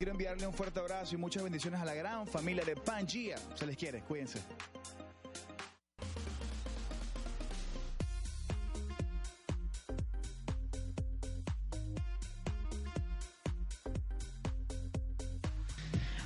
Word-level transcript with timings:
Quiero 0.00 0.12
enviarle 0.12 0.46
un 0.46 0.54
fuerte 0.54 0.78
abrazo 0.78 1.16
y 1.16 1.18
muchas 1.18 1.42
bendiciones 1.42 1.80
a 1.80 1.84
la 1.84 1.92
gran 1.92 2.24
familia 2.24 2.64
de 2.64 2.76
Pangea. 2.76 3.36
Se 3.56 3.66
les 3.66 3.76
quiere, 3.76 4.00
cuídense. 4.02 4.40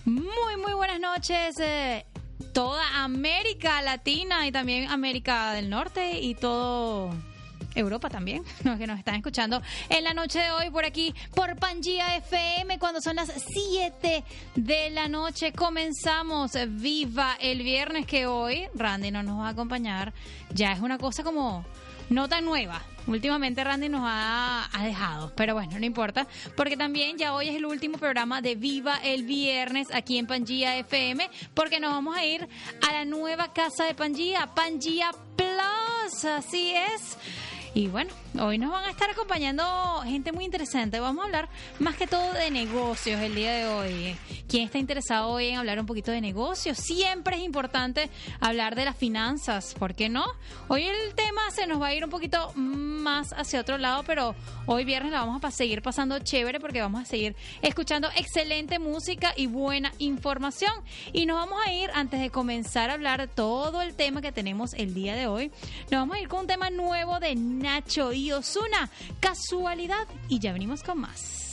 Muy, 0.04 0.56
muy 0.62 0.74
buenas 0.74 1.00
noches. 1.00 1.58
eh, 1.58 2.04
toda 2.52 3.02
América 3.02 3.80
Latina 3.80 4.46
y 4.46 4.52
también 4.52 4.90
América 4.90 5.54
del 5.54 5.70
Norte 5.70 6.20
y 6.20 6.34
todo 6.34 7.31
Europa 7.74 8.08
también, 8.08 8.44
los 8.64 8.78
que 8.78 8.86
nos 8.86 8.98
están 8.98 9.16
escuchando 9.16 9.62
en 9.88 10.04
la 10.04 10.14
noche 10.14 10.40
de 10.40 10.50
hoy 10.50 10.70
por 10.70 10.84
aquí, 10.84 11.14
por 11.34 11.56
Pangía 11.56 12.16
FM, 12.16 12.78
cuando 12.78 13.00
son 13.00 13.16
las 13.16 13.32
7 13.54 14.24
de 14.56 14.90
la 14.90 15.08
noche. 15.08 15.52
Comenzamos 15.52 16.52
Viva 16.68 17.36
el 17.40 17.62
viernes 17.62 18.06
que 18.06 18.26
hoy 18.26 18.68
Randy 18.74 19.10
no 19.10 19.22
nos 19.22 19.38
va 19.38 19.48
a 19.48 19.50
acompañar. 19.50 20.12
Ya 20.54 20.72
es 20.72 20.80
una 20.80 20.98
cosa 20.98 21.22
como 21.22 21.64
no 22.10 22.28
tan 22.28 22.44
nueva. 22.44 22.82
Últimamente 23.06 23.64
Randy 23.64 23.88
nos 23.88 24.02
ha, 24.04 24.68
dejado, 24.82 25.32
pero 25.34 25.54
bueno, 25.54 25.78
no 25.78 25.84
importa, 25.84 26.26
porque 26.56 26.76
también 26.76 27.18
ya 27.18 27.34
hoy 27.34 27.48
es 27.48 27.56
el 27.56 27.66
último 27.66 27.98
programa 27.98 28.40
de 28.40 28.54
Viva 28.54 28.98
el 29.02 29.24
Viernes 29.24 29.88
aquí 29.92 30.18
en 30.18 30.26
Pangía 30.28 30.76
FM, 30.78 31.28
porque 31.52 31.80
nos 31.80 31.90
vamos 31.90 32.16
a 32.16 32.24
ir 32.24 32.48
a 32.88 32.92
la 32.92 33.04
nueva 33.04 33.52
casa 33.52 33.84
de 33.84 33.94
Pangía, 33.94 34.48
Pangía 34.54 35.10
Plus, 35.36 36.24
así 36.24 36.74
es. 36.74 37.18
Y 37.74 37.88
bueno, 37.88 38.10
hoy 38.40 38.58
nos 38.58 38.70
van 38.70 38.84
a 38.84 38.90
estar 38.90 39.10
acompañando 39.10 40.00
gente 40.04 40.32
muy 40.32 40.44
interesante. 40.44 41.00
Vamos 41.00 41.22
a 41.22 41.26
hablar 41.26 41.48
más 41.78 41.96
que 41.96 42.06
todo 42.06 42.32
de 42.32 42.50
negocios 42.50 43.20
el 43.20 43.34
día 43.34 43.52
de 43.52 43.66
hoy. 43.66 44.16
¿Quién 44.48 44.64
está 44.64 44.78
interesado 44.78 45.28
hoy 45.28 45.48
en 45.48 45.58
hablar 45.58 45.78
un 45.78 45.86
poquito 45.86 46.10
de 46.10 46.20
negocios? 46.20 46.78
Siempre 46.78 47.36
es 47.36 47.42
importante 47.42 48.10
hablar 48.40 48.74
de 48.74 48.84
las 48.84 48.96
finanzas, 48.96 49.74
¿por 49.78 49.94
qué 49.94 50.08
no? 50.08 50.24
Hoy 50.68 50.84
el 50.84 51.14
tema 51.14 51.42
se 51.50 51.66
nos 51.66 51.80
va 51.80 51.88
a 51.88 51.94
ir 51.94 52.04
un 52.04 52.10
poquito 52.10 52.52
más 52.54 53.32
hacia 53.34 53.60
otro 53.60 53.78
lado, 53.78 54.02
pero 54.04 54.34
hoy 54.66 54.84
viernes 54.84 55.12
la 55.12 55.20
vamos 55.20 55.42
a 55.44 55.50
seguir 55.50 55.82
pasando 55.82 56.18
chévere 56.18 56.60
porque 56.60 56.80
vamos 56.80 57.02
a 57.02 57.04
seguir 57.04 57.36
escuchando 57.60 58.08
excelente 58.16 58.78
música 58.78 59.32
y 59.36 59.46
buena 59.46 59.92
información. 59.98 60.72
Y 61.12 61.26
nos 61.26 61.36
vamos 61.36 61.58
a 61.66 61.72
ir, 61.72 61.90
antes 61.94 62.20
de 62.20 62.30
comenzar 62.30 62.90
a 62.90 62.94
hablar 62.94 63.28
todo 63.28 63.82
el 63.82 63.94
tema 63.94 64.22
que 64.22 64.32
tenemos 64.32 64.72
el 64.74 64.94
día 64.94 65.14
de 65.14 65.26
hoy, 65.26 65.50
nos 65.90 66.00
vamos 66.00 66.16
a 66.16 66.20
ir 66.20 66.28
con 66.28 66.40
un 66.40 66.46
tema 66.46 66.70
nuevo 66.70 67.20
de 67.20 67.34
Nacho 67.34 68.12
y 68.12 68.21
Osuna, 68.30 68.88
casualidad, 69.18 70.06
y 70.28 70.38
ya 70.38 70.52
venimos 70.52 70.84
con 70.84 71.00
más. 71.00 71.51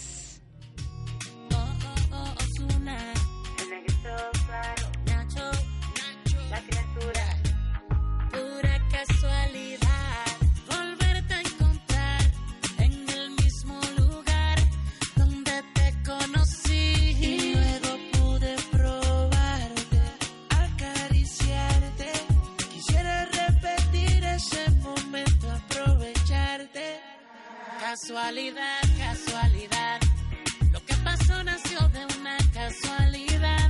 Casualidad, 28.10 28.82
casualidad. 28.98 30.00
Lo 30.72 30.84
que 30.84 30.96
pasó 31.04 31.44
nació 31.44 31.80
de 31.90 32.06
una 32.18 32.38
casualidad. 32.52 33.70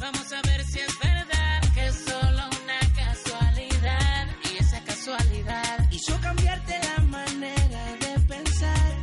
Vamos 0.00 0.32
a 0.32 0.40
ver 0.48 0.64
si 0.64 0.78
es 0.78 0.98
verdad 0.98 1.60
que 1.74 1.86
es 1.88 1.94
solo 1.94 2.42
una 2.62 2.80
casualidad. 2.96 4.28
Y 4.50 4.56
esa 4.62 4.82
casualidad 4.82 5.90
hizo 5.90 6.18
cambiarte 6.22 6.80
la 6.88 7.02
manera 7.02 7.96
de 8.00 8.18
pensar. 8.20 8.94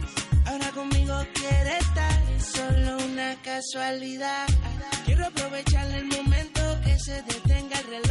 Ahora 0.47 0.71
conmigo 0.71 1.23
quiere 1.35 1.77
estar. 1.77 2.23
Es 2.35 2.45
solo 2.47 2.97
una 3.05 3.35
casualidad. 3.43 4.47
Quiero 5.05 5.27
aprovechar 5.27 5.85
el 5.91 6.05
momento 6.05 6.61
que 6.83 6.97
se 6.97 7.21
detenga 7.21 7.79
el 7.79 8.02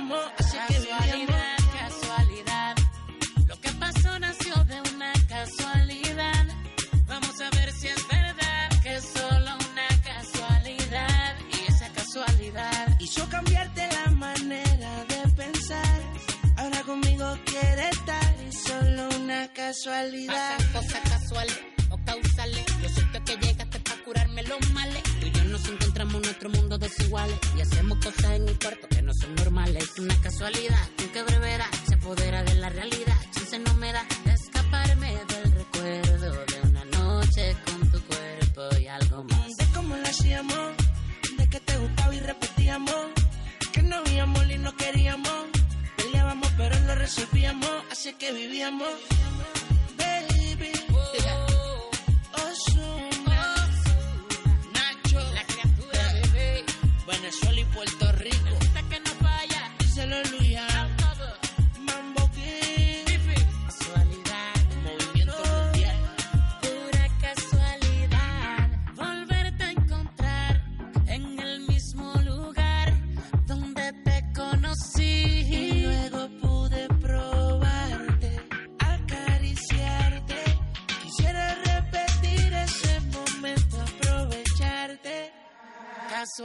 lo 0.00 0.51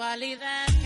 Casualidad, 0.07 0.76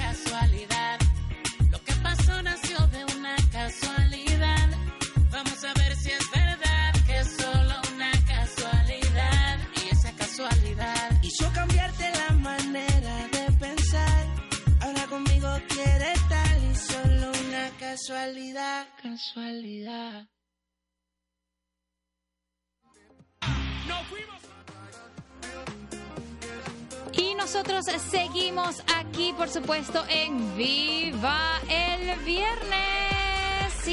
seguimos 27.85 28.83
aquí, 28.97 29.33
por 29.37 29.49
supuesto, 29.49 30.03
en 30.09 30.55
Viva 30.55 31.59
el 31.69 32.19
Viernes. 32.25 33.87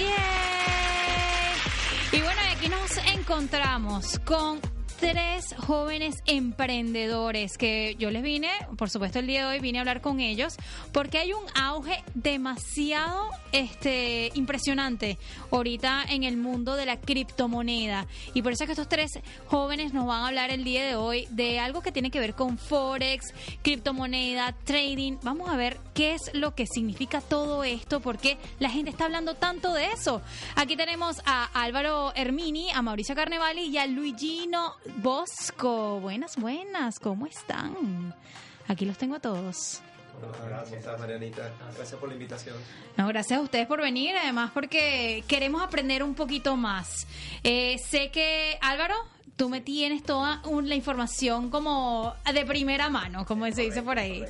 Y 2.13 2.21
bueno, 2.21 2.41
aquí 2.53 2.69
nos 2.69 2.97
encontramos 3.15 4.19
con 4.25 4.61
tres 4.99 5.55
jóvenes 5.59 6.23
emprendedores 6.27 7.57
que 7.57 7.95
yo 7.99 8.11
les 8.11 8.23
vine, 8.23 8.51
por 8.77 8.91
supuesto 8.91 9.21
el 9.21 9.27
día 9.27 9.47
de 9.47 9.55
hoy 9.55 9.61
vine 9.61 9.79
a 9.79 9.83
hablar 9.83 10.01
con 10.01 10.21
ellos 10.21 10.57
porque 10.93 11.19
hay 11.19 11.33
un 11.33 11.45
auge 11.55 12.03
demasiado 12.15 13.31
este 13.53 14.31
impresionante 14.35 15.19
ahorita 15.51 16.05
en 16.09 16.25
el 16.25 16.37
mundo 16.37 16.75
de 16.75 16.87
la 16.87 17.01
criptomoneda 17.01 18.07
y 18.35 18.43
por 18.43 18.53
eso 18.53 18.65
es 18.65 18.67
que 18.67 18.73
estos 18.73 18.89
tres 18.89 19.21
jóvenes 19.47 19.93
nos 19.93 20.07
van 20.07 20.23
a 20.23 20.29
hablar 20.29 20.51
el 20.51 20.65
día 20.65 20.85
de 20.85 20.97
hoy 20.97 21.27
de 21.31 21.61
algo 21.61 21.81
que 21.81 21.93
tiene 21.93 22.11
que 22.11 22.21
ver 22.21 22.35
con 22.35 22.59
forex, 22.59 23.33
criptomoneda, 23.63 24.53
trading. 24.65 25.19
Vamos 25.23 25.49
a 25.49 25.57
ver 25.57 25.79
qué 25.95 26.15
es 26.15 26.31
lo 26.35 26.55
que 26.55 26.67
significa 26.67 27.21
todo 27.21 27.65
esto, 27.65 28.01
porque 28.01 28.39
la 28.59 28.71
gente 28.71 28.91
está 28.91 29.05
hablando 29.05 29.35
tanto 29.35 29.73
de 29.73 29.87
eso. 29.87 30.23
Aquí 30.57 30.77
tenemos 30.77 31.21
a 31.25 31.45
Álvaro 31.55 32.13
Hermini, 32.15 32.71
a 32.71 32.83
Mauricio 32.83 33.15
Carnevali 33.15 33.63
y 33.63 33.79
a 33.79 33.87
Luigino 33.87 34.75
Bosco. 34.97 36.01
Buenas, 36.01 36.37
buenas, 36.37 36.99
¿cómo 36.99 37.27
están? 37.27 38.15
Aquí 38.67 38.85
los 38.85 38.99
tengo 38.99 39.17
a 39.17 39.21
todos. 39.21 39.81
Gracias, 40.49 40.99
Marianita. 40.99 41.53
Gracias 41.77 41.99
por 42.01 42.09
la 42.09 42.15
invitación. 42.15 42.57
No, 42.97 43.07
gracias 43.07 43.39
a 43.39 43.43
ustedes 43.43 43.67
por 43.69 43.81
venir, 43.81 44.17
además 44.17 44.51
porque 44.53 45.23
queremos 45.29 45.63
aprender 45.63 46.03
un 46.03 46.15
poquito 46.15 46.57
más. 46.57 47.07
Eh, 47.45 47.79
sé 47.79 48.11
que, 48.11 48.59
Álvaro, 48.61 48.97
tú 49.37 49.49
me 49.49 49.61
tienes 49.61 50.03
toda 50.03 50.43
un- 50.47 50.69
la 50.69 50.75
información 50.75 51.51
como 51.51 52.15
de 52.35 52.45
primera 52.45 52.89
mano, 52.89 53.25
como 53.27 53.47
se 53.53 53.63
dice 53.63 53.83
por 53.83 53.99
ahí. 53.99 54.25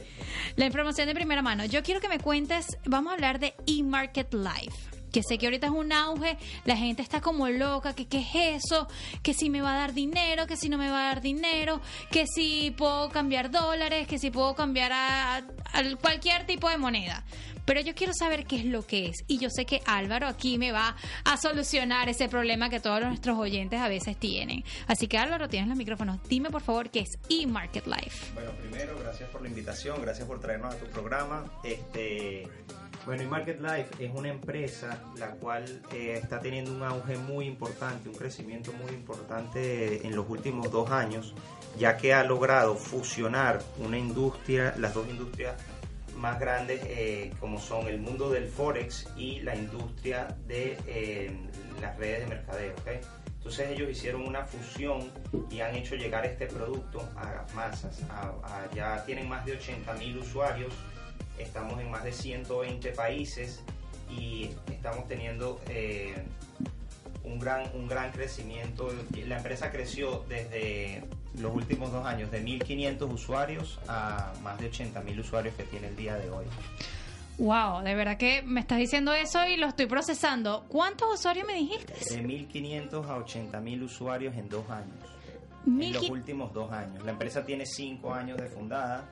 La 0.56 0.66
información 0.66 1.06
de 1.08 1.14
primera 1.14 1.40
mano. 1.40 1.64
Yo 1.64 1.82
quiero 1.82 2.00
que 2.02 2.10
me 2.10 2.18
cuentes, 2.18 2.76
vamos 2.84 3.10
a 3.10 3.14
hablar 3.14 3.38
de 3.38 3.54
eMarket 3.66 4.34
Live. 4.34 4.74
Que 5.12 5.22
sé 5.22 5.38
que 5.38 5.46
ahorita 5.46 5.68
es 5.68 5.72
un 5.72 5.92
auge, 5.92 6.36
la 6.64 6.76
gente 6.76 7.02
está 7.02 7.20
como 7.20 7.48
loca, 7.48 7.94
que 7.94 8.06
qué 8.06 8.20
es 8.20 8.64
eso, 8.64 8.88
que 9.22 9.34
si 9.34 9.50
me 9.50 9.60
va 9.60 9.74
a 9.74 9.78
dar 9.78 9.94
dinero, 9.94 10.46
que 10.46 10.56
si 10.56 10.68
no 10.68 10.78
me 10.78 10.90
va 10.90 11.00
a 11.00 11.14
dar 11.14 11.20
dinero, 11.20 11.80
que 12.10 12.26
si 12.26 12.74
puedo 12.76 13.08
cambiar 13.10 13.50
dólares, 13.50 14.06
que 14.06 14.18
si 14.18 14.30
puedo 14.30 14.54
cambiar 14.54 14.92
a, 14.92 15.42
cualquier 16.00 16.46
tipo 16.46 16.68
de 16.68 16.78
moneda. 16.78 17.24
Pero 17.64 17.82
yo 17.82 17.94
quiero 17.94 18.14
saber 18.14 18.46
qué 18.46 18.56
es 18.56 18.64
lo 18.64 18.86
que 18.86 19.08
es. 19.08 19.24
Y 19.26 19.38
yo 19.38 19.50
sé 19.50 19.66
que 19.66 19.82
Álvaro 19.84 20.26
aquí 20.26 20.56
me 20.56 20.72
va 20.72 20.96
a 21.24 21.36
solucionar 21.36 22.08
ese 22.08 22.26
problema 22.26 22.70
que 22.70 22.80
todos 22.80 23.02
nuestros 23.02 23.38
oyentes 23.38 23.78
a 23.78 23.88
veces 23.88 24.16
tienen. 24.16 24.64
Así 24.86 25.06
que 25.06 25.18
Álvaro, 25.18 25.50
tienes 25.50 25.68
los 25.68 25.76
micrófonos. 25.76 26.18
Dime 26.30 26.48
por 26.48 26.62
favor 26.62 26.88
qué 26.88 27.00
es 27.00 27.18
eMarket 27.28 27.86
Live. 27.86 28.12
Bueno, 28.32 28.52
primero, 28.52 28.98
gracias 28.98 29.28
por 29.28 29.42
la 29.42 29.48
invitación, 29.48 30.00
gracias 30.00 30.26
por 30.26 30.40
traernos 30.40 30.74
a 30.74 30.78
tu 30.78 30.86
programa. 30.86 31.44
Este, 31.62 32.48
bueno, 33.08 33.22
y 33.22 33.26
Market 33.26 33.58
Life 33.60 34.04
es 34.04 34.10
una 34.14 34.28
empresa 34.28 35.02
la 35.16 35.28
cual 35.30 35.64
eh, 35.94 36.18
está 36.22 36.40
teniendo 36.40 36.72
un 36.72 36.82
auge 36.82 37.16
muy 37.16 37.46
importante, 37.46 38.06
un 38.10 38.14
crecimiento 38.14 38.70
muy 38.72 38.92
importante 38.92 40.06
en 40.06 40.14
los 40.14 40.28
últimos 40.28 40.70
dos 40.70 40.90
años, 40.90 41.32
ya 41.78 41.96
que 41.96 42.12
ha 42.12 42.22
logrado 42.22 42.74
fusionar 42.76 43.62
una 43.78 43.96
industria, 43.96 44.74
las 44.76 44.92
dos 44.92 45.08
industrias 45.08 45.54
más 46.18 46.38
grandes 46.38 46.82
eh, 46.84 47.32
como 47.40 47.58
son 47.58 47.86
el 47.86 47.98
mundo 47.98 48.28
del 48.28 48.46
forex 48.46 49.06
y 49.16 49.40
la 49.40 49.54
industria 49.56 50.36
de 50.46 50.76
eh, 50.86 51.30
las 51.80 51.96
redes 51.96 52.20
de 52.20 52.26
mercadeo. 52.26 52.74
¿ok? 52.74 52.88
Entonces 53.38 53.70
ellos 53.70 53.88
hicieron 53.88 54.26
una 54.26 54.44
fusión 54.44 55.10
y 55.50 55.60
han 55.60 55.74
hecho 55.76 55.94
llegar 55.94 56.26
este 56.26 56.46
producto 56.46 57.00
a 57.16 57.46
masas. 57.54 58.02
A- 58.10 58.32
a- 58.42 58.68
ya 58.74 59.02
tienen 59.06 59.28
más 59.30 59.46
de 59.46 59.52
80 59.52 59.94
mil 59.94 60.18
usuarios, 60.18 60.74
estamos 61.38 61.80
en 61.80 61.90
más 61.90 62.04
de 62.04 62.12
120 62.12 62.90
países 62.92 63.62
y 64.10 64.50
estamos 64.70 65.06
teniendo 65.06 65.60
eh, 65.68 66.14
un, 67.24 67.38
gran, 67.38 67.70
un 67.74 67.88
gran 67.88 68.10
crecimiento. 68.12 68.92
La 69.26 69.36
empresa 69.36 69.70
creció 69.70 70.24
desde 70.28 71.02
los 71.38 71.54
últimos 71.54 71.92
dos 71.92 72.06
años 72.06 72.30
de 72.30 72.42
1.500 72.42 73.12
usuarios 73.12 73.78
a 73.88 74.32
más 74.42 74.58
de 74.58 74.66
80 74.66 75.00
mil 75.02 75.20
usuarios 75.20 75.54
que 75.54 75.64
tiene 75.64 75.88
el 75.88 75.96
día 75.96 76.16
de 76.16 76.30
hoy. 76.30 76.44
Wow, 77.38 77.82
de 77.82 77.94
verdad 77.94 78.16
que 78.16 78.42
me 78.42 78.60
estás 78.60 78.78
diciendo 78.78 79.12
eso 79.12 79.46
y 79.46 79.56
lo 79.56 79.68
estoy 79.68 79.86
procesando. 79.86 80.64
¿Cuántos 80.68 81.14
usuarios 81.14 81.46
me 81.46 81.54
dijiste? 81.54 81.92
De 82.16 82.22
1.500 82.24 83.06
a 83.06 83.16
80 83.16 83.60
mil 83.60 83.82
usuarios 83.84 84.34
en 84.34 84.48
dos 84.48 84.68
años. 84.68 84.96
En 85.66 85.92
los 85.92 86.10
últimos 86.10 86.52
dos 86.52 86.72
años. 86.72 87.04
La 87.04 87.12
empresa 87.12 87.44
tiene 87.44 87.64
cinco 87.66 88.12
años 88.12 88.38
de 88.38 88.46
fundada. 88.46 89.04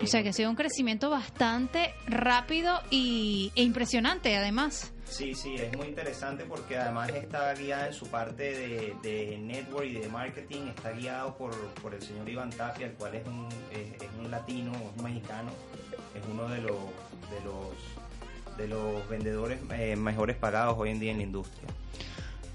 O 0.00 0.06
sea 0.06 0.22
que 0.22 0.28
ha 0.30 0.32
sido 0.32 0.50
un 0.50 0.56
crecimiento 0.56 1.10
bastante 1.10 1.94
rápido 2.06 2.80
y, 2.90 3.52
e 3.54 3.62
impresionante 3.62 4.36
además. 4.36 4.92
Sí, 5.04 5.34
sí, 5.34 5.54
es 5.54 5.74
muy 5.76 5.88
interesante 5.88 6.44
porque 6.44 6.76
además 6.76 7.08
está 7.10 7.54
guiada 7.54 7.86
en 7.86 7.94
su 7.94 8.06
parte 8.08 8.42
de, 8.42 8.94
de 9.02 9.38
network 9.38 9.86
y 9.86 9.94
de 9.94 10.08
marketing, 10.08 10.68
está 10.68 10.90
guiado 10.92 11.34
por, 11.36 11.56
por 11.74 11.94
el 11.94 12.02
señor 12.02 12.28
Iván 12.28 12.50
Tapia, 12.50 12.86
el 12.86 12.92
cual 12.92 13.14
es 13.14 13.26
un, 13.26 13.48
es, 13.72 14.02
es 14.02 14.08
un 14.18 14.30
latino, 14.30 14.72
es 14.72 14.98
un 14.98 15.04
mexicano, 15.04 15.50
es 16.14 16.22
uno 16.30 16.48
de 16.48 16.60
los, 16.60 16.76
de 17.30 17.40
los, 17.44 18.56
de 18.58 18.68
los 18.68 19.08
vendedores 19.08 19.58
eh, 19.72 19.96
mejores 19.96 20.36
pagados 20.36 20.76
hoy 20.78 20.90
en 20.90 21.00
día 21.00 21.12
en 21.12 21.18
la 21.18 21.24
industria. 21.24 21.68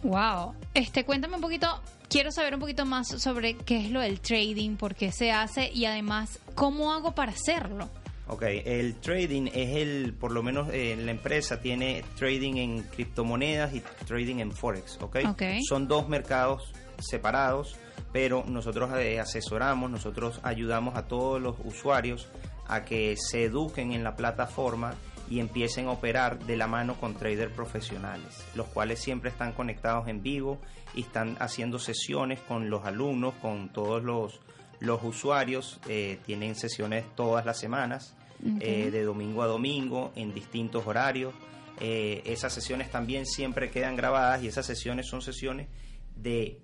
Wow. 0.04 0.54
Este, 0.74 1.06
cuéntame 1.06 1.36
un 1.36 1.42
poquito, 1.42 1.82
quiero 2.14 2.32
saber 2.32 2.54
un 2.54 2.60
poquito 2.60 2.86
más 2.86 3.08
sobre 3.08 3.56
qué 3.56 3.86
es 3.86 3.92
lo 3.92 4.00
del 4.00 4.20
trading, 4.20 4.76
por 4.76 4.94
qué 4.94 5.12
se 5.12 5.32
hace 5.32 5.72
y 5.74 5.86
además 5.86 6.40
cómo 6.54 6.94
hago 6.94 7.16
para 7.16 7.32
hacerlo. 7.32 7.90
Ok, 8.28 8.44
el 8.44 8.96
trading 8.96 9.48
es 9.52 9.76
el, 9.76 10.14
por 10.14 10.32
lo 10.32 10.44
menos 10.44 10.70
eh, 10.72 10.96
la 10.98 11.10
empresa 11.10 11.60
tiene 11.60 12.06
trading 12.16 12.56
en 12.58 12.84
criptomonedas 12.84 13.74
y 13.74 13.82
trading 14.06 14.38
en 14.38 14.52
forex, 14.52 15.00
¿ok? 15.02 15.18
Ok. 15.30 15.44
Son 15.68 15.88
dos 15.88 16.08
mercados 16.08 16.72
separados, 17.00 17.76
pero 18.14 18.46
nosotros 18.48 18.92
eh, 18.98 19.20
asesoramos, 19.20 19.90
nosotros 19.90 20.40
ayudamos 20.44 20.96
a 20.96 21.08
todos 21.08 21.42
los 21.42 21.56
usuarios 21.66 22.28
a 22.68 22.86
que 22.86 23.16
se 23.18 23.46
eduquen 23.46 23.92
en 23.92 24.04
la 24.04 24.16
plataforma 24.16 24.94
y 25.30 25.40
empiecen 25.40 25.88
a 25.88 25.92
operar 25.92 26.40
de 26.46 26.58
la 26.58 26.68
mano 26.68 26.96
con 27.00 27.16
traders 27.16 27.52
profesionales, 27.54 28.46
los 28.56 28.68
cuales 28.68 29.00
siempre 29.00 29.30
están 29.30 29.54
conectados 29.54 30.08
en 30.08 30.22
vivo 30.22 30.60
y 30.94 31.02
están 31.02 31.38
haciendo 31.40 31.80
sesiones 31.80 32.40
con 32.42 32.70
los 32.70 32.86
alumnos, 32.86 33.34
con 33.36 33.70
todos 33.70 34.04
los, 34.04 34.40
los 34.80 35.04
usuarios, 35.04 35.80
eh, 35.88 36.20
tienen 36.26 36.56
sesiones 36.56 37.06
todas 37.16 37.46
las 37.46 37.58
semanas, 37.60 38.16
eh, 38.60 38.90
de 38.92 39.04
domingo 39.04 39.42
a 39.42 39.48
domingo, 39.48 40.12
en 40.16 40.34
distintos 40.34 40.86
horarios. 40.86 41.34
Eh, 41.80 42.22
esas 42.26 42.54
sesiones 42.54 42.92
también 42.92 43.26
siempre 43.26 43.72
quedan 43.72 43.96
grabadas 43.96 44.44
y 44.44 44.48
esas 44.48 44.66
sesiones 44.66 45.08
son 45.08 45.22
sesiones 45.22 45.68
de 46.16 46.60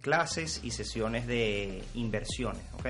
clases 0.00 0.60
y 0.62 0.70
sesiones 0.70 1.26
de 1.26 1.82
inversiones, 1.94 2.62
¿ok? 2.74 2.86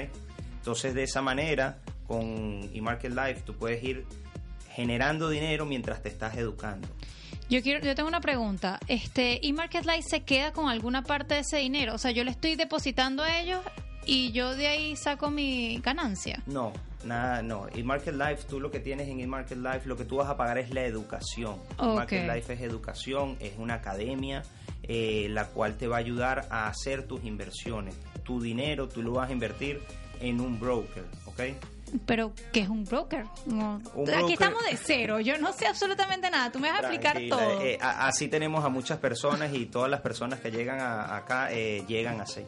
Entonces 0.59 0.95
de 0.95 1.05
esa 1.05 1.23
manera, 1.23 1.79
con 2.07 2.69
eMarket 2.75 3.13
Life, 3.13 3.43
tú 3.45 3.55
puedes 3.55 3.83
ir 3.83 4.05
generando 4.77 5.31
dinero 5.31 5.65
mientras 5.65 6.03
te 6.03 6.11
estás 6.11 6.37
educando. 6.37 6.87
Yo 7.49 7.63
quiero, 7.63 7.83
yo 7.83 7.95
tengo 7.95 8.09
una 8.09 8.21
pregunta. 8.21 8.79
Este, 8.89 9.41
¿y 9.43 9.55
Market 9.55 9.87
Life 9.87 10.03
se 10.03 10.21
queda 10.21 10.53
con 10.53 10.69
alguna 10.69 11.03
parte 11.03 11.35
de 11.35 11.41
ese 11.41 11.57
dinero? 11.57 11.95
O 11.95 11.99
sea, 11.99 12.11
yo 12.11 12.25
le 12.25 12.31
estoy 12.31 12.57
depositando 12.57 13.23
a 13.23 13.39
ellos 13.39 13.61
y 14.05 14.33
yo 14.33 14.55
de 14.55 14.67
ahí 14.67 14.95
saco 14.97 15.31
mi 15.31 15.81
ganancia. 15.83 16.43
No, 16.47 16.73
nada, 17.05 17.43
no. 17.43 17.69
eMarket 17.75 18.15
Life, 18.15 18.45
tú 18.51 18.61
lo 18.61 18.71
que 18.71 18.81
tienes 18.81 19.09
en 19.09 19.21
eMarket 19.21 19.59
Life, 19.59 19.83
lo 19.87 19.97
que 19.97 20.05
tú 20.05 20.17
vas 20.17 20.29
a 20.29 20.37
pagar 20.37 20.59
es 20.59 20.75
la 20.75 20.85
educación. 20.85 21.55
Ok. 21.79 21.93
eMarket 21.93 22.35
Life 22.35 22.53
es 22.53 22.61
educación, 22.61 23.37
es 23.41 23.55
una 23.57 23.75
academia 23.75 24.43
eh, 24.83 25.29
la 25.31 25.47
cual 25.47 25.77
te 25.77 25.87
va 25.89 25.97
a 25.97 26.01
ayudar 26.01 26.47
a 26.51 26.69
hacer 26.69 27.07
tus 27.07 27.25
inversiones. 27.25 27.95
Tu 28.25 28.43
dinero 28.43 28.89
tú 28.89 29.03
lo 29.03 29.13
vas 29.13 29.31
a 29.31 29.33
invertir 29.33 29.81
en 30.21 30.41
un 30.41 30.61
broker, 30.61 31.05
¿ok? 31.25 31.41
Pero, 32.05 32.33
¿qué 32.53 32.61
es 32.61 32.69
un 32.69 32.85
broker? 32.85 33.25
No. 33.47 33.81
Un 33.95 34.09
Aquí 34.11 34.19
broker- 34.19 34.33
estamos 34.33 34.65
de 34.65 34.77
cero. 34.77 35.21
Yo 35.21 35.39
no 35.39 35.53
sé 35.53 35.67
absolutamente 35.67 36.31
nada. 36.31 36.51
Tú 36.53 36.59
me 36.59 36.69
vas 36.71 36.81
a 36.83 36.89
explicar 36.89 37.19
todo. 37.29 37.63
eh, 37.63 37.79
así 37.81 38.29
tenemos 38.29 38.65
a 38.65 38.69
muchas 38.69 38.99
personas 38.99 39.53
y 39.55 39.67
todas 39.67 39.91
las 39.91 40.01
personas 40.01 40.41
que 40.41 40.51
llegan 40.51 40.81
a- 40.81 41.17
acá 41.17 41.49
eh, 41.53 41.85
llegan 41.89 42.21
así. 42.21 42.43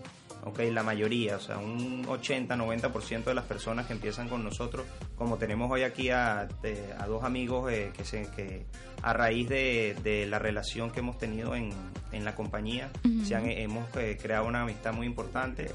Ok, 0.45 0.61
la 0.73 0.83
mayoría, 0.83 1.37
o 1.37 1.41
sea, 1.41 1.59
un 1.59 2.07
80-90% 2.07 3.25
de 3.25 3.35
las 3.35 3.45
personas 3.45 3.87
que 3.87 3.93
empiezan 3.93 4.29
con 4.29 4.45
nosotros, 4.45 4.87
como 5.17 5.37
tenemos 5.37 5.71
hoy 5.71 5.83
aquí 5.83 6.11
a, 6.11 6.49
de- 6.63 6.95
a 6.99 7.07
dos 7.07 7.25
amigos 7.25 7.71
eh, 7.73 7.91
que, 7.95 8.05
se, 8.05 8.23
que 8.37 8.65
a 9.03 9.13
raíz 9.13 9.49
de, 9.49 9.97
de 10.03 10.27
la 10.27 10.39
relación 10.39 10.91
que 10.91 11.01
hemos 11.01 11.19
tenido 11.19 11.55
en, 11.55 11.71
en 12.13 12.25
la 12.25 12.35
compañía, 12.35 12.89
se 13.25 13.35
han- 13.35 13.51
hemos 13.51 13.85
eh, 13.97 14.17
creado 14.21 14.47
una 14.47 14.63
amistad 14.63 14.93
muy 14.95 15.07
importante 15.07 15.71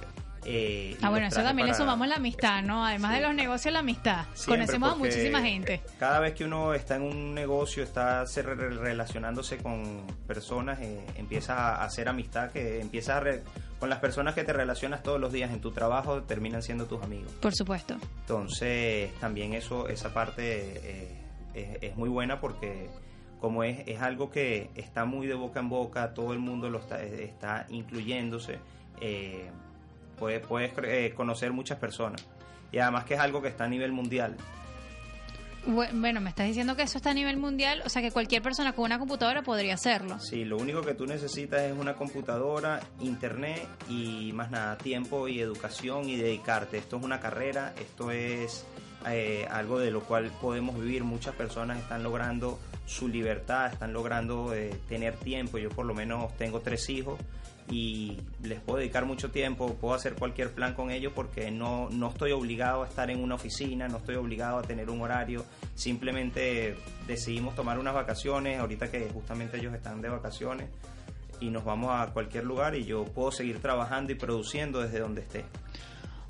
Eh, 0.46 0.98
Ah, 1.02 1.10
bueno, 1.10 1.28
eso 1.28 1.42
también 1.42 1.68
le 1.68 1.74
sumamos 1.74 2.08
la 2.08 2.16
amistad, 2.16 2.62
¿no? 2.64 2.86
Además 2.86 3.12
Sí. 3.12 3.18
de 3.22 3.28
los 3.28 3.36
negocios, 3.36 3.74
la 3.74 3.80
amistad. 3.80 4.26
Siempre, 4.34 4.66
Conocemos 4.66 4.92
a 4.94 4.96
muchísima 4.96 5.42
gente. 5.42 5.82
Cada 6.00 6.20
vez 6.20 6.34
que 6.34 6.46
uno 6.46 6.74
está 6.74 6.96
en 6.96 7.04
un 7.04 7.34
negocio, 7.34 7.84
está 7.84 8.26
se 8.28 8.42
re- 8.42 8.56
relacionándose 8.56 9.58
con 9.58 10.06
personas, 10.28 10.80
eh, 10.82 11.06
empiezas 11.16 11.58
a 11.58 11.84
hacer 11.84 12.08
amistad, 12.10 12.52
que 12.52 12.82
empiezas 12.82 13.18
a 13.18 13.20
re- 13.22 13.44
con 13.80 13.90
las 13.90 14.00
personas 14.00 14.34
que 14.36 14.44
te 14.44 14.54
relacionas 14.54 15.04
todos 15.04 15.20
los 15.20 15.32
días 15.34 15.52
en 15.52 15.60
tu 15.60 15.72
trabajo, 15.72 16.24
terminan 16.24 16.62
siendo 16.62 16.86
tus 16.86 17.02
amigos. 17.04 17.32
Por 17.42 17.54
supuesto. 17.54 17.96
Entonces, 18.22 19.14
también 19.20 19.54
eso, 19.54 19.88
esa 19.90 20.14
parte 20.14 20.42
eh, 20.84 21.18
es, 21.54 21.78
es 21.92 21.98
muy 21.98 22.10
buena 22.10 22.40
porque 22.40 22.90
como 23.40 23.64
es, 23.66 23.86
es 23.88 24.02
algo 24.02 24.30
que 24.32 24.70
está 24.76 25.04
muy 25.06 25.28
de 25.28 25.34
boca 25.34 25.60
en 25.60 25.68
boca, 25.70 26.14
todo 26.14 26.32
el 26.34 26.40
mundo 26.40 26.70
lo 26.70 26.80
está, 26.80 27.04
eh, 27.04 27.26
está 27.26 27.66
incluyéndose, 27.70 28.60
eh, 29.02 29.50
puedes, 30.24 30.46
puedes 30.46 30.72
eh, 30.84 31.14
conocer 31.16 31.52
muchas 31.52 31.78
personas. 31.80 32.26
Y 32.72 32.78
además 32.80 33.04
que 33.06 33.16
es 33.16 33.20
algo 33.20 33.42
que 33.42 33.50
está 33.50 33.66
a 33.66 33.68
nivel 33.68 33.92
mundial. 33.92 34.36
Bu- 35.68 35.90
Bueno, 35.94 36.20
me 36.22 36.30
estás 36.30 36.48
diciendo 36.48 36.76
que 36.76 36.84
eso 36.84 36.98
está 36.98 37.12
a 37.12 37.14
nivel 37.14 37.38
mundial, 37.38 37.82
o 37.86 37.90
sea 37.90 38.02
que 38.02 38.12
cualquier 38.12 38.42
persona 38.42 38.74
con 38.74 38.86
una 38.86 39.00
computadora 39.00 39.42
podría 39.44 39.74
hacerlo. 39.76 40.20
Sí, 40.20 40.44
lo 40.46 40.58
único 40.58 40.82
que 40.82 40.94
tú 40.94 41.06
necesitas 41.06 41.62
es 41.62 41.74
una 41.78 41.94
computadora, 41.96 42.80
internet 43.02 43.68
y 43.90 44.32
más 44.34 44.50
nada, 44.52 44.78
tiempo 44.78 45.28
y 45.28 45.40
educación 45.40 46.10
y 46.10 46.16
dedicarte. 46.18 46.78
Esto 46.78 46.98
es 46.98 47.04
una 47.04 47.20
carrera, 47.20 47.74
esto 47.80 48.12
es 48.12 48.66
eh, 49.08 49.46
algo 49.52 49.80
de 49.80 49.92
lo 49.92 50.02
cual 50.02 50.32
podemos 50.42 50.76
vivir. 50.80 51.04
Muchas 51.04 51.36
personas 51.36 51.78
están 51.80 52.02
logrando 52.04 52.60
su 52.86 53.08
libertad, 53.08 53.72
están 53.72 53.94
logrando 53.94 54.54
eh, 54.54 54.72
tener 54.90 55.16
tiempo. 55.16 55.58
Yo 55.58 55.70
por 55.70 55.86
lo 55.86 55.94
menos 55.94 56.36
tengo 56.38 56.60
tres 56.62 56.90
hijos 56.90 57.20
y 57.70 58.18
les 58.42 58.60
puedo 58.60 58.80
dedicar 58.80 59.06
mucho 59.06 59.32
tiempo, 59.32 59.74
puedo 59.76 59.94
hacer 59.94 60.16
cualquier 60.16 60.52
plan 60.52 60.74
con 60.74 60.92
ellos 60.92 61.14
porque 61.16 61.52
no, 61.52 61.90
no 61.90 62.10
estoy 62.10 62.32
obligado 62.32 62.84
a 62.84 62.88
estar 62.88 63.10
en 63.10 63.24
una 63.24 63.36
oficina, 63.36 63.88
no 63.88 63.98
estoy 63.98 64.16
obligado 64.16 64.60
a 64.60 64.62
tener 64.62 64.90
un 64.90 65.02
horario, 65.02 65.46
simplemente 65.76 66.76
decidimos 67.08 67.56
tomar 67.56 67.80
unas 67.80 67.94
vacaciones, 67.94 68.60
ahorita 68.60 68.92
que 68.92 69.10
justamente 69.14 69.58
ellos 69.58 69.74
están 69.74 70.02
de 70.02 70.10
vacaciones 70.10 70.68
y 71.40 71.50
nos 71.50 71.64
vamos 71.64 71.92
a 71.92 72.12
cualquier 72.14 72.46
lugar 72.46 72.76
y 72.76 72.86
yo 72.86 73.06
puedo 73.06 73.32
seguir 73.32 73.60
trabajando 73.60 74.12
y 74.12 74.16
produciendo 74.16 74.82
desde 74.82 75.00
donde 75.00 75.22
esté. 75.22 75.46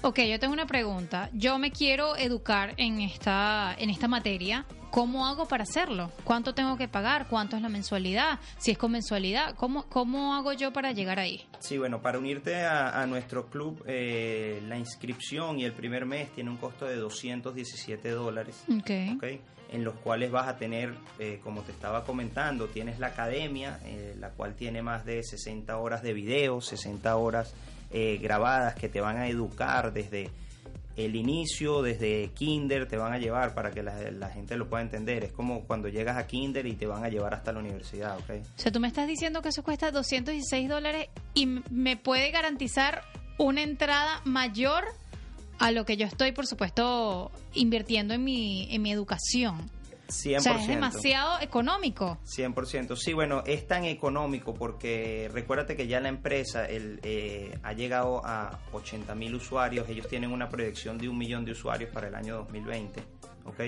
Ok, 0.01 0.19
yo 0.19 0.39
tengo 0.39 0.53
una 0.53 0.65
pregunta. 0.65 1.29
Yo 1.31 1.57
me 1.59 1.71
quiero 1.71 2.17
educar 2.17 2.73
en 2.77 2.99
esta, 2.99 3.73
en 3.77 3.89
esta 3.89 4.09
materia. 4.09 4.65
¿Cómo 4.93 5.25
hago 5.25 5.47
para 5.47 5.63
hacerlo? 5.63 6.11
¿Cuánto 6.23 6.53
tengo 6.53 6.77
que 6.77 6.87
pagar? 6.87 7.25
¿Cuánto 7.27 7.55
es 7.55 7.63
la 7.63 7.69
mensualidad? 7.69 8.39
Si 8.59 8.69
es 8.69 8.77
con 8.77 8.91
mensualidad, 8.91 9.55
¿cómo, 9.55 9.89
cómo 9.89 10.35
hago 10.35 10.53
yo 10.53 10.71
para 10.71 10.91
llegar 10.91 11.17
ahí? 11.17 11.47
Sí, 11.57 11.79
bueno, 11.79 12.03
para 12.03 12.19
unirte 12.19 12.63
a, 12.63 13.01
a 13.01 13.07
nuestro 13.07 13.47
club, 13.47 13.83
eh, 13.87 14.61
la 14.67 14.77
inscripción 14.77 15.59
y 15.59 15.65
el 15.65 15.73
primer 15.73 16.05
mes 16.05 16.31
tiene 16.33 16.51
un 16.51 16.57
costo 16.57 16.85
de 16.85 16.97
217 16.97 18.07
dólares. 18.11 18.63
Ok. 18.69 19.15
¿ok? 19.15 19.23
en 19.71 19.83
los 19.83 19.95
cuales 19.95 20.29
vas 20.29 20.47
a 20.47 20.57
tener, 20.57 20.93
eh, 21.17 21.39
como 21.43 21.63
te 21.63 21.71
estaba 21.71 22.03
comentando, 22.03 22.67
tienes 22.67 22.99
la 22.99 23.07
academia, 23.07 23.79
eh, 23.85 24.15
la 24.19 24.29
cual 24.29 24.53
tiene 24.53 24.83
más 24.83 25.05
de 25.05 25.23
60 25.23 25.75
horas 25.75 26.03
de 26.03 26.13
video, 26.13 26.61
60 26.61 27.15
horas 27.15 27.55
grabadas 27.91 28.73
que 28.73 28.89
te 28.89 29.01
van 29.01 29.17
a 29.17 29.27
educar 29.27 29.93
desde 29.93 30.31
el 30.95 31.15
inicio, 31.15 31.81
desde 31.81 32.29
kinder, 32.33 32.87
te 32.87 32.97
van 32.97 33.13
a 33.13 33.17
llevar 33.17 33.55
para 33.55 33.71
que 33.71 33.81
la, 33.81 34.29
gente 34.29 34.55
lo 34.57 34.69
pueda 34.69 34.83
entender. 34.83 35.23
Es 35.23 35.31
como 35.31 35.63
cuando 35.65 35.87
llegas 35.87 36.17
a 36.17 36.27
kinder 36.27 36.65
y 36.67 36.73
te 36.73 36.85
van 36.85 37.03
a 37.03 37.09
llevar 37.09 37.33
hasta 37.33 37.51
la 37.51 37.59
universidad, 37.59 38.17
¿ok? 38.17 38.29
O 38.55 38.59
sea, 38.59 38.71
tú 38.71 38.79
me 38.79 38.87
estás 38.87 39.07
diciendo 39.07 39.41
que 39.41 39.49
eso 39.49 39.63
cuesta 39.63 39.91
216 39.91 40.69
dólares 40.69 41.09
y 41.33 41.47
me 41.47 41.97
puede 41.97 42.31
garantizar 42.31 43.03
una 43.37 43.63
entrada 43.63 44.21
mayor 44.23 44.83
a 45.59 45.71
lo 45.71 45.85
que 45.85 45.97
yo 45.97 46.05
estoy, 46.05 46.31
por 46.31 46.45
supuesto, 46.45 47.31
invirtiendo 47.53 48.13
en 48.13 48.23
mi, 48.23 48.67
en 48.73 48.81
mi 48.81 48.91
educación. 48.91 49.69
100%. 50.07 50.37
O 50.37 50.41
sea, 50.41 50.55
es 50.55 50.67
demasiado 50.67 51.41
económico. 51.41 52.17
100%. 52.25 52.95
Sí, 52.95 53.13
bueno, 53.13 53.43
es 53.45 53.67
tan 53.67 53.85
económico 53.85 54.53
porque 54.53 55.29
recuérdate 55.33 55.75
que 55.75 55.87
ya 55.87 55.99
la 55.99 56.09
empresa 56.09 56.65
el, 56.65 56.99
eh, 57.03 57.57
ha 57.63 57.73
llegado 57.73 58.25
a 58.25 58.59
80 58.71 59.15
mil 59.15 59.35
usuarios. 59.35 59.87
Ellos 59.89 60.07
tienen 60.07 60.31
una 60.31 60.49
proyección 60.49 60.97
de 60.97 61.09
un 61.09 61.17
millón 61.17 61.45
de 61.45 61.51
usuarios 61.51 61.89
para 61.91 62.07
el 62.07 62.15
año 62.15 62.37
2020. 62.37 63.03
¿Ok? 63.45 63.59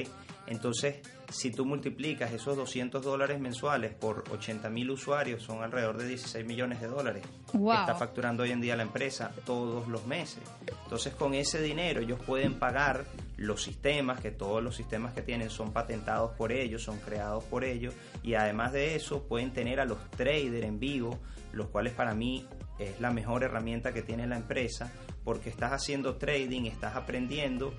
Entonces, 0.48 0.98
si 1.30 1.52
tú 1.52 1.66
multiplicas 1.66 2.32
esos 2.32 2.56
200 2.56 3.04
dólares 3.04 3.40
mensuales 3.40 3.94
por 3.94 4.24
80 4.32 4.70
mil 4.70 4.92
usuarios, 4.92 5.42
son 5.44 5.64
alrededor 5.64 5.98
de 5.98 6.08
16 6.08 6.46
millones 6.46 6.82
de 6.82 6.88
dólares 6.88 7.24
Wow. 7.54 7.74
que 7.74 7.80
está 7.82 7.96
facturando 7.96 8.44
hoy 8.44 8.52
en 8.52 8.62
día 8.62 8.76
la 8.76 8.84
empresa 8.84 9.32
todos 9.46 9.88
los 9.88 10.06
meses. 10.06 10.44
Entonces, 10.84 11.14
con 11.16 11.34
ese 11.34 11.62
dinero 11.62 12.02
ellos 12.02 12.20
pueden 12.26 12.54
pagar 12.60 13.06
los 13.38 13.64
sistemas, 13.64 14.22
que 14.22 14.32
todos 14.32 14.64
los 14.64 14.76
sistemas 14.76 15.14
que 15.14 15.22
tienen 15.22 15.50
son 15.50 15.74
patentados 15.74 16.32
por 16.38 16.52
ellos, 16.52 16.84
son 16.84 17.00
creados 17.00 17.44
por 17.46 17.64
ellos, 17.64 17.94
y 18.24 18.36
además 18.36 18.72
de 18.72 18.96
eso 18.96 19.24
pueden 19.24 19.52
tener 19.52 19.80
a 19.80 19.86
los 19.86 19.98
traders 20.12 20.64
en 20.66 20.80
vivo, 20.80 21.20
los 21.54 21.68
cuales 21.68 21.94
para 21.94 22.14
mí 22.14 22.46
es 22.80 23.00
la 23.02 23.10
mejor 23.12 23.44
herramienta 23.44 23.94
que 23.94 24.02
tiene 24.04 24.28
la 24.28 24.36
empresa, 24.38 24.92
porque 25.24 25.50
estás 25.50 25.72
haciendo 25.72 26.16
trading, 26.18 26.66
estás 26.66 26.96
aprendiendo 26.96 27.74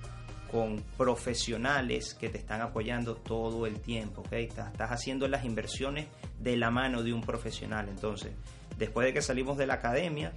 con 0.51 0.83
profesionales 0.97 2.13
que 2.13 2.29
te 2.29 2.37
están 2.37 2.61
apoyando 2.61 3.15
todo 3.15 3.65
el 3.65 3.79
tiempo, 3.79 4.21
¿ok? 4.21 4.33
Estás, 4.33 4.71
haciendo 4.91 5.27
las 5.27 5.45
inversiones 5.45 6.07
de 6.39 6.57
la 6.57 6.71
mano 6.71 7.03
de 7.03 7.13
un 7.13 7.21
profesional. 7.21 7.89
Entonces, 7.89 8.31
después 8.77 9.05
de 9.05 9.13
que 9.13 9.21
salimos 9.21 9.57
de 9.57 9.67
la 9.67 9.75
academia, 9.75 10.33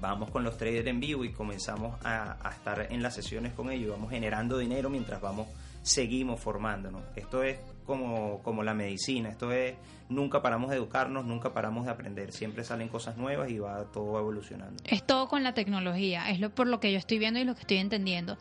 vamos 0.00 0.30
con 0.30 0.44
los 0.44 0.56
traders 0.58 0.86
en 0.86 1.00
vivo 1.00 1.24
y 1.24 1.32
comenzamos 1.32 1.98
a, 2.04 2.36
a 2.46 2.50
estar 2.50 2.88
en 2.90 3.02
las 3.02 3.14
sesiones 3.14 3.52
con 3.52 3.70
ellos, 3.70 3.90
vamos 3.92 4.10
generando 4.10 4.58
dinero 4.58 4.90
mientras 4.90 5.20
vamos, 5.20 5.48
seguimos 5.82 6.40
formándonos. 6.40 7.02
Esto 7.14 7.42
es 7.42 7.58
como, 7.86 8.42
como 8.42 8.64
la 8.64 8.74
medicina, 8.74 9.28
esto 9.28 9.52
es, 9.52 9.76
nunca 10.08 10.42
paramos 10.42 10.70
de 10.70 10.76
educarnos, 10.76 11.24
nunca 11.24 11.54
paramos 11.54 11.86
de 11.86 11.92
aprender, 11.92 12.32
siempre 12.32 12.64
salen 12.64 12.88
cosas 12.88 13.16
nuevas 13.16 13.48
y 13.50 13.58
va 13.58 13.84
todo 13.92 14.18
evolucionando. 14.18 14.82
Es 14.84 15.06
todo 15.06 15.28
con 15.28 15.44
la 15.44 15.54
tecnología, 15.54 16.28
es 16.30 16.40
lo 16.40 16.50
por 16.50 16.66
lo 16.66 16.80
que 16.80 16.90
yo 16.92 16.98
estoy 16.98 17.18
viendo 17.18 17.38
y 17.38 17.44
lo 17.44 17.54
que 17.54 17.60
estoy 17.60 17.78
entendiendo. 17.78 18.36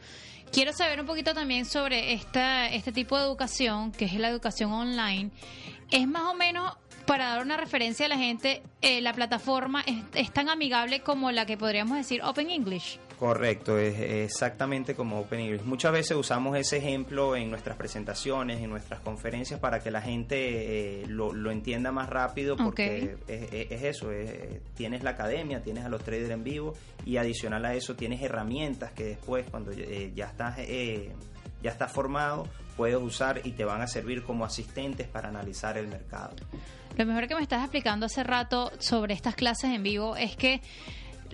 Quiero 0.55 0.71
saber 0.71 1.01
un 1.01 1.05
poquito 1.05 1.33
también 1.33 1.65
sobre 1.65 2.13
esta, 2.13 2.69
este 2.69 2.93
tipo 2.93 3.17
de 3.17 3.25
educación, 3.25 3.91
que 3.91 4.05
es 4.05 4.13
la 4.13 4.29
educación 4.29 4.71
online. 4.71 5.29
Es 5.91 6.07
más 6.07 6.31
o 6.31 6.33
menos, 6.33 6.77
para 7.05 7.27
dar 7.27 7.41
una 7.41 7.57
referencia 7.57 8.05
a 8.05 8.09
la 8.09 8.17
gente, 8.17 8.63
eh, 8.81 9.01
la 9.01 9.12
plataforma 9.12 9.83
es, 9.85 10.01
es 10.13 10.31
tan 10.31 10.47
amigable 10.47 11.01
como 11.01 11.29
la 11.31 11.45
que 11.45 11.57
podríamos 11.57 11.97
decir 11.97 12.21
Open 12.24 12.50
English. 12.50 13.00
Correcto, 13.19 13.77
es 13.79 13.98
exactamente 13.98 14.93
como 14.93 15.19
Open 15.19 15.39
English. 15.39 15.62
Muchas 15.63 15.93
veces 15.93 16.17
usamos 16.17 16.57
ese 16.57 16.77
ejemplo 16.77 17.36
en 17.38 17.50
nuestras 17.50 17.77
presentaciones, 17.77 18.62
en 18.62 18.69
nuestras 18.69 19.00
conferencias, 19.00 19.60
para 19.60 19.79
que 19.79 19.89
la 19.89 20.01
gente 20.01 21.01
eh, 21.01 21.05
lo, 21.07 21.31
lo 21.34 21.50
entienda 21.51 21.93
más 21.93 22.10
rápido, 22.10 22.57
porque 22.57 23.15
es, 23.27 23.51
es- 23.53 23.72
es 23.72 23.84
eso, 23.84 24.12
es- 24.12 24.62
tienes 24.75 25.01
la 25.03 25.12
academia, 25.12 25.62
tienes 25.63 25.86
a 25.86 25.89
los 25.89 26.03
traders 26.03 26.29
en 26.29 26.43
vivo 26.43 26.74
y 27.05 27.15
adicional 27.17 27.63
a 27.65 27.74
eso 27.74 27.95
tienes 27.95 28.22
herramientas 28.22 28.91
que 28.91 29.05
después 29.05 29.45
cuando 29.50 29.72
eh, 29.72 30.12
ya 30.13 30.25
estás 30.25 30.55
eh, 30.60 31.12
ya 31.63 31.72
estás 31.72 31.91
formado 31.91 32.48
puedes 32.75 32.98
usar 32.98 33.39
y 33.45 33.51
te 33.51 33.63
van 33.63 33.81
a 33.81 33.88
servir 33.88 34.24
como 34.24 34.43
asistentes 34.43 35.07
para 35.07 35.29
analizar 35.29 35.77
el 35.77 35.88
mercado. 35.88 36.36
Lo 36.98 37.05
mejor 37.05 37.27
que 37.29 37.36
me 37.36 37.41
estás 37.41 37.62
explicando 37.62 38.05
hace 38.07 38.24
rato 38.24 38.72
sobre 38.79 39.13
estas 39.13 39.36
clases 39.36 39.72
en 39.72 39.84
vivo 39.84 40.15
es 40.17 40.36
que 40.36 40.62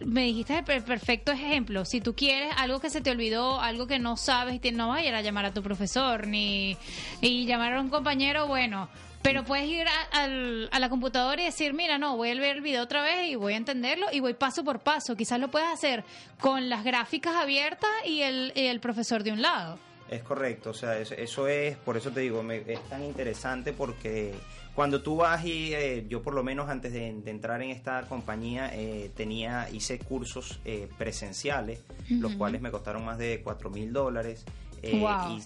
me 0.06 0.24
dijiste 0.24 0.58
el 0.58 0.64
per- 0.64 0.84
perfecto 0.84 1.32
ejemplo. 1.32 1.86
Si 1.86 2.02
tú 2.02 2.16
quieres 2.16 2.54
algo 2.58 2.80
que 2.80 2.90
se 2.90 3.02
te 3.02 3.12
olvidó, 3.12 3.60
algo 3.60 3.88
que 3.88 4.00
no 4.00 4.18
sabes, 4.18 4.60
y 4.64 4.72
no 4.72 4.90
vayas 4.90 5.14
a 5.14 5.22
llamar 5.22 5.46
a 5.46 5.54
tu 5.54 5.62
profesor 5.64 6.28
ni 6.28 6.78
y 7.22 7.46
llamar 7.46 7.74
a 7.74 7.82
un 7.82 7.90
compañero, 7.90 8.48
bueno. 8.48 8.90
Pero 9.24 9.44
puedes 9.46 9.68
ir 9.70 9.86
a, 9.88 10.24
a 10.72 10.80
la 10.80 10.90
computadora 10.90 11.40
y 11.42 11.46
decir, 11.46 11.74
mira, 11.74 12.00
no, 12.00 12.18
voy 12.18 12.32
a 12.32 12.36
ver 12.36 12.56
el 12.56 12.62
video 12.64 12.82
otra 12.82 13.04
vez 13.04 13.30
y 13.30 13.36
voy 13.36 13.54
a 13.54 13.58
entenderlo 13.58 14.08
y 14.12 14.20
voy 14.20 14.34
paso 14.34 14.64
por 14.64 14.80
paso. 14.80 15.16
Quizás 15.16 15.40
lo 15.40 15.52
puedes 15.52 15.68
hacer 15.70 16.04
con 16.40 16.70
las 16.70 16.84
gráficas 16.84 17.36
abiertas 17.36 17.92
y 18.04 18.22
el, 18.24 18.52
y 18.56 18.62
el 18.66 18.80
profesor 18.80 19.22
de 19.22 19.32
un 19.32 19.44
lado. 19.44 19.78
Es 20.10 20.24
correcto, 20.24 20.72
o 20.72 20.74
sea, 20.74 20.98
eso, 20.98 21.14
eso 21.14 21.48
es, 21.48 21.78
por 21.78 21.96
eso 21.98 22.10
te 22.12 22.22
digo, 22.22 22.42
me- 22.42 22.64
es 22.68 22.82
tan 22.90 23.04
interesante 23.04 23.72
porque 23.74 24.34
cuando 24.76 25.02
tú 25.02 25.18
vas 25.18 25.44
y 25.46 25.74
eh, 25.74 26.06
yo 26.08 26.22
por 26.22 26.34
lo 26.34 26.44
menos 26.44 26.70
antes 26.70 26.94
de, 26.94 27.14
de 27.14 27.32
entrar 27.32 27.62
en 27.62 27.72
esta 27.72 28.04
compañía 28.04 28.70
eh, 28.74 29.12
tenía, 29.16 29.70
hice 29.72 30.00
cursos 30.00 30.60
eh, 30.66 30.88
presenciales, 30.98 31.82
los 32.10 32.34
cuales 32.36 32.62
me 32.62 32.72
costaron 32.72 33.04
más 33.06 33.18
de 33.18 33.42
4 33.44 33.70
mil 33.70 33.92
dólares. 33.94 34.46
eh, 34.82 35.00
Wow. 35.00 35.38
Y 35.38 35.42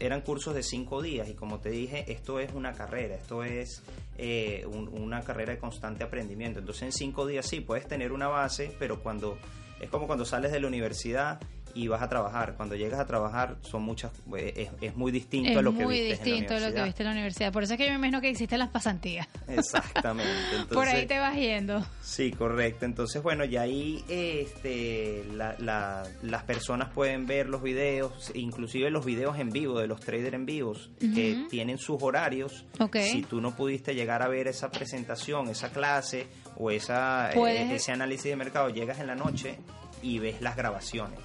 eran 0.00 0.20
cursos 0.22 0.52
de 0.54 0.62
cinco 0.64 1.00
días 1.00 1.28
y 1.28 1.34
como 1.34 1.60
te 1.60 1.70
dije, 1.70 2.10
esto 2.12 2.40
es 2.40 2.52
una 2.52 2.72
carrera, 2.72 3.14
esto 3.14 3.44
es 3.44 3.82
eh, 4.18 4.64
un- 4.66 4.88
una 4.88 5.20
carrera 5.22 5.52
de 5.52 5.58
constante 5.58 6.02
aprendimiento. 6.02 6.58
Entonces 6.58 6.82
en 6.82 6.92
cinco 6.92 7.24
días 7.26 7.46
sí 7.46 7.60
puedes 7.60 7.86
tener 7.86 8.10
una 8.12 8.26
base, 8.28 8.74
pero 8.80 9.00
cuando 9.02 9.38
es 9.80 9.88
como 9.90 10.06
cuando 10.06 10.24
sales 10.24 10.50
de 10.52 10.58
la 10.60 10.66
universidad 10.66 11.38
y 11.76 11.88
vas 11.88 12.02
a 12.02 12.08
trabajar. 12.08 12.54
Cuando 12.56 12.74
llegas 12.74 12.98
a 12.98 13.06
trabajar 13.06 13.56
son 13.62 13.82
muchas, 13.82 14.10
eh, 14.36 14.52
es, 14.56 14.70
es 14.90 14.96
muy 14.96 15.12
distinto 15.12 15.50
es 15.50 15.56
a 15.58 15.62
lo 15.62 15.72
que 15.76 15.84
muy 15.84 16.00
viste 16.00 16.24
distinto 16.24 16.54
en 16.54 16.62
la 16.62 16.68
lo 16.70 16.74
que 16.74 16.82
viste 16.84 17.02
en 17.02 17.06
la 17.08 17.12
universidad. 17.12 17.52
Por 17.52 17.62
eso 17.62 17.74
es 17.74 17.78
que 17.78 17.84
yo 17.84 17.90
me 17.92 17.96
imagino 17.98 18.20
que 18.20 18.30
existen 18.30 18.58
las 18.58 18.70
pasantías. 18.70 19.28
Exactamente. 19.48 20.30
Por 20.72 20.88
ahí 20.88 21.06
te 21.06 21.18
vas 21.18 21.36
yendo. 21.36 21.84
Sí, 22.02 22.32
correcto. 22.32 22.84
Entonces, 22.86 23.22
bueno, 23.22 23.44
y 23.44 23.56
ahí 23.56 24.04
este, 24.08 25.24
la- 25.34 25.54
la- 25.58 26.02
las 26.22 26.42
personas 26.44 26.90
pueden 26.92 27.26
ver 27.26 27.48
los 27.48 27.62
videos, 27.62 28.30
inclusive 28.34 28.90
los 28.90 29.04
videos 29.04 29.38
en 29.38 29.50
vivo 29.50 29.78
de 29.80 29.86
los 29.86 30.00
traders 30.00 30.34
en 30.34 30.46
vivos, 30.46 30.90
que 30.98 31.46
tienen 31.50 31.78
sus 31.78 32.02
horarios. 32.02 32.64
Si 33.02 33.22
tú 33.22 33.40
no 33.40 33.54
pudiste 33.54 33.94
llegar 33.94 34.22
a 34.22 34.28
ver 34.28 34.48
esa 34.48 34.70
presentación, 34.70 35.48
esa 35.48 35.70
clase 35.70 36.26
o 36.56 36.70
esa, 36.70 37.32
eh, 37.32 37.74
ese 37.74 37.92
análisis 37.92 38.24
de 38.24 38.36
mercado, 38.36 38.70
llegas 38.70 38.98
en 39.00 39.06
la 39.08 39.14
noche 39.14 39.58
y 40.02 40.18
ves 40.18 40.40
las 40.40 40.56
grabaciones. 40.56 41.18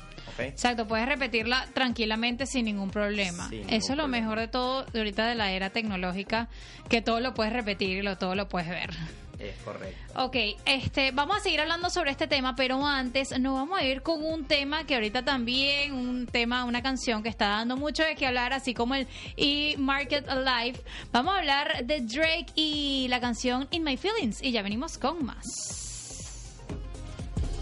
Exacto, 0.47 0.87
puedes 0.87 1.07
repetirla 1.07 1.67
tranquilamente 1.73 2.45
sin 2.45 2.65
ningún 2.65 2.89
problema. 2.89 3.49
Sin 3.49 3.61
Eso 3.69 3.73
es 3.73 3.89
lo 3.89 4.03
problema. 4.03 4.07
mejor 4.07 4.39
de 4.39 4.47
todo 4.47 4.83
de 4.85 4.99
ahorita 4.99 5.27
de 5.27 5.35
la 5.35 5.51
era 5.51 5.69
tecnológica, 5.69 6.49
que 6.89 7.01
todo 7.01 7.19
lo 7.19 7.33
puedes 7.33 7.53
repetir 7.53 7.97
y 7.97 8.01
lo, 8.01 8.17
todo 8.17 8.35
lo 8.35 8.47
puedes 8.49 8.69
ver. 8.69 8.91
Es 9.39 9.55
correcto. 9.65 10.23
Ok, 10.23 10.35
este, 10.65 11.09
vamos 11.09 11.37
a 11.37 11.39
seguir 11.39 11.61
hablando 11.61 11.89
sobre 11.89 12.11
este 12.11 12.27
tema, 12.27 12.55
pero 12.55 12.85
antes 12.85 13.31
nos 13.39 13.55
vamos 13.55 13.79
a 13.79 13.83
ir 13.83 14.03
con 14.03 14.23
un 14.23 14.45
tema 14.45 14.83
que 14.85 14.93
ahorita 14.93 15.25
también, 15.25 15.93
un 15.93 16.27
tema, 16.27 16.63
una 16.65 16.83
canción 16.83 17.23
que 17.23 17.29
está 17.29 17.47
dando 17.47 17.75
mucho 17.75 18.03
de 18.03 18.15
qué 18.15 18.27
hablar, 18.27 18.53
así 18.53 18.75
como 18.75 18.93
el 18.93 19.07
e-Market 19.37 20.29
Alive. 20.29 20.79
Vamos 21.11 21.33
a 21.33 21.39
hablar 21.39 21.85
de 21.85 22.01
Drake 22.01 22.47
y 22.53 23.07
la 23.09 23.19
canción 23.19 23.67
In 23.71 23.83
My 23.83 23.97
Feelings 23.97 24.43
y 24.43 24.51
ya 24.51 24.61
venimos 24.61 24.99
con 24.99 25.25
más. 25.25 25.43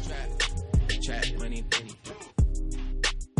Trap, 0.05 1.01
trap, 1.01 1.37
money, 1.37 1.63
penny. 1.63 1.95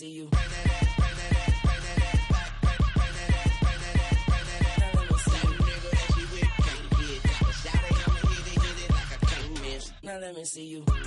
That 0.00 0.30
ass. 9.74 9.92
Now 10.02 10.18
let 10.18 10.34
me 10.34 10.44
see 10.44 10.64
you. 10.64 11.01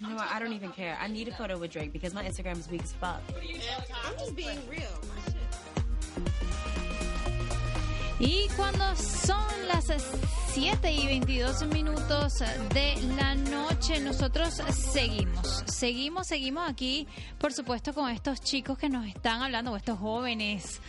You 0.00 0.08
know 0.08 0.14
what? 0.14 0.28
I 0.32 0.38
don't 0.38 0.52
even 0.52 0.70
care. 0.70 0.96
I 1.00 1.08
need 1.08 1.26
a 1.28 1.32
photo 1.34 1.58
with 1.58 1.72
Drake 1.72 1.92
because 1.92 2.14
my 2.14 2.24
Instagram 2.24 2.58
is 2.58 2.70
weak 2.70 2.82
as 2.82 2.92
fuck. 2.92 3.20
I'm 4.04 4.16
just 4.18 4.36
being 4.36 4.58
real. 4.68 5.00
Y 8.20 8.48
cuando 8.56 8.94
son 8.96 9.68
las 9.68 9.90
7 10.60 10.90
y 10.90 11.06
22 11.06 11.68
minutos 11.68 12.40
de 12.74 12.96
la 13.16 13.36
noche. 13.36 14.00
Nosotros 14.00 14.60
seguimos, 14.92 15.62
seguimos, 15.68 16.26
seguimos 16.26 16.68
aquí, 16.68 17.06
por 17.38 17.52
supuesto, 17.52 17.94
con 17.94 18.10
estos 18.10 18.40
chicos 18.40 18.76
que 18.76 18.88
nos 18.88 19.06
están 19.06 19.40
hablando, 19.40 19.76
estos 19.76 20.00
jóvenes. 20.00 20.80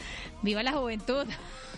Viva 0.41 0.63
la 0.63 0.71
juventud. 0.71 1.27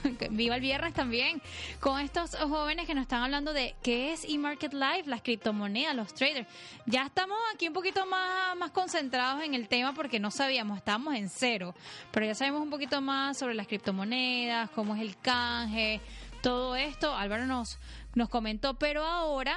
Viva 0.31 0.55
el 0.55 0.61
viernes 0.61 0.93
también. 0.93 1.41
Con 1.81 1.99
estos 1.99 2.33
jóvenes 2.37 2.87
que 2.87 2.95
nos 2.95 3.01
están 3.01 3.23
hablando 3.23 3.51
de 3.51 3.75
qué 3.83 4.13
es 4.13 4.23
eMarket 4.23 4.71
Live, 4.71 5.03
las 5.07 5.21
criptomonedas, 5.21 5.93
los 5.93 6.13
traders. 6.13 6.47
Ya 6.85 7.07
estamos 7.07 7.37
aquí 7.53 7.67
un 7.67 7.73
poquito 7.73 8.05
más, 8.05 8.55
más 8.55 8.71
concentrados 8.71 9.43
en 9.43 9.53
el 9.53 9.67
tema 9.67 9.93
porque 9.93 10.17
no 10.17 10.31
sabíamos, 10.31 10.77
estábamos 10.77 11.15
en 11.15 11.27
cero. 11.27 11.75
Pero 12.11 12.25
ya 12.25 12.35
sabemos 12.35 12.61
un 12.61 12.69
poquito 12.69 13.01
más 13.01 13.37
sobre 13.37 13.53
las 13.53 13.67
criptomonedas, 13.67 14.69
cómo 14.69 14.95
es 14.95 15.01
el 15.01 15.17
canje 15.17 15.99
todo 16.41 16.75
esto, 16.75 17.15
Álvaro 17.15 17.45
nos, 17.45 17.77
nos 18.15 18.29
comentó, 18.29 18.73
pero 18.75 19.03
ahora 19.03 19.55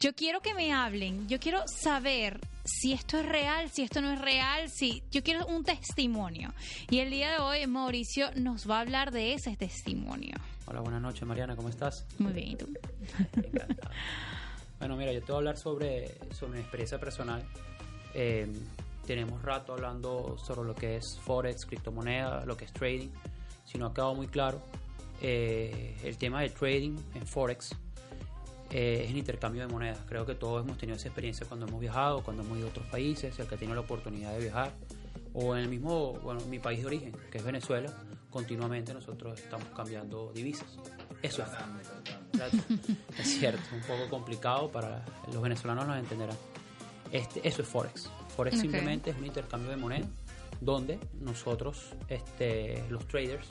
yo 0.00 0.14
quiero 0.14 0.40
que 0.40 0.54
me 0.54 0.72
hablen, 0.72 1.28
yo 1.28 1.40
quiero 1.40 1.66
saber 1.66 2.40
si 2.64 2.92
esto 2.92 3.18
es 3.18 3.26
real, 3.26 3.70
si 3.70 3.82
esto 3.82 4.00
no 4.00 4.12
es 4.12 4.20
real, 4.20 4.68
si 4.68 5.02
yo 5.10 5.22
quiero 5.22 5.46
un 5.46 5.64
testimonio. 5.64 6.52
Y 6.90 6.98
el 6.98 7.10
día 7.10 7.32
de 7.32 7.38
hoy 7.38 7.66
Mauricio 7.66 8.30
nos 8.36 8.68
va 8.68 8.78
a 8.78 8.80
hablar 8.80 9.12
de 9.12 9.34
ese 9.34 9.56
testimonio. 9.56 10.36
Hola, 10.66 10.80
buenas 10.80 11.00
noches 11.00 11.22
Mariana, 11.26 11.56
¿cómo 11.56 11.68
estás? 11.68 12.06
Muy 12.18 12.32
bien, 12.32 12.50
¿y 12.50 12.56
tú? 12.56 12.66
bueno, 14.78 14.96
mira, 14.96 15.12
yo 15.12 15.20
te 15.20 15.26
voy 15.26 15.36
a 15.36 15.38
hablar 15.38 15.56
sobre, 15.56 16.18
sobre 16.32 16.54
mi 16.54 16.60
experiencia 16.60 16.98
personal. 16.98 17.42
Eh, 18.14 18.50
tenemos 19.06 19.42
rato 19.42 19.72
hablando 19.72 20.36
sobre 20.38 20.66
lo 20.66 20.74
que 20.74 20.96
es 20.96 21.18
Forex, 21.20 21.64
criptomoneda, 21.64 22.44
lo 22.44 22.56
que 22.56 22.64
es 22.64 22.72
trading. 22.72 23.08
Si 23.64 23.78
no 23.78 23.86
ha 23.86 23.94
quedado 23.94 24.14
muy 24.14 24.26
claro, 24.26 24.60
eh, 25.20 25.96
el 26.04 26.18
tema 26.18 26.42
de 26.42 26.50
trading 26.50 26.96
en 27.14 27.26
Forex 27.26 27.74
eh, 28.70 29.02
es 29.04 29.10
el 29.10 29.16
intercambio 29.16 29.66
de 29.66 29.72
monedas. 29.72 29.98
Creo 30.08 30.26
que 30.26 30.34
todos 30.34 30.64
hemos 30.64 30.78
tenido 30.78 30.96
esa 30.96 31.08
experiencia 31.08 31.46
cuando 31.46 31.66
hemos 31.66 31.80
viajado, 31.80 32.22
cuando 32.22 32.42
hemos 32.42 32.58
ido 32.58 32.66
a 32.66 32.70
otros 32.70 32.86
países, 32.86 33.38
el 33.38 33.46
que 33.46 33.56
tiene 33.56 33.74
la 33.74 33.80
oportunidad 33.80 34.32
de 34.32 34.40
viajar, 34.40 34.72
o 35.34 35.54
en 35.56 35.62
el 35.62 35.68
mismo, 35.68 36.14
bueno, 36.14 36.40
mi 36.48 36.58
país 36.58 36.80
de 36.80 36.86
origen, 36.86 37.16
que 37.30 37.38
es 37.38 37.44
Venezuela, 37.44 37.92
continuamente 38.30 38.92
nosotros 38.92 39.40
estamos 39.40 39.68
cambiando 39.74 40.32
divisas. 40.34 40.78
Eso 41.22 41.42
es, 41.42 41.48
es 43.18 43.38
cierto, 43.38 43.62
un 43.72 43.80
poco 43.82 44.08
complicado 44.10 44.70
para 44.70 45.04
los 45.32 45.40
venezolanos 45.40 45.86
lo 45.86 45.94
entenderán. 45.94 46.36
Este, 47.12 47.46
eso 47.46 47.62
es 47.62 47.68
Forex. 47.68 48.10
Forex 48.34 48.56
Okay. 48.56 48.60
simplemente 48.60 49.10
es 49.10 49.16
un 49.16 49.24
intercambio 49.24 49.70
de 49.70 49.76
moneda 49.76 50.06
donde 50.60 50.98
nosotros, 51.20 51.90
este, 52.08 52.82
los 52.88 53.06
traders, 53.08 53.46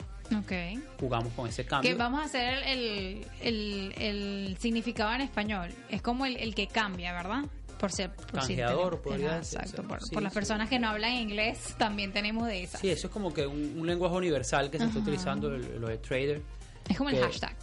jugamos 0.98 1.32
con 1.34 1.48
ese 1.48 1.64
cambio. 1.64 1.90
Que 1.90 1.96
vamos 1.96 2.20
a 2.20 2.24
hacer 2.24 2.58
el, 2.66 3.26
el, 3.40 3.94
el 3.96 4.56
significado 4.58 5.12
en 5.14 5.20
español. 5.22 5.70
Es 5.88 6.02
como 6.02 6.26
el, 6.26 6.36
el 6.36 6.54
que 6.54 6.66
cambia, 6.66 7.12
¿verdad? 7.12 7.44
Por 7.78 7.92
ser 7.92 8.10
por 8.14 8.26
Canjeador, 8.40 9.02
decirse. 9.04 9.56
Exacto. 9.56 9.82
Por, 9.82 10.02
Sí, 10.02 10.14
por 10.14 10.22
las 10.22 10.32
sí. 10.32 10.34
personas 10.38 10.68
que 10.68 10.78
no 10.78 10.88
hablan 10.88 11.12
inglés, 11.12 11.74
también 11.78 12.12
tenemos 12.12 12.46
de 12.48 12.62
esas. 12.62 12.80
Sí, 12.80 12.88
eso 12.88 13.08
es 13.08 13.12
como 13.12 13.32
que 13.34 13.46
un, 13.46 13.78
un 13.78 13.86
lenguaje 13.86 14.14
universal 14.16 14.70
que 14.70 14.78
se 14.78 14.84
está 14.86 14.98
utilizando, 14.98 15.50
lo 15.50 15.88
de 15.88 15.98
trader. 15.98 16.42
Es 16.88 16.96
como 16.96 17.10
el 17.10 17.18
hashtag. 17.20 17.54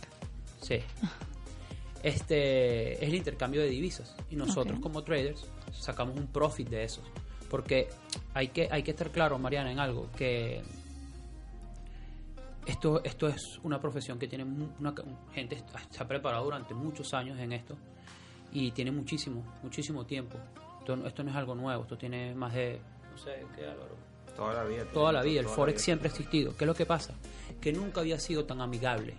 Sí. 0.61 0.79
Este 2.01 2.95
es 2.95 3.09
el 3.09 3.15
intercambio 3.15 3.61
de 3.61 3.69
divisas 3.69 4.13
y 4.29 4.35
nosotros 4.35 4.79
como 4.81 5.03
traders 5.03 5.45
sacamos 5.71 6.17
un 6.17 6.27
profit 6.27 6.69
de 6.69 6.83
esos. 6.83 7.03
Porque 7.49 7.87
hay 8.33 8.47
que, 8.49 8.67
hay 8.71 8.83
que 8.83 8.91
estar 8.91 9.09
claro, 9.11 9.37
Mariana, 9.39 9.71
en 9.71 9.79
algo, 9.79 10.09
que 10.15 10.61
esto, 12.65 13.03
esto 13.03 13.27
es 13.27 13.59
una 13.63 13.79
profesión 13.79 14.17
que 14.17 14.27
tiene 14.27 14.43
una, 14.43 14.93
gente 15.33 15.61
se 15.89 16.01
ha 16.03 16.07
preparado 16.07 16.45
durante 16.45 16.73
muchos 16.73 17.13
años 17.13 17.37
en 17.39 17.51
esto 17.53 17.75
y 18.51 18.71
tiene 18.71 18.91
muchísimo, 18.91 19.43
muchísimo 19.63 20.05
tiempo. 20.05 20.37
Esto, 20.79 20.95
no- 20.95 21.07
esto 21.07 21.23
no 21.23 21.31
es 21.31 21.35
algo 21.35 21.55
nuevo, 21.55 21.83
esto 21.83 21.97
tiene 21.97 22.33
más 22.35 22.53
de, 22.53 22.79
no 23.11 23.17
sé, 23.17 23.45
¿qué 23.55 23.65
Álvaro? 23.65 23.95
Toda 24.35 24.53
la 24.53 24.63
vida. 24.63 24.85
Toda 24.91 25.11
la 25.11 25.21
vida, 25.21 25.41
el 25.41 25.47
Forex 25.47 25.81
siempre 25.81 26.07
ha 26.07 26.11
existido. 26.11 26.55
¿Qué 26.57 26.63
es 26.63 26.67
lo 26.67 26.73
que 26.73 26.85
pasa? 26.87 27.13
Que 27.61 27.71
nunca 27.71 28.01
había 28.01 28.19
sido 28.19 28.45
tan 28.45 28.61
amigable. 28.61 29.13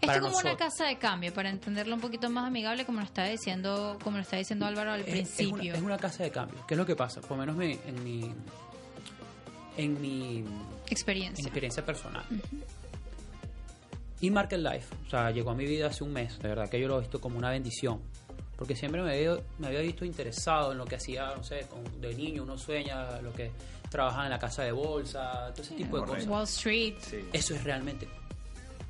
Esto 0.00 0.06
como 0.14 0.18
una 0.18 0.28
nosotros. 0.30 0.56
casa 0.56 0.84
de 0.86 0.98
cambio, 0.98 1.32
para 1.34 1.50
entenderlo 1.50 1.94
un 1.94 2.00
poquito 2.00 2.28
más 2.30 2.46
amigable, 2.46 2.84
como 2.86 2.98
lo 3.00 3.04
está 3.06 3.24
diciendo, 3.24 3.98
como 4.02 4.16
lo 4.16 4.22
está 4.22 4.36
diciendo 4.36 4.66
Álvaro 4.66 4.92
al 4.92 5.00
Es- 5.00 5.06
es 5.08 5.12
una- 5.12 5.14
principio. 5.58 5.74
Es 5.74 5.80
una, 5.82 5.96
casa 5.98 6.22
de 6.24 6.30
cambio. 6.30 6.64
¿Qué 6.66 6.74
es 6.74 6.78
lo 6.78 6.86
que 6.86 6.96
pasa? 6.96 7.20
Por 7.20 7.32
lo 7.32 7.36
menos 7.38 7.56
mi- 7.56 7.78
en 7.86 8.04
mi 8.04 8.34
en 9.76 10.00
mi 10.00 10.38
en 10.38 10.44
mi 10.44 10.44
Experiencia. 10.90 11.42
experiencia 11.42 11.84
personal. 11.84 12.24
Y 14.20 14.30
Market 14.30 14.58
Life, 14.60 14.94
o 15.06 15.10
sea, 15.10 15.30
llegó 15.30 15.50
a 15.50 15.54
mi 15.54 15.64
vida 15.64 15.86
hace 15.86 16.04
un 16.04 16.12
mes. 16.12 16.38
De 16.40 16.48
verdad 16.48 16.68
que 16.68 16.78
yo 16.78 16.88
lo 16.88 16.98
he 16.98 17.00
visto 17.00 17.20
como 17.20 17.38
una 17.38 17.50
bendición. 17.50 18.00
Porque 18.56 18.76
siempre 18.76 19.00
me 19.00 19.12
había, 19.14 19.38
me 19.58 19.68
había 19.68 19.80
visto 19.80 20.04
interesado 20.04 20.72
en 20.72 20.78
lo 20.78 20.84
que 20.84 20.96
hacía, 20.96 21.32
no 21.34 21.42
sé, 21.42 21.66
con- 21.70 22.00
de 22.02 22.14
niño 22.14 22.42
uno 22.42 22.58
sueña, 22.58 23.18
lo 23.22 23.32
que 23.32 23.50
trabajaba 23.88 24.24
en 24.24 24.30
la 24.30 24.38
casa 24.38 24.62
de 24.64 24.72
bolsa, 24.72 25.50
todo 25.54 25.62
ese 25.62 25.74
tipo 25.76 25.98
de 25.98 26.06
cosas. 26.06 26.26
Wall 26.26 26.44
Street. 26.44 26.94
Eso 27.32 27.54
es 27.54 27.64
realmente. 27.64 28.06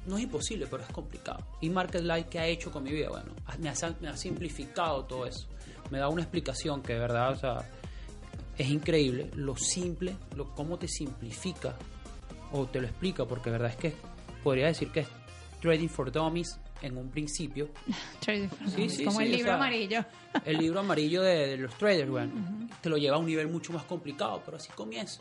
No 0.06 0.16
es 0.16 0.22
imposible, 0.24 0.66
pero 0.70 0.82
es 0.82 0.88
complicado. 0.90 1.46
Y 1.60 1.68
Market 1.70 2.02
Life, 2.02 2.26
¿qué 2.30 2.38
ha 2.38 2.46
hecho 2.46 2.70
con 2.72 2.82
mi 2.82 2.90
vida? 2.90 3.08
Bueno, 3.10 3.32
me 3.58 3.68
ha, 3.68 3.74
sa- 3.74 3.94
me 4.00 4.08
ha 4.08 4.16
simplificado 4.16 5.04
todo 5.04 5.26
eso. 5.26 5.46
Me 5.90 5.98
da 5.98 6.08
una 6.08 6.22
explicación 6.22 6.82
que 6.82 6.94
de 6.94 6.98
verdad, 7.00 7.32
o 7.32 7.36
sea, 7.36 7.68
es 8.56 8.68
increíble 8.68 9.30
lo 9.34 9.56
simple, 9.56 10.16
lo 10.36 10.54
cómo 10.54 10.78
te 10.78 10.88
simplifica 10.88 11.76
o 12.52 12.66
te 12.66 12.80
lo 12.80 12.86
explica, 12.86 13.24
porque 13.26 13.50
de 13.50 13.58
verdad 13.58 13.70
es 13.70 13.76
que 13.76 13.94
podría 14.42 14.66
decir 14.66 14.90
que 14.90 15.00
es 15.00 15.08
Trading 15.60 15.88
for 15.88 16.10
Dummies 16.10 16.58
en 16.82 16.96
un 16.96 17.10
principio. 17.10 17.68
Trading 18.20 18.48
for 18.48 18.66
Sí, 18.68 18.72
Dummies, 18.76 18.96
sí, 18.96 19.04
como 19.04 19.18
sí, 19.18 19.24
el 19.26 19.32
o 19.32 19.36
libro 19.36 19.46
sea, 19.50 19.56
amarillo. 19.56 20.04
El 20.46 20.56
libro 20.58 20.80
amarillo 20.80 21.22
de, 21.22 21.46
de 21.48 21.56
los 21.58 21.74
traders, 21.76 22.08
bueno, 22.10 22.32
te 22.80 22.88
lo 22.88 22.96
lleva 22.96 23.16
a 23.16 23.18
un 23.18 23.26
nivel 23.26 23.48
mucho 23.48 23.72
más 23.72 23.84
complicado, 23.84 24.40
pero 24.44 24.56
así 24.56 24.70
comienza. 24.74 25.20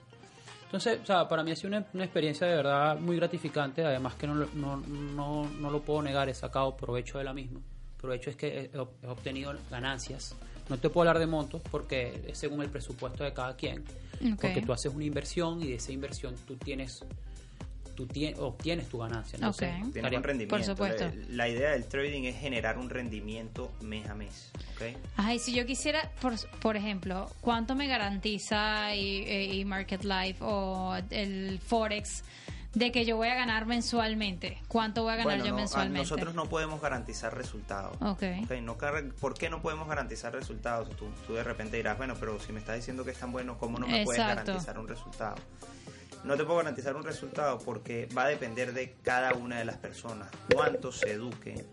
Entonces, 0.69 0.99
o 1.01 1.05
sea, 1.05 1.27
para 1.27 1.43
mí 1.43 1.49
ha 1.51 1.55
sido 1.55 1.69
una, 1.69 1.85
una 1.95 2.03
experiencia 2.03 2.45
de 2.45 2.55
verdad 2.57 2.99
muy 2.99 3.15
gratificante, 3.15 3.83
además 3.83 4.13
que 4.13 4.27
no, 4.27 4.35
lo- 4.35 4.49
no, 4.53 4.77
no, 4.77 5.49
no 5.49 5.71
lo 5.71 5.81
puedo 5.81 6.03
negar, 6.03 6.29
he 6.29 6.33
sacado 6.35 6.77
provecho 6.77 7.17
de 7.17 7.23
la 7.23 7.33
misma. 7.33 7.59
Provecho 7.99 8.29
es 8.29 8.35
que 8.35 8.47
he, 8.47 8.71
he 8.75 9.07
obtenido 9.07 9.51
ganancias. 9.71 10.35
No 10.69 10.77
te 10.77 10.89
puedo 10.91 11.09
hablar 11.09 11.17
de 11.19 11.25
montos 11.25 11.61
porque 11.71 12.21
es 12.27 12.37
según 12.37 12.61
el 12.61 12.69
presupuesto 12.69 13.23
de 13.23 13.33
cada 13.33 13.55
quien. 13.55 13.83
Porque 14.35 14.61
tú 14.61 14.71
haces 14.73 14.93
una 14.93 15.03
inversión 15.05 15.61
y 15.63 15.69
de 15.69 15.75
esa 15.75 15.91
inversión 15.91 16.35
tú 16.45 16.55
tienes 16.55 17.03
tú 17.99 18.07
tie- 18.07 18.33
obtienes 18.39 18.87
tu 18.87 18.99
ganancia. 18.99 19.35
Entonces, 19.35 19.67
Ok. 19.69 19.75
Tiene 19.75 19.87
estaría- 19.97 20.19
un 20.19 20.23
rendimiento. 20.23 20.55
Por 20.55 20.63
supuesto. 20.65 21.03
La, 21.27 21.35
la 21.35 21.49
idea 21.49 21.71
del 21.71 21.85
trading 21.85 22.23
es 22.23 22.37
generar 22.39 22.77
un 22.77 22.89
rendimiento 22.89 23.73
mes 23.81 24.07
a 24.09 24.15
mes. 24.15 24.51
¿ok? 24.75 24.97
Ajá, 25.17 25.33
y 25.33 25.39
si 25.39 25.53
yo 25.53 25.65
quisiera, 25.65 26.09
por, 26.21 26.33
por 26.61 26.77
ejemplo, 26.77 27.29
¿cuánto 27.41 27.75
me 27.75 27.87
garantiza 27.87 28.95
y, 28.95 29.27
y 29.59 29.65
Market 29.65 30.05
Life 30.05 30.37
o 30.39 30.95
el 31.09 31.59
Forex 31.59 32.23
de 32.73 32.91
que 32.93 33.03
yo 33.03 33.17
voy 33.17 33.27
a 33.27 33.35
ganar 33.35 33.65
mensualmente? 33.65 34.59
¿Cuánto 34.69 35.03
voy 35.03 35.11
a 35.11 35.15
ganar 35.17 35.25
Bueno, 35.33 35.43
yo 35.43 35.51
no, 35.51 35.57
mensualmente? 35.57 35.99
nosotros 35.99 36.33
no 36.35 36.45
podemos 36.47 36.79
garantizar 36.81 37.35
resultados. 37.35 37.97
Ok. 38.01 38.23
Ok, 38.45 38.51
no 38.61 38.77
¿Por 39.19 39.33
qué 39.33 39.49
no 39.49 39.61
podemos 39.61 39.89
garantizar 39.89 40.33
resultados? 40.33 40.89
Tú, 40.95 41.07
tú 41.27 41.33
de 41.33 41.43
repente 41.43 41.75
dirás, 41.75 41.97
bueno, 41.97 42.15
pero 42.17 42.39
si 42.39 42.53
me 42.53 42.59
estás 42.61 42.77
diciendo 42.77 43.03
que 43.03 43.11
es 43.11 43.17
tan 43.17 43.33
bueno, 43.33 43.57
¿cómo 43.57 43.77
no 43.77 43.87
me 43.87 44.05
puedes 44.05 44.21
Exacto. 44.21 44.45
garantizar 44.53 44.79
un 44.79 44.87
resultado? 44.87 45.35
No 46.23 46.35
te 46.35 46.43
puedo 46.43 46.57
garantizar 46.57 46.95
un 46.95 47.03
resultado 47.03 47.59
porque 47.59 48.07
va 48.17 48.25
a 48.25 48.27
depender 48.27 48.73
de 48.73 48.95
cada 49.01 49.33
una 49.33 49.59
de 49.59 49.65
las 49.65 49.77
personas, 49.77 50.29
cuánto 50.53 50.91
se 50.91 51.13
eduquen, 51.13 51.65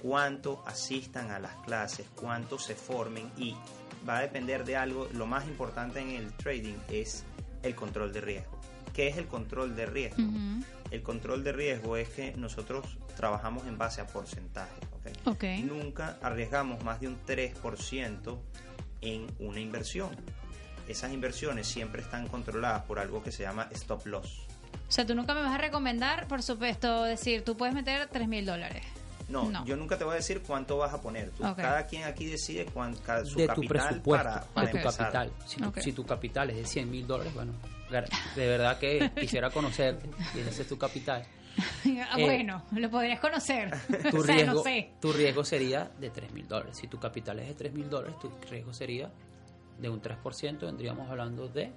cuánto 0.00 0.62
asistan 0.66 1.30
a 1.30 1.38
las 1.38 1.54
clases, 1.56 2.06
cuánto 2.14 2.58
se 2.58 2.74
formen 2.74 3.30
y 3.36 3.56
va 4.08 4.18
a 4.18 4.22
depender 4.22 4.64
de 4.64 4.76
algo. 4.76 5.08
Lo 5.12 5.26
más 5.26 5.46
importante 5.46 6.00
en 6.00 6.10
el 6.10 6.32
trading 6.32 6.76
es 6.88 7.24
el 7.62 7.74
control 7.74 8.12
de 8.12 8.20
riesgo. 8.20 8.58
¿Qué 8.92 9.08
es 9.08 9.16
el 9.16 9.26
control 9.26 9.74
de 9.74 9.86
riesgo? 9.86 10.22
El 10.90 11.02
control 11.02 11.42
de 11.42 11.52
riesgo 11.52 11.96
es 11.96 12.08
que 12.10 12.34
nosotros 12.36 12.84
trabajamos 13.16 13.66
en 13.66 13.78
base 13.78 14.00
a. 14.02 14.04
Ok. 15.24 15.42
Nunca 15.64 16.18
arriesgamos 16.20 16.84
más 16.84 17.00
de 17.00 17.08
un 17.08 17.18
3% 17.24 18.38
en 19.00 19.26
una 19.38 19.60
inversión. 19.60 20.10
Esas 20.88 21.12
inversiones 21.12 21.66
siempre 21.66 22.02
están 22.02 22.26
controladas 22.28 22.82
por 22.84 22.98
algo 22.98 23.22
que 23.22 23.30
se 23.32 23.42
llama 23.44 23.68
stop 23.72 24.06
loss. 24.06 24.46
O 24.88 24.92
sea, 24.92 25.06
tú 25.06 25.14
nunca 25.14 25.32
me 25.34 25.40
vas 25.40 25.54
a 25.54 25.58
recomendar, 25.58 26.26
por 26.28 26.42
supuesto, 26.42 27.04
decir, 27.04 27.44
tú 27.44 27.56
puedes 27.56 27.74
meter 27.74 28.08
3 28.08 28.28
mil 28.28 28.44
dólares. 28.44 28.84
No, 29.28 29.48
No. 29.50 29.64
yo 29.64 29.76
nunca 29.76 29.96
te 29.96 30.04
voy 30.04 30.12
a 30.12 30.16
decir 30.16 30.42
cuánto 30.42 30.76
vas 30.76 30.92
a 30.92 31.00
poner. 31.00 31.30
Tú-. 31.30 31.42
Cada 31.56 31.86
quien 31.86 32.04
aquí 32.04 32.26
decide 32.26 32.66
cuán- 32.66 32.96
cada- 32.96 33.24
su 33.24 33.38
de 33.38 33.46
tu 33.48 33.54
capital 33.54 33.68
presupuesto, 33.88 34.24
para, 34.28 34.40
para 34.52 34.66
de 34.66 34.72
tu 34.78 34.84
capital. 34.90 35.32
Si 35.46 35.56
tu, 35.60 35.72
si 35.80 35.92
tu 35.92 36.04
capital 36.04 36.50
es 36.50 36.56
de 36.56 36.66
100 36.66 36.90
mil 36.90 37.06
dólares, 37.06 37.32
bueno, 37.32 37.52
de 38.36 38.46
verdad 38.46 38.78
que 38.78 39.10
quisiera 39.20 39.48
conocerte 39.50 40.10
y 40.34 40.40
ese 40.40 40.62
es 40.62 40.68
tu 40.68 40.76
capital. 40.76 41.24
Ah, 42.10 42.18
Eh, 42.18 42.24
bueno, 42.24 42.62
lo 42.72 42.90
podrías 42.90 43.20
conocer. 43.20 43.70
Tu 44.10 44.16
o 44.18 44.24
sea, 44.24 44.34
riesgo, 44.36 44.54
no 44.54 44.62
sé. 44.62 44.90
tu 45.00 45.12
riesgo 45.12 45.44
sería 45.44 45.90
de 45.98 46.08
3 46.10 46.32
mil 46.32 46.48
dólares. 46.48 46.76
Si 46.78 46.86
tu 46.88 46.98
capital 46.98 47.38
es 47.40 47.48
de 47.48 47.54
3 47.54 47.72
mil 47.74 47.88
dólares, 47.90 48.14
tu 48.20 48.30
riesgo 48.50 48.72
sería 48.72 49.10
de 49.82 49.88
un 49.90 50.00
3%, 50.00 50.60
vendríamos 50.60 51.10
hablando 51.10 51.48
de 51.48 51.72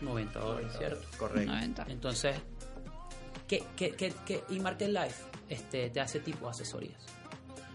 90 0.00 0.38
dólares, 0.38 0.72
¿cierto? 0.78 1.06
Correcto. 1.18 1.52
90. 1.52 1.84
Entonces, 1.88 2.36
que, 3.46 3.64
que, 3.76 3.90
que, 3.92 4.12
que 4.24 4.44
eMarket 4.48 4.88
Life 4.88 5.24
este, 5.48 5.90
te 5.90 6.00
hace 6.00 6.20
tipo 6.20 6.46
de 6.46 6.52
asesorías. 6.52 7.00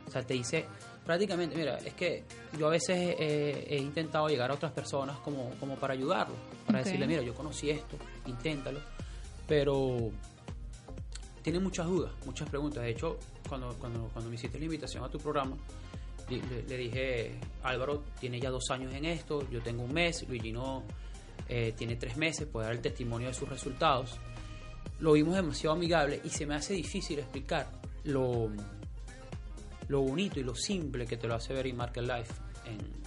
O 0.08 0.12
sea, 0.12 0.24
te 0.24 0.34
dice 0.34 0.66
prácticamente, 1.06 1.56
mira, 1.56 1.78
es 1.78 1.94
que 1.94 2.24
yo 2.58 2.68
a 2.68 2.72
veces 2.72 2.98
eh, 3.20 3.68
he 3.70 3.78
intentado 3.78 4.28
llegar 4.28 4.50
a 4.50 4.56
otras 4.56 4.72
personas 4.72 5.18
como, 5.20 5.52
como 5.60 5.76
para 5.76 5.94
ayudarlo, 5.94 6.36
para 6.66 6.80
Ok. 6.80 6.86
decirle, 6.86 7.06
mira, 7.06 7.22
yo 7.22 7.36
conocí 7.36 7.70
esto, 7.70 7.98
inténtalo, 8.26 8.80
pero 9.48 10.10
tiene 11.44 11.60
muchas 11.60 11.86
dudas, 11.86 12.12
muchas 12.26 12.50
preguntas. 12.50 12.82
De 12.82 12.90
hecho, 12.90 13.20
cuando, 13.48 13.76
cuando, 13.76 14.08
cuando 14.14 14.30
me 14.30 14.36
hiciste 14.36 14.58
la 14.58 14.66
invitación 14.66 15.04
a 15.04 15.10
tu 15.10 15.20
programa, 15.20 15.56
le, 16.30 16.64
le- 16.64 16.78
dije, 16.78 17.36
Álvaro 17.64 18.04
tiene 18.20 18.40
ya 18.40 18.50
dos 18.50 18.70
años 18.72 18.94
en 18.94 19.06
esto, 19.06 19.50
yo 19.50 19.62
tengo 19.62 19.84
un 19.84 19.94
mes, 19.94 20.28
Luigi 20.28 20.52
no 20.52 20.84
eh, 21.48 21.74
tiene 21.78 21.96
tres 21.96 22.18
meses, 22.18 22.48
puede 22.48 22.68
dar 22.68 22.76
el 22.76 22.82
testimonio 22.82 23.28
de 23.28 23.34
sus 23.34 23.48
resultados. 23.50 24.18
Lo 25.00 25.14
vimos 25.14 25.36
demasiado 25.36 25.76
amigable 25.76 26.22
y 26.24 26.30
se 26.30 26.46
me 26.46 26.56
hace 26.56 26.74
difícil 26.74 27.20
explicar 27.20 27.68
lo, 28.06 28.50
lo 29.88 30.02
bonito 30.02 30.40
y 30.40 30.44
lo 30.44 30.56
simple 30.56 31.06
que 31.06 31.18
te 31.18 31.28
lo 31.28 31.36
hace 31.36 31.54
ver 31.54 31.68
en 31.68 31.78
Market 31.78 32.04
Life 32.04 32.34
en- 32.66 33.06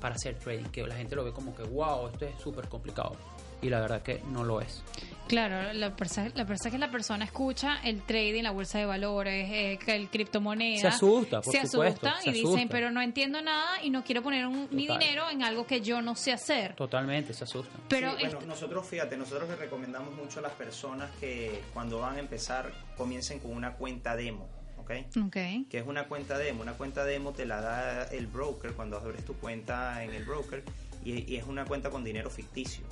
para 0.00 0.14
hacer 0.16 0.36
trading, 0.38 0.64
que 0.64 0.84
la 0.86 0.96
gente 0.96 1.14
lo 1.14 1.24
ve 1.24 1.32
como 1.32 1.54
que, 1.54 1.62
wow, 1.62 2.08
esto 2.08 2.24
es 2.26 2.40
súper 2.42 2.68
complicado. 2.68 3.16
Y 3.62 3.68
la 3.70 3.80
verdad 3.80 4.02
que 4.02 4.20
no 4.30 4.44
lo 4.44 4.60
es. 4.60 4.82
Claro, 5.28 5.72
la 5.72 5.94
persona, 5.96 6.30
la 6.34 6.44
persona 6.44 6.70
que 6.72 6.78
la 6.78 6.90
persona 6.90 7.24
escucha 7.24 7.78
el 7.84 8.02
trading, 8.02 8.42
la 8.42 8.50
bolsa 8.50 8.78
de 8.78 8.84
valores, 8.84 9.48
eh, 9.50 9.78
que 9.82 9.94
el 9.96 10.10
criptomoneda. 10.10 10.80
Se 10.80 10.86
asusta, 10.88 11.40
por 11.40 11.54
se 11.54 11.66
supuesto, 11.66 12.06
asustan 12.08 12.22
se 12.22 12.30
y 12.30 12.32
dicen, 12.42 12.68
pero 12.68 12.90
no 12.90 13.00
entiendo 13.00 13.40
nada 13.40 13.82
y 13.82 13.88
no 13.88 14.04
quiero 14.04 14.20
poner 14.22 14.46
un- 14.46 14.68
mi 14.72 14.86
dinero 14.86 15.30
en 15.30 15.42
algo 15.42 15.66
que 15.66 15.80
yo 15.80 16.02
no 16.02 16.16
sé 16.16 16.32
hacer. 16.32 16.74
Totalmente, 16.74 17.32
se 17.32 17.44
asustan. 17.44 17.80
Pero 17.88 18.10
Sí, 18.18 18.24
bueno, 18.26 18.40
nosotros, 18.46 18.86
fíjate, 18.86 19.16
nosotros 19.16 19.48
le 19.48 19.56
recomendamos 19.56 20.12
mucho 20.14 20.40
a 20.40 20.42
las 20.42 20.52
personas 20.52 21.08
que 21.18 21.62
cuando 21.72 22.00
van 22.00 22.16
a 22.16 22.18
empezar 22.18 22.72
comiencen 22.98 23.38
con 23.38 23.52
una 23.52 23.74
cuenta 23.74 24.16
demo, 24.16 24.48
¿ok? 24.78 24.90
Ok. 25.28 25.36
Que 25.70 25.78
es 25.78 25.86
una 25.86 26.08
cuenta 26.08 26.36
demo. 26.36 26.60
Una 26.62 26.72
cuenta 26.74 27.04
demo 27.04 27.32
te 27.32 27.46
la 27.46 27.60
da 27.62 28.04
el 28.08 28.26
broker 28.26 28.72
cuando 28.72 28.98
abres 28.98 29.24
tu 29.24 29.34
cuenta 29.34 30.02
en 30.04 30.12
el 30.12 30.24
broker 30.24 30.62
y, 31.06 31.32
y 31.32 31.36
es 31.36 31.44
una 31.46 31.64
cuenta 31.64 31.88
con 31.88 32.04
dinero 32.04 32.28
ficticio. 32.28 32.84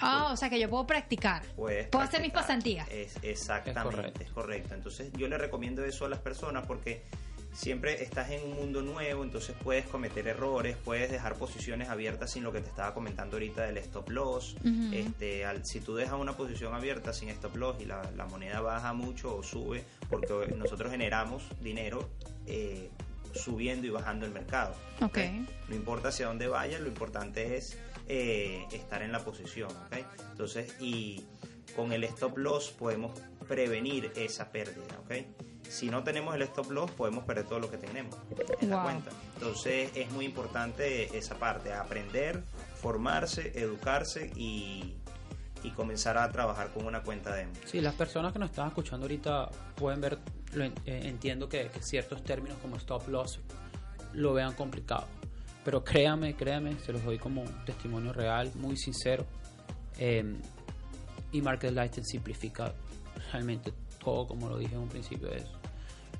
Ah, 0.00 0.30
o 0.32 0.36
sea 0.36 0.50
que 0.50 0.58
yo 0.60 0.68
puedo 0.68 0.86
practicar. 0.86 1.42
Puedes 1.56 1.88
Puedo 1.88 2.04
hacer 2.04 2.20
mis 2.20 2.32
pasantías. 2.32 2.88
Es, 2.90 3.16
exactamente, 3.22 4.24
es 4.24 4.30
correcto. 4.30 4.74
Entonces 4.74 5.10
yo 5.16 5.28
le 5.28 5.38
recomiendo 5.38 5.84
eso 5.84 6.04
a 6.04 6.08
las 6.08 6.18
personas 6.18 6.66
porque 6.66 7.02
siempre 7.52 8.02
estás 8.02 8.30
en 8.30 8.42
un 8.44 8.54
mundo 8.54 8.82
nuevo, 8.82 9.24
entonces 9.24 9.56
puedes 9.64 9.86
cometer 9.86 10.28
errores, 10.28 10.76
puedes 10.84 11.10
dejar 11.10 11.36
posiciones 11.36 11.88
abiertas 11.88 12.30
sin 12.32 12.44
lo 12.44 12.52
que 12.52 12.60
te 12.60 12.68
estaba 12.68 12.92
comentando 12.92 13.36
ahorita 13.36 13.62
del 13.62 13.78
stop 13.78 14.10
loss. 14.10 14.56
Este, 14.92 15.46
al- 15.46 15.64
si 15.64 15.80
tú 15.80 15.94
dejas 15.96 16.20
una 16.20 16.36
posición 16.36 16.74
abierta 16.74 17.14
sin 17.14 17.30
stop 17.30 17.56
loss 17.56 17.76
y 17.80 17.86
la, 17.86 18.02
la 18.14 18.26
moneda 18.26 18.60
baja 18.60 18.92
mucho 18.92 19.34
o 19.36 19.42
sube, 19.42 19.84
porque 20.10 20.54
nosotros 20.54 20.90
generamos 20.90 21.44
dinero 21.62 22.10
eh, 22.46 22.90
subiendo 23.34 23.86
y 23.86 23.90
bajando 23.90 24.26
el 24.26 24.32
mercado. 24.32 24.74
Ok. 25.00 25.18
No 25.70 25.74
importa 25.74 26.08
hacia 26.08 26.26
dónde 26.26 26.48
vaya, 26.48 26.78
lo 26.78 26.88
importante 26.88 27.56
es 27.56 27.78
eh, 28.08 28.66
estar 28.72 29.02
en 29.02 29.12
la 29.12 29.20
posición, 29.20 29.70
¿ok? 29.70 29.96
Entonces, 30.30 30.74
y 30.80 31.24
con 31.74 31.92
el 31.92 32.04
stop 32.04 32.38
loss 32.38 32.70
podemos 32.70 33.18
prevenir 33.48 34.12
esa 34.16 34.50
pérdida, 34.50 34.98
¿ok? 35.00 35.26
Si 35.68 35.90
no 35.90 36.04
tenemos 36.04 36.34
el 36.34 36.42
stop 36.42 36.70
loss, 36.70 36.90
podemos 36.92 37.24
perder 37.24 37.46
todo 37.46 37.58
lo 37.58 37.70
que 37.70 37.76
tenemos 37.76 38.16
en 38.60 38.70
la 38.70 38.82
cuenta. 38.82 39.10
Entonces, 39.34 39.90
es 39.94 40.10
muy 40.12 40.24
importante 40.24 41.16
esa 41.18 41.36
parte, 41.38 41.72
aprender, 41.72 42.44
formarse, 42.80 43.52
educarse 43.60 44.30
y, 44.36 44.94
y 45.64 45.70
comenzar 45.70 46.18
a 46.18 46.30
trabajar 46.30 46.72
con 46.72 46.86
una 46.86 47.02
cuenta 47.02 47.34
demo. 47.34 47.52
Sí, 47.64 47.80
las 47.80 47.94
personas 47.94 48.32
que 48.32 48.38
nos 48.38 48.50
están 48.50 48.68
escuchando 48.68 49.04
ahorita 49.04 49.50
pueden 49.74 50.00
ver, 50.00 50.18
lo 50.52 50.64
eh, 50.64 50.72
entiendo 50.84 51.48
que, 51.48 51.68
que 51.68 51.82
ciertos 51.82 52.22
términos 52.22 52.58
como 52.62 52.76
stop 52.76 53.08
loss 53.08 53.40
lo 54.12 54.32
vean 54.32 54.54
complicado. 54.54 55.06
Pero 55.66 55.82
créame, 55.84 56.34
créame, 56.36 56.78
se 56.78 56.92
los 56.92 57.02
doy 57.04 57.18
como 57.18 57.42
un 57.42 57.64
testimonio 57.64 58.12
real, 58.12 58.50
muy 58.54 58.76
sincero. 58.76 59.26
eh, 59.98 60.24
y 61.32 61.42
Market 61.42 61.72
Light 61.72 61.92
te 61.92 62.04
simplifica 62.04 62.72
realmente 63.32 63.72
todo, 64.02 64.28
como 64.28 64.48
lo 64.48 64.56
dije 64.58 64.74
en 64.76 64.82
un 64.82 64.88
principio, 64.88 65.28
es 65.32 65.44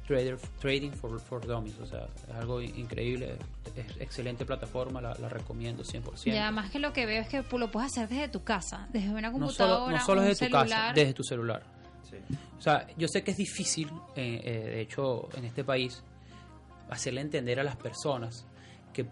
trader, 0.07 0.37
trading 0.61 0.91
for, 0.91 1.19
for 1.21 1.47
dummies. 1.47 1.79
O 1.79 1.87
sea, 1.87 2.09
es 2.29 2.35
algo 2.35 2.61
in- 2.61 2.77
increíble, 2.77 3.37
es 3.77 3.97
excelente 4.01 4.45
plataforma, 4.45 5.01
la, 5.01 5.15
la 5.15 5.29
recomiendo 5.29 5.85
100%. 5.85 6.25
Ya 6.35 6.51
más 6.51 6.71
que 6.73 6.81
lo 6.81 6.93
que 6.93 7.07
veo 7.07 7.23
es 7.23 7.29
que 7.29 7.45
lo 7.57 7.71
puedes 7.71 7.93
hacer 7.93 8.09
desde 8.09 8.29
tu 8.29 8.43
casa, 8.43 8.89
desde 8.93 9.11
una 9.11 9.31
no 9.31 9.39
computadora, 9.39 9.79
solo, 9.79 9.97
no 9.97 10.05
solo 10.05 10.21
un 10.23 10.27
desde 10.27 10.47
tu 10.47 10.53
casa, 10.53 10.65
celular. 10.67 10.95
desde 10.95 11.15
tu 11.15 11.23
celular. 11.23 11.63
O 12.59 12.61
sea, 12.61 12.87
yo 12.97 13.07
sé 13.07 13.23
que 13.23 13.31
es 13.31 13.37
difícil, 13.37 13.89
eh, 14.17 14.41
eh, 14.43 14.51
de 14.71 14.81
hecho, 14.81 15.29
en 15.37 15.45
este 15.45 15.63
país, 15.63 16.03
hacerle 16.91 17.21
entender 17.21 17.61
a 17.61 17.63
las 17.65 17.77
personas 17.77 18.45
que, 18.93 19.07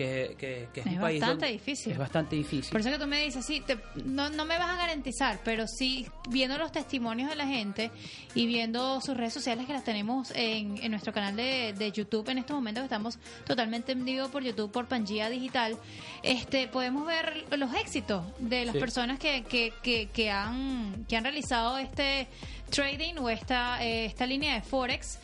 que, 0.00 0.36
que- 0.38 0.68
que 0.72 0.80
es, 0.80 0.86
Es 0.86 0.92
un 0.94 1.00
país 1.00 1.20
bastante 1.20 1.46
difícil. 1.46 1.92
Es 1.92 1.98
bastante 1.98 2.36
difícil. 2.36 2.70
Por 2.72 2.80
eso 2.80 2.90
que 2.90 2.98
tú 2.98 3.06
me 3.06 3.22
dices, 3.22 3.44
sí, 3.44 3.60
te- 3.60 3.78
no, 4.04 4.30
no 4.30 4.44
me 4.46 4.56
vas 4.58 4.70
a 4.70 4.76
garantizar, 4.76 5.40
pero 5.44 5.66
sí 5.66 6.06
viendo 6.30 6.56
los 6.56 6.72
testimonios 6.72 7.28
de 7.28 7.36
la 7.36 7.46
gente 7.46 7.90
y 8.34 8.46
viendo 8.46 9.00
sus 9.02 9.16
redes 9.16 9.34
sociales 9.34 9.66
que 9.66 9.72
las 9.74 9.84
tenemos 9.84 10.30
en, 10.34 10.78
en 10.82 10.90
nuestro 10.90 11.12
canal 11.12 11.36
de, 11.36 11.74
de 11.74 11.92
YouTube 11.92 12.28
en 12.30 12.38
estos 12.38 12.54
momentos 12.54 12.80
que 12.82 12.86
estamos 12.86 13.18
totalmente 13.46 13.92
en 13.92 14.04
vivo 14.04 14.28
por 14.28 14.42
YouTube, 14.42 14.72
por 14.72 14.86
Pangea 14.86 15.28
Digital, 15.28 15.76
este 16.22 16.66
podemos 16.68 17.06
ver 17.06 17.44
los 17.58 17.74
éxitos 17.74 18.24
de 18.38 18.64
las 18.64 18.74
Sí. 18.74 18.80
personas 18.80 19.18
que, 19.18 19.42
que, 19.42 19.72
que, 19.82 20.06
que 20.08 20.30
han, 20.30 21.04
que 21.08 21.16
han 21.16 21.24
realizado 21.24 21.76
este 21.78 22.26
trading 22.70 23.14
o 23.18 23.28
esta, 23.28 23.84
eh, 23.84 24.06
esta 24.06 24.24
línea 24.26 24.54
de 24.54 24.62
Forex 24.62 25.18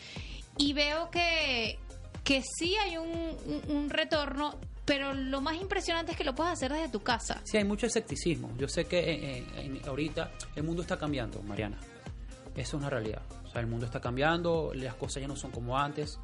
y 0.58 0.72
veo 0.72 1.10
que, 1.10 1.78
que 2.26 2.42
sí 2.42 2.74
hay 2.76 2.96
un, 2.96 3.36
un- 3.68 3.88
retorno, 3.88 4.58
pero 4.84 5.14
lo 5.14 5.40
más 5.40 5.54
impresionante 5.60 6.10
es 6.10 6.18
que 6.18 6.24
lo 6.24 6.34
puedes 6.34 6.52
hacer 6.54 6.72
desde 6.72 6.88
tu 6.88 7.00
casa. 7.00 7.40
Sí, 7.44 7.56
hay 7.56 7.64
mucho 7.64 7.86
escepticismo. 7.86 8.50
Yo 8.58 8.66
sé 8.66 8.84
que 8.86 8.98
eh, 8.98 9.46
eh, 9.56 9.80
ahorita 9.86 10.32
el 10.56 10.64
mundo 10.64 10.82
está 10.82 10.98
cambiando, 10.98 11.40
Mariana. 11.42 11.78
Eso 12.56 12.76
es 12.76 12.82
una 12.82 12.90
realidad. 12.90 13.22
O 13.44 13.48
sea, 13.50 13.60
el 13.60 13.68
mundo 13.68 13.86
está 13.86 14.00
cambiando, 14.00 14.72
las 14.74 14.94
cosas 14.96 15.20
ya 15.22 15.28
no 15.28 15.36
son 15.36 15.52
como 15.52 15.78
antes. 15.78 16.18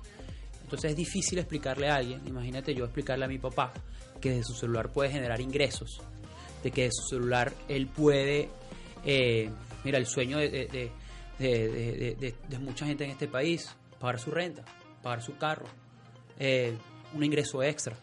Entonces 0.65 0.91
es 0.91 0.97
difícil 0.97 1.39
explicarle 1.39 1.89
a 1.89 1.95
alguien, 1.97 2.21
imagínate 2.27 2.75
yo 2.75 2.85
explicarle 2.85 3.25
a 3.25 3.29
mi 3.29 3.39
papá 3.39 3.73
que 4.21 4.31
desde 4.31 4.43
su 4.45 4.55
celular 4.55 4.91
puede 4.93 5.11
generar 5.11 5.41
ingresos, 5.41 6.01
de 6.65 6.71
que 6.73 6.85
de 6.85 6.91
su 6.93 7.07
celular 7.11 7.53
él 7.69 7.87
puede, 7.87 8.49
eh, 9.05 9.51
mira, 9.85 9.99
el 9.99 10.07
sueño 10.07 10.39
de- 10.39 10.49
de- 10.51 10.91
de- 11.39 12.35
de 12.49 12.59
mucha 12.59 12.87
gente 12.87 13.05
en 13.05 13.11
este 13.11 13.29
país, 13.29 13.71
pagar 14.01 14.19
su 14.19 14.31
renta, 14.31 14.65
pagar 15.03 15.23
su 15.23 15.37
carro, 15.37 15.67
eh, 16.39 16.77
un 17.15 17.23
ingreso 17.25 17.63
extra, 17.63 17.97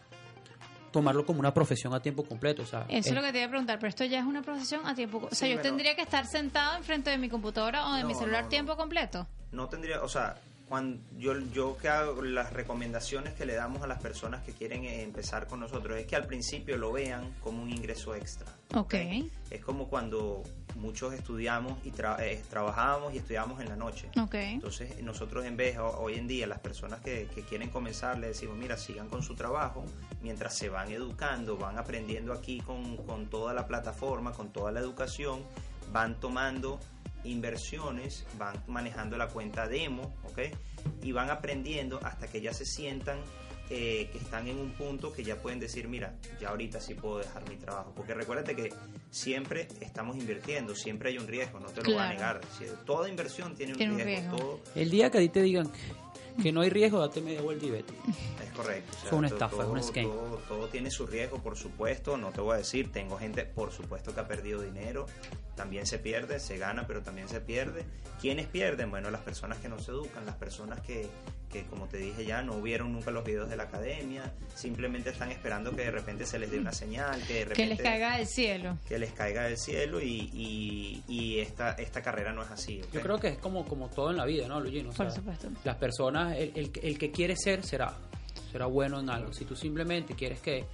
tomarlo 0.92 1.24
como 1.24 1.40
una 1.40 1.54
profesión 1.54 1.94
a 1.94 2.00
tiempo 2.00 2.24
completo. 2.24 2.62
O 2.62 2.66
sea, 2.66 2.80
Eso 2.88 2.98
es 2.98 3.06
es- 3.06 3.14
lo 3.14 3.22
que 3.22 3.32
te 3.32 3.38
iba 3.38 3.46
a 3.46 3.50
preguntar, 3.50 3.78
pero 3.78 3.88
esto 3.88 4.04
ya 4.04 4.18
es 4.20 4.24
una 4.24 4.42
profesión 4.42 4.86
a 4.86 4.94
tiempo... 4.94 5.18
O 5.18 5.34
sea, 5.34 5.46
Sí, 5.46 5.48
yo 5.50 5.56
pero- 5.56 5.68
tendría 5.68 5.94
que 5.94 6.02
estar 6.02 6.26
sentado 6.26 6.76
enfrente 6.76 7.10
de 7.10 7.18
mi 7.18 7.28
computadora 7.28 7.86
o 7.88 7.94
de 7.94 8.04
mi 8.04 8.14
celular 8.14 8.40
no, 8.42 8.46
no. 8.46 8.50
tiempo 8.50 8.76
completo. 8.76 9.26
no 9.52 9.68
tendría, 9.68 10.02
o 10.02 10.08
sea, 10.08 10.36
cuando 10.70 11.02
yo, 11.18 11.36
yo 11.52 11.76
que 11.76 11.88
hago 11.90 12.22
las 12.22 12.52
recomendaciones 12.54 13.34
que 13.34 13.44
le 13.44 13.54
damos 13.54 13.82
a 13.82 13.86
las 13.86 14.00
personas 14.00 14.42
que 14.44 14.52
quieren 14.52 14.84
eh, 14.84 15.02
empezar 15.02 15.46
con 15.48 15.60
nosotros 15.60 15.98
es 15.98 16.06
que 16.06 16.16
al 16.16 16.26
principio 16.26 16.78
lo 16.78 16.92
vean 16.92 17.34
como 17.42 17.60
un 17.62 17.68
ingreso 17.70 18.14
extra. 18.14 18.46
Ok. 18.74 18.94
Es 19.50 19.62
como 19.64 19.88
cuando 19.88 20.42
muchos 20.76 21.12
estudiamos 21.12 21.76
y 21.84 21.90
tra- 21.90 22.20
eh, 22.20 22.40
trabajábamos 22.48 23.12
y 23.12 23.18
estudiamos 23.18 23.60
en 23.60 23.68
la 23.68 23.74
noche. 23.76 24.08
Ok. 24.18 24.34
Entonces 24.36 25.02
nosotros 25.02 25.44
en 25.44 25.56
vez, 25.56 25.76
ho- 25.76 25.98
hoy 25.98 26.14
en 26.14 26.28
día, 26.28 26.46
las 26.46 26.60
personas 26.60 27.00
que, 27.00 27.26
que 27.34 27.42
quieren 27.42 27.68
comenzar, 27.68 28.16
le 28.18 28.28
decimos, 28.28 28.56
mira, 28.56 28.76
sigan 28.78 29.08
con 29.08 29.22
su 29.24 29.34
trabajo, 29.34 29.84
mientras 30.22 30.56
se 30.56 30.68
van 30.68 30.90
educando, 30.92 31.56
van 31.58 31.78
aprendiendo 31.78 32.32
aquí 32.32 32.60
con, 32.60 32.96
con 32.98 33.26
toda 33.26 33.52
la 33.54 33.66
plataforma, 33.66 34.32
con 34.32 34.52
toda 34.52 34.70
la 34.70 34.78
educación, 34.78 35.40
van 35.92 36.14
tomando 36.20 36.78
inversiones, 37.24 38.24
van 38.38 38.62
manejando 38.66 39.16
la 39.16 39.28
cuenta 39.28 39.66
demo, 39.68 40.14
¿ok? 40.24 40.38
Y 41.02 41.12
van 41.12 41.30
aprendiendo 41.30 42.00
hasta 42.04 42.26
que 42.26 42.40
ya 42.40 42.52
se 42.52 42.64
sientan 42.64 43.18
eh, 43.72 44.08
que 44.10 44.18
están 44.18 44.48
en 44.48 44.58
un 44.58 44.72
punto 44.72 45.12
que 45.12 45.22
ya 45.22 45.36
pueden 45.40 45.60
decir, 45.60 45.86
mira, 45.86 46.16
ya 46.40 46.48
ahorita 46.48 46.80
sí 46.80 46.94
puedo 46.94 47.18
dejar 47.18 47.48
mi 47.48 47.54
trabajo. 47.56 47.92
Porque 47.94 48.14
recuérdate 48.14 48.56
que 48.56 48.72
siempre 49.10 49.68
estamos 49.80 50.16
invirtiendo, 50.16 50.74
siempre 50.74 51.10
hay 51.10 51.18
un 51.18 51.28
riesgo, 51.28 51.60
no 51.60 51.68
te 51.68 51.82
lo 51.82 51.90
voy 51.90 51.94
a 52.02 52.14
Claro. 52.14 52.14
negar. 52.14 52.40
Si- 52.58 52.64
Toda 52.84 53.08
inversión 53.08 53.54
tiene 53.54 53.72
un 53.72 53.78
Tiene 53.78 53.92
un 53.94 54.00
riesgo. 54.00 54.30
riesgo. 54.36 54.38
Todo, 54.56 54.60
El 54.74 54.90
día 54.90 55.08
que 55.10 55.18
a 55.18 55.20
ti 55.20 55.28
te 55.28 55.42
digan 55.42 55.70
que, 56.42 56.52
no 56.52 56.60
hay 56.60 56.70
riesgo, 56.70 56.98
date 56.98 57.20
media 57.20 57.42
vuelta 57.42 57.66
y 57.66 57.70
vete. 57.70 57.92
es 58.42 58.50
correcto. 58.52 58.96
o 58.96 59.00
sea, 59.00 59.06
Es 59.06 59.12
una 59.12 59.28
estafa, 59.28 59.56
es 59.56 59.62
todo, 59.62 59.72
un 59.72 59.78
esquema. 59.78 60.14
Todo, 60.14 60.36
todo 60.48 60.68
tiene 60.68 60.90
su 60.90 61.06
riesgo, 61.06 61.38
por 61.38 61.56
supuesto. 61.56 62.16
No 62.16 62.30
te 62.30 62.40
voy 62.40 62.54
a 62.54 62.58
decir, 62.58 62.92
tengo 62.92 63.18
gente, 63.18 63.44
por 63.44 63.72
supuesto, 63.72 64.14
que 64.14 64.20
ha 64.20 64.28
perdido 64.28 64.62
dinero. 64.62 65.06
También 65.54 65.86
se 65.86 65.98
pierde, 65.98 66.40
se 66.40 66.58
gana, 66.58 66.86
pero 66.86 67.02
también 67.02 67.28
se 67.28 67.40
pierde. 67.40 67.84
¿Quiénes 68.20 68.46
pierden? 68.46 68.90
Bueno, 68.90 69.10
las 69.10 69.22
personas 69.22 69.58
que 69.58 69.68
no 69.68 69.78
se 69.78 69.90
educan, 69.90 70.26
las 70.26 70.36
personas 70.36 70.80
que, 70.80 71.08
que 71.50 71.64
como 71.66 71.86
te 71.86 71.96
dije 71.98 72.24
ya 72.24 72.42
no 72.42 72.54
hubieron 72.54 72.92
nunca 72.92 73.10
los 73.10 73.24
videos 73.24 73.50
de 73.50 73.56
la 73.56 73.64
academia, 73.64 74.32
simplemente 74.54 75.10
están 75.10 75.30
esperando 75.32 75.70
que 75.74 75.82
de 75.82 75.90
repente 75.90 76.24
se 76.24 76.38
les 76.38 76.50
dé 76.50 76.58
una 76.58 76.72
señal, 76.72 77.20
que 77.26 77.34
de 77.34 77.44
repente 77.46 77.62
Que 77.62 77.66
les 77.68 77.80
caiga 77.80 78.16
del 78.16 78.26
cielo. 78.26 78.78
que 78.88 78.98
les 78.98 79.12
caiga 79.12 79.42
del 79.44 79.58
cielo 79.58 80.00
y, 80.00 80.30
y, 80.32 81.02
y 81.08 81.38
esta, 81.40 81.72
esta 81.72 82.02
carrera 82.02 82.32
no 82.32 82.42
es 82.42 82.50
así. 82.50 82.80
Yo 82.92 83.00
creo 83.00 83.18
que 83.18 83.28
es 83.28 83.38
como, 83.38 83.64
como 83.64 83.88
todo 83.88 84.10
en 84.10 84.16
la 84.16 84.24
vida, 84.26 84.46
¿no, 84.46 84.60
Luigi? 84.60 84.80
O 84.86 84.90
Por 84.92 85.10
supuesto. 85.10 85.48
Las 85.64 85.76
personas, 85.76 86.36
el, 86.36 86.52
el, 86.54 86.70
el 86.82 86.98
que 86.98 87.10
quiere 87.10 87.34
ser, 87.36 87.64
será. 87.64 87.94
Será 88.52 88.66
bueno 88.66 89.00
en 89.00 89.10
algo. 89.10 89.32
Si 89.32 89.44
tú 89.44 89.54
simplemente 89.56 90.14
quieres 90.14 90.40
que, 90.40 90.64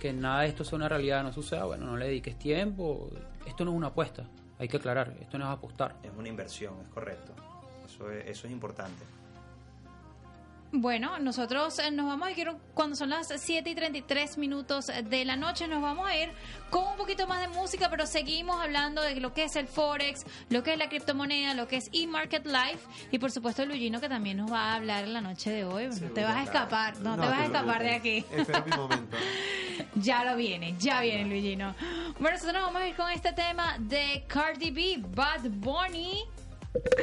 que 0.00 0.12
nada 0.12 0.42
de 0.42 0.48
esto 0.48 0.64
sea 0.64 0.76
una 0.76 0.88
realidad, 0.88 1.22
no 1.22 1.32
suceda, 1.32 1.64
bueno, 1.64 1.86
no 1.86 1.96
le 1.96 2.06
dediques 2.06 2.38
tiempo. 2.38 3.10
Esto 3.46 3.64
no 3.64 3.72
es 3.72 3.76
una 3.76 3.88
apuesta, 3.88 4.26
hay 4.58 4.68
que 4.68 4.76
aclarar, 4.78 5.14
esto 5.20 5.36
no 5.38 5.44
es 5.44 5.50
apostar. 5.50 5.96
Es 6.02 6.10
una 6.16 6.28
inversión, 6.28 6.74
es 6.82 6.88
correcto. 6.88 7.32
Eso 7.86 8.10
es, 8.10 8.26
eso 8.28 8.46
es 8.46 8.52
importante. 8.52 9.02
Bueno, 10.74 11.18
nosotros 11.18 11.78
eh, 11.80 11.90
nos 11.90 12.06
vamos 12.06 12.28
a 12.28 12.30
ir 12.30 12.50
cuando 12.72 12.96
son 12.96 13.10
las 13.10 13.28
7 13.28 13.68
y 13.68 13.74
33 13.74 14.38
minutos 14.38 14.90
de 15.04 15.24
la 15.26 15.36
noche. 15.36 15.68
Nos 15.68 15.82
vamos 15.82 16.08
a 16.08 16.16
ir 16.16 16.30
con 16.70 16.84
un 16.84 16.96
poquito 16.96 17.26
más 17.26 17.42
de 17.42 17.48
música, 17.48 17.90
pero 17.90 18.06
seguimos 18.06 18.58
hablando 18.58 19.02
de 19.02 19.16
lo 19.16 19.34
que 19.34 19.44
es 19.44 19.56
el 19.56 19.68
Forex, 19.68 20.24
lo 20.48 20.62
que 20.62 20.72
es 20.72 20.78
la 20.78 20.88
criptomoneda, 20.88 21.52
lo 21.52 21.68
que 21.68 21.76
es 21.76 21.90
eMarket 21.92 22.46
Life 22.46 22.78
y 23.10 23.18
por 23.18 23.30
supuesto 23.30 23.66
Lugino 23.66 24.00
que 24.00 24.08
también 24.08 24.38
nos 24.38 24.50
va 24.50 24.72
a 24.72 24.76
hablar 24.76 25.04
en 25.04 25.12
la 25.12 25.20
noche 25.20 25.50
de 25.50 25.66
hoy. 25.66 25.88
no 25.88 26.08
te 26.08 26.24
vas 26.24 26.36
a 26.36 26.42
escapar, 26.42 26.98
no, 27.00 27.16
te 27.16 27.26
vas 27.26 27.40
a 27.40 27.44
escapar 27.44 27.82
de 27.82 27.94
aquí. 27.94 28.24
Espera 28.32 28.64
mi 28.64 28.74
momento. 28.74 29.16
ya 29.96 30.24
lo 30.24 30.36
viene, 30.36 30.74
ya 30.78 31.02
viene 31.02 31.26
Lugino. 31.26 31.74
Bueno, 32.18 32.38
nosotros 32.38 32.54
nos 32.54 32.62
vamos 32.62 32.80
a 32.80 32.88
ir 32.88 32.96
con 32.96 33.10
este 33.10 33.34
tema 33.34 33.76
de 33.78 34.24
Cardi 34.26 34.70
B, 34.70 35.04
Bad 35.06 35.50
Bunny. 35.50 36.24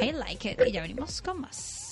I 0.02 0.10
like 0.10 0.50
it. 0.50 0.60
Y 0.66 0.72
ya 0.72 0.82
venimos 0.82 1.22
con 1.22 1.42
más. 1.42 1.89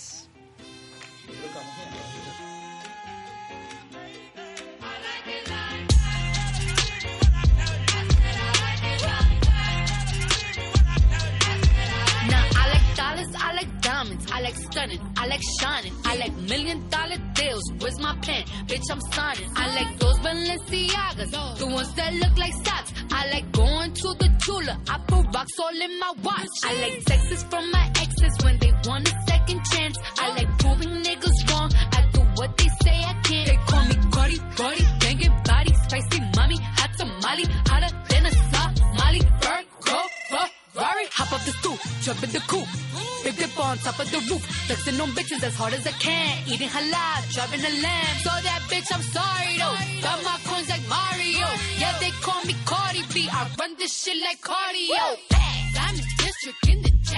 I 13.40 13.52
like 13.52 13.80
diamonds, 13.80 14.26
I 14.32 14.40
like 14.40 14.56
stunning, 14.56 15.00
I 15.16 15.26
like 15.26 15.40
shining, 15.60 15.92
I 16.04 16.16
like 16.16 16.34
million 16.36 16.88
dollar 16.88 17.16
deals. 17.34 17.62
Where's 17.78 17.98
my 18.00 18.14
pen? 18.22 18.44
Bitch, 18.66 18.84
I'm 18.90 19.00
signing. 19.12 19.50
I 19.56 19.74
like 19.74 19.98
those 19.98 20.18
Balenciagas, 20.20 21.58
the 21.58 21.66
ones 21.66 21.94
that 21.94 22.14
look 22.14 22.36
like 22.38 22.52
socks. 22.64 22.92
I 23.10 23.30
like 23.30 23.52
going 23.52 23.92
to 23.92 24.08
the 24.18 24.28
Tula, 24.44 24.80
I 24.88 24.98
put 25.06 25.26
rocks 25.34 25.58
all 25.60 25.82
in 25.82 25.98
my 25.98 26.12
watch. 26.22 26.48
I 26.64 26.72
like 26.80 27.04
texts 27.04 27.44
from 27.44 27.70
my 27.70 27.90
exes 28.00 28.36
when 28.44 28.58
they 28.58 28.72
want 28.86 29.08
a 29.08 29.14
second 29.28 29.60
chance. 29.72 29.98
I 30.18 30.28
like 30.36 30.58
proving 30.58 31.02
niggas 31.02 31.50
wrong. 31.50 31.70
I 31.92 32.08
do 32.12 32.20
what 32.36 32.56
they 32.56 32.68
say 32.82 32.96
I 33.04 33.14
can't. 33.24 33.46
They 33.48 33.58
call 33.66 33.84
me 33.86 33.94
Cardi, 34.10 34.38
Cardi, 34.56 34.84
banging 35.00 35.42
body, 35.44 35.74
spicy 35.84 36.20
mommy, 36.36 36.58
hot 36.60 36.90
tamale, 36.98 37.44
hotter 37.66 37.92
than 38.08 38.26
a 38.26 38.32
Somali. 38.32 39.20
Virgo, 39.42 39.98
Ferrari, 40.72 41.06
hop 41.12 41.32
up 41.32 41.42
the 41.44 41.52
stoop, 41.52 41.78
jump 42.02 42.22
in 42.22 42.30
the 42.30 42.40
coupe. 42.40 42.68
Big 43.24 43.36
dip 43.36 43.58
on 43.58 43.76
top 43.78 43.98
of 43.98 44.10
the 44.10 44.18
roof, 44.30 44.42
flexing 44.66 45.00
on 45.00 45.10
bitches 45.10 45.42
as 45.42 45.54
hard 45.56 45.74
as 45.74 45.86
I 45.86 45.90
can. 45.92 46.48
Eating 46.48 46.68
halal, 46.68 47.32
driving 47.34 47.60
a 47.60 47.72
lamb. 47.82 48.16
So 48.22 48.30
that 48.30 48.62
bitch, 48.70 48.88
I'm 48.94 49.02
sorry 49.02 49.58
though. 49.58 49.76
Got 50.06 50.22
my 50.24 50.38
coins 50.46 50.68
like 50.68 50.86
Mario. 50.88 51.46
Yeah, 51.78 51.98
they 51.98 52.10
call 52.22 52.44
me. 52.44 52.54
I 53.40 53.46
run 53.60 53.76
this 53.78 54.02
shit 54.02 54.20
like 54.20 54.40
cardio. 54.40 55.16
Diamond 55.72 56.04
district 56.18 56.68
in 56.70 56.82
the 56.82 56.90
chain. 57.08 57.17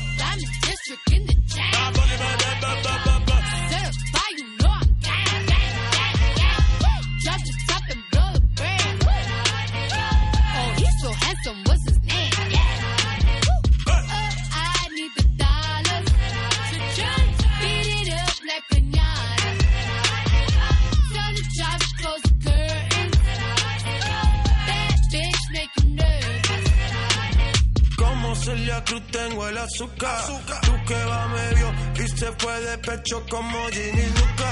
Pecho 32.91 33.23
como 33.29 33.67
Ginny 33.69 34.05
Luca. 34.19 34.51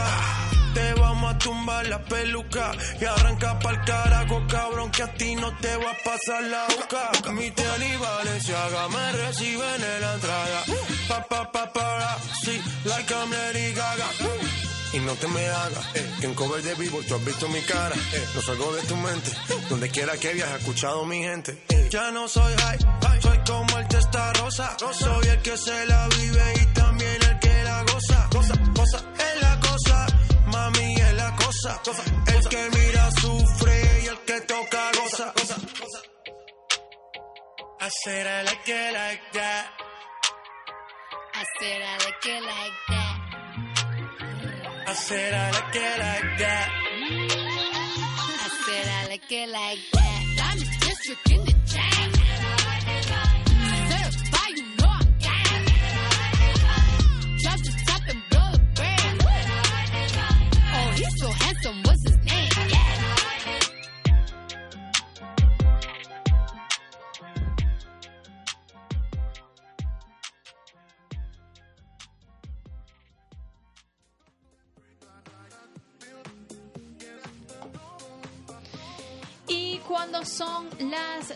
Te 0.74 0.94
vamos 0.94 1.34
a 1.34 1.38
tumbar 1.38 1.88
la 1.88 2.00
peluca 2.04 2.72
y 3.02 3.06
arranca 3.06 3.60
pa'l 3.60 3.84
carajo, 3.86 4.42
cabrón, 4.48 4.92
que 4.92 5.04
a 5.04 5.14
ti 5.14 5.36
no 5.36 5.50
te 5.58 5.76
va 5.78 5.92
a 5.92 5.98
pasar 6.04 6.44
la 6.44 6.66
boca. 6.68 7.32
Mi 7.32 7.50
tele 7.52 7.88
y 7.94 7.98
Valenciaga 7.98 8.88
me 8.90 9.12
reciben 9.12 9.84
en 9.94 10.02
la 10.02 10.14
entrada. 10.14 10.64
Pa, 11.08 11.52
pa, 11.52 12.18
sí, 12.44 12.62
like 12.86 13.14
I'm 13.14 13.32
Lady 13.32 13.74
Gaga. 13.74 14.08
Y 14.92 15.00
no 15.00 15.14
te 15.16 15.28
me 15.28 15.48
hagas, 15.48 15.86
eh, 15.96 16.16
que 16.20 16.26
en 16.26 16.34
cover 16.34 16.64
de 16.64 16.74
vivo 16.76 17.00
tú 17.08 17.16
has 17.16 17.26
visto 17.26 17.48
mi 17.50 17.62
cara. 17.62 17.96
Eh, 17.96 18.28
no 18.34 18.42
salgo 18.42 18.74
de 18.74 18.82
tu 18.84 18.96
mente, 18.96 19.32
donde 19.70 19.90
quiera 19.90 20.18
que 20.18 20.34
viajes, 20.34 20.62
escuchado 20.62 21.06
mi 21.06 21.20
gente. 21.20 21.58
Eh, 21.70 21.88
ya 21.92 22.10
no 22.12 22.28
soy 22.28 22.54
high, 22.56 22.80
soy 23.22 23.40
como 23.46 23.78
el 23.78 23.88
testa 23.88 24.34
rosa. 24.34 24.78
Soy 24.80 25.28
el 25.28 25.42
que 25.42 25.58
se 25.58 25.86
la 25.86 26.08
vive 26.08 26.54
y 26.62 26.66
también 26.74 27.18
el 27.30 27.40
que 27.40 27.64
la 27.64 27.84
goza. 27.84 28.19
Cosa, 28.92 29.06
cosa, 29.06 29.24
es 29.24 29.42
la 29.42 29.60
cosa, 29.60 30.06
mami 30.48 30.96
es 30.96 31.14
la 31.14 31.36
cosa. 31.36 31.82
El 32.28 32.50
que 32.50 32.70
mira 32.78 33.12
sufre 33.22 34.02
y 34.04 34.08
el 34.08 34.18
que 34.20 34.42
toca 34.42 34.92
goza. 34.96 35.34
goza, 35.36 35.56
goza. 35.56 36.02
I 37.82 37.90
said 38.04 38.28
I 38.28 38.44
like 38.44 38.68
it 38.68 38.94
like 38.94 39.32
that. 39.34 39.66
I 41.36 41.44
said 41.60 41.82
I 41.82 41.98
like 42.06 42.26
it 42.26 42.44
like 42.44 42.78
that. 42.90 43.16
I 44.88 44.94
said 44.94 45.34
I 45.34 45.52
like 45.52 45.76
it 45.76 46.00
like 46.00 46.38
that. 46.40 46.70
I 48.42 48.50
said 48.66 48.88
I 48.88 49.08
like 49.10 49.32
it 49.32 49.50
like 49.50 49.80
that. 49.94 50.22
Diamond 50.38 50.80
district 50.82 51.32
in 51.32 51.46
the 51.46 51.54
chain. 51.68 52.39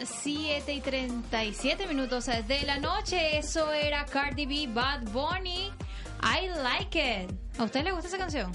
7 0.05 0.73
y 0.73 0.81
37 0.81 1.87
minutos 1.87 2.25
de 2.25 2.61
la 2.65 2.77
noche. 2.79 3.37
Eso 3.37 3.71
era 3.71 4.05
Cardi 4.05 4.45
B, 4.45 4.67
Bad 4.73 5.01
Bunny. 5.11 5.71
I 6.23 6.47
like 6.61 7.23
it. 7.25 7.31
¿A 7.59 7.63
usted 7.63 7.83
le 7.83 7.91
gusta 7.91 8.07
esa 8.07 8.17
canción? 8.17 8.51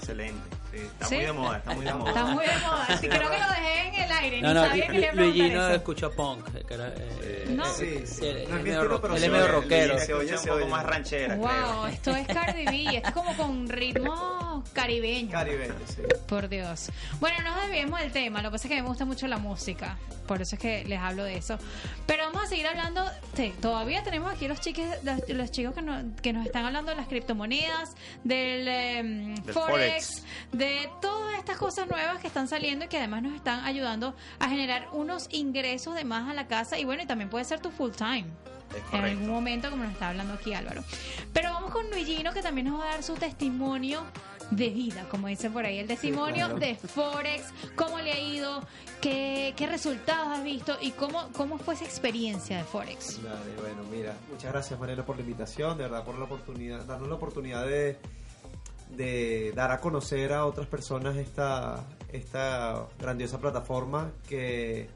Excelente. 0.00 0.56
Sí, 0.70 0.76
está 0.78 1.06
¿Sí? 1.06 1.14
muy 1.16 1.24
de 1.24 1.32
moda, 1.32 1.56
está 1.58 1.74
muy 1.74 1.84
de 1.86 1.94
moda. 1.94 2.08
Está 2.10 2.24
muy 2.26 2.44
de 2.46 2.58
moda. 2.58 2.86
Sí, 3.00 3.08
creo 3.08 3.30
que 3.30 3.38
lo 3.38 3.48
dejé 3.48 3.88
en 3.88 3.94
el 3.94 4.12
aire. 4.12 4.42
No, 4.42 4.48
Ni 4.48 4.54
no, 4.54 4.60
sabía 4.66 4.86
que 4.88 4.98
le 4.98 5.12
Luigi 5.14 5.40
no 5.50 5.62
eso. 5.66 5.70
escucha 5.76 6.10
punk. 6.10 6.44
que 6.66 6.74
era, 6.74 6.88
eh, 6.88 7.46
No. 7.48 7.64
eh, 7.64 7.68
Sí, 7.74 8.06
sí, 8.06 8.26
él- 8.26 8.36
es 8.38 8.48
medio 8.50 8.58
estilo, 8.74 8.84
rock- 8.88 9.00
pero 9.02 9.14
él 9.14 9.20
se 9.20 9.26
es 9.26 9.32
medio 9.32 9.44
oye, 9.46 9.52
rockero. 9.54 9.98
Se 9.98 10.14
oye, 10.14 10.36
un 10.36 10.44
poco 10.44 10.66
más 10.66 10.84
ranchera, 10.84 11.36
Wow, 11.36 11.86
esto 11.86 12.10
es 12.14 12.26
Cardi 12.26 12.64
B, 12.66 13.00
es 13.02 13.12
como 13.12 13.34
con 13.36 13.66
ritmo 13.68 14.47
caribeño. 14.72 15.30
Caribeño, 15.30 15.74
sí. 15.86 16.02
Por 16.26 16.48
Dios. 16.48 16.90
Bueno, 17.20 17.38
no 17.42 17.52
nos 17.52 17.62
desviemos 17.62 18.00
del 18.00 18.12
tema, 18.12 18.42
lo 18.42 18.48
que 18.50 18.52
pasa 18.54 18.68
es 18.68 18.74
que 18.74 18.82
me 18.82 18.88
gusta 18.88 19.04
mucho 19.04 19.26
la 19.26 19.38
música, 19.38 19.98
por 20.26 20.40
eso 20.42 20.56
es 20.56 20.60
que 20.60 20.84
les 20.84 20.98
hablo 21.00 21.24
de 21.24 21.36
eso. 21.36 21.58
Pero 22.06 22.24
vamos 22.26 22.44
a 22.44 22.46
seguir 22.46 22.66
hablando, 22.66 23.04
sí, 23.34 23.52
todavía 23.60 24.02
tenemos 24.02 24.32
aquí 24.32 24.46
los, 24.48 24.60
chiques, 24.60 24.86
los, 25.04 25.28
los 25.28 25.50
chicos 25.50 25.74
que, 25.74 25.82
no- 25.82 26.16
que 26.22 26.32
nos 26.32 26.46
están 26.46 26.64
hablando 26.64 26.90
de 26.90 26.96
las 26.96 27.08
criptomonedas, 27.08 27.94
del, 28.24 28.68
em, 28.68 29.34
Del 29.36 29.54
forex, 29.54 30.22
forex. 30.22 30.24
de 30.52 30.88
todas 31.00 31.38
estas 31.38 31.56
cosas 31.56 31.88
nuevas 31.88 32.20
que 32.20 32.26
están 32.26 32.48
saliendo 32.48 32.84
y 32.84 32.88
que 32.88 32.98
además 32.98 33.22
nos 33.22 33.34
están 33.34 33.64
ayudando 33.64 34.14
a 34.38 34.48
generar 34.48 34.88
unos 34.92 35.26
ingresos 35.30 35.94
de 35.94 36.04
más 36.04 36.28
a 36.30 36.34
la 36.34 36.46
casa 36.46 36.78
y 36.78 36.84
bueno, 36.84 37.02
y 37.02 37.06
también 37.06 37.30
puede 37.30 37.44
ser 37.44 37.60
tu 37.60 37.70
full 37.70 37.92
time. 37.92 38.26
En 38.92 39.02
algún 39.02 39.28
momento, 39.30 39.70
como 39.70 39.84
nos 39.84 39.92
está 39.94 40.10
hablando 40.10 40.34
aquí 40.34 40.52
Álvaro. 40.52 40.84
Pero 41.32 41.54
vamos 41.54 41.70
con 41.70 41.88
Luigino, 41.90 42.34
que 42.34 42.42
también 42.42 42.66
nos 42.68 42.78
va 42.78 42.84
a 42.84 42.92
dar 42.92 43.02
su 43.02 43.14
testimonio 43.14 44.04
de 44.50 44.70
vida, 44.70 45.06
como 45.10 45.26
dicen 45.28 45.52
por 45.52 45.64
ahí, 45.64 45.78
el 45.78 45.86
testimonio 45.86 46.46
claro. 46.46 46.58
de 46.58 46.74
Forex, 46.74 47.52
cómo 47.76 47.98
le 47.98 48.12
ha 48.12 48.20
ido, 48.20 48.62
qué, 49.00 49.52
qué 49.56 49.66
resultados 49.66 50.28
has 50.28 50.44
visto 50.44 50.76
y 50.80 50.92
cómo, 50.92 51.28
cómo 51.36 51.58
fue 51.58 51.74
esa 51.74 51.84
experiencia 51.84 52.58
de 52.58 52.64
Forex. 52.64 53.22
Dale, 53.22 53.54
bueno, 53.60 53.82
mira, 53.90 54.16
muchas 54.30 54.52
gracias 54.52 54.80
Mariela 54.80 55.04
por 55.04 55.16
la 55.16 55.22
invitación, 55.22 55.76
de 55.76 55.84
verdad 55.84 56.04
por 56.04 56.18
la 56.18 56.24
oportunidad, 56.24 56.84
darnos 56.86 57.08
la 57.08 57.14
oportunidad 57.16 57.66
de, 57.66 57.98
de 58.96 59.52
dar 59.54 59.70
a 59.70 59.80
conocer 59.80 60.32
a 60.32 60.46
otras 60.46 60.66
personas 60.66 61.16
esta, 61.16 61.84
esta 62.12 62.86
grandiosa 62.98 63.38
plataforma 63.38 64.12
que 64.28 64.88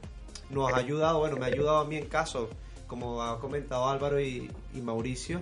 nos 0.49 0.73
ha 0.73 0.77
ayudado, 0.77 1.19
bueno, 1.19 1.37
me 1.37 1.45
ha 1.45 1.49
ayudado 1.49 1.77
a 1.77 1.85
mí 1.85 1.97
en 1.97 2.07
caso, 2.07 2.49
como 2.87 3.21
ha 3.21 3.39
comentado 3.39 3.87
Álvaro 3.87 4.19
y, 4.19 4.51
y 4.73 4.81
Mauricio, 4.81 5.41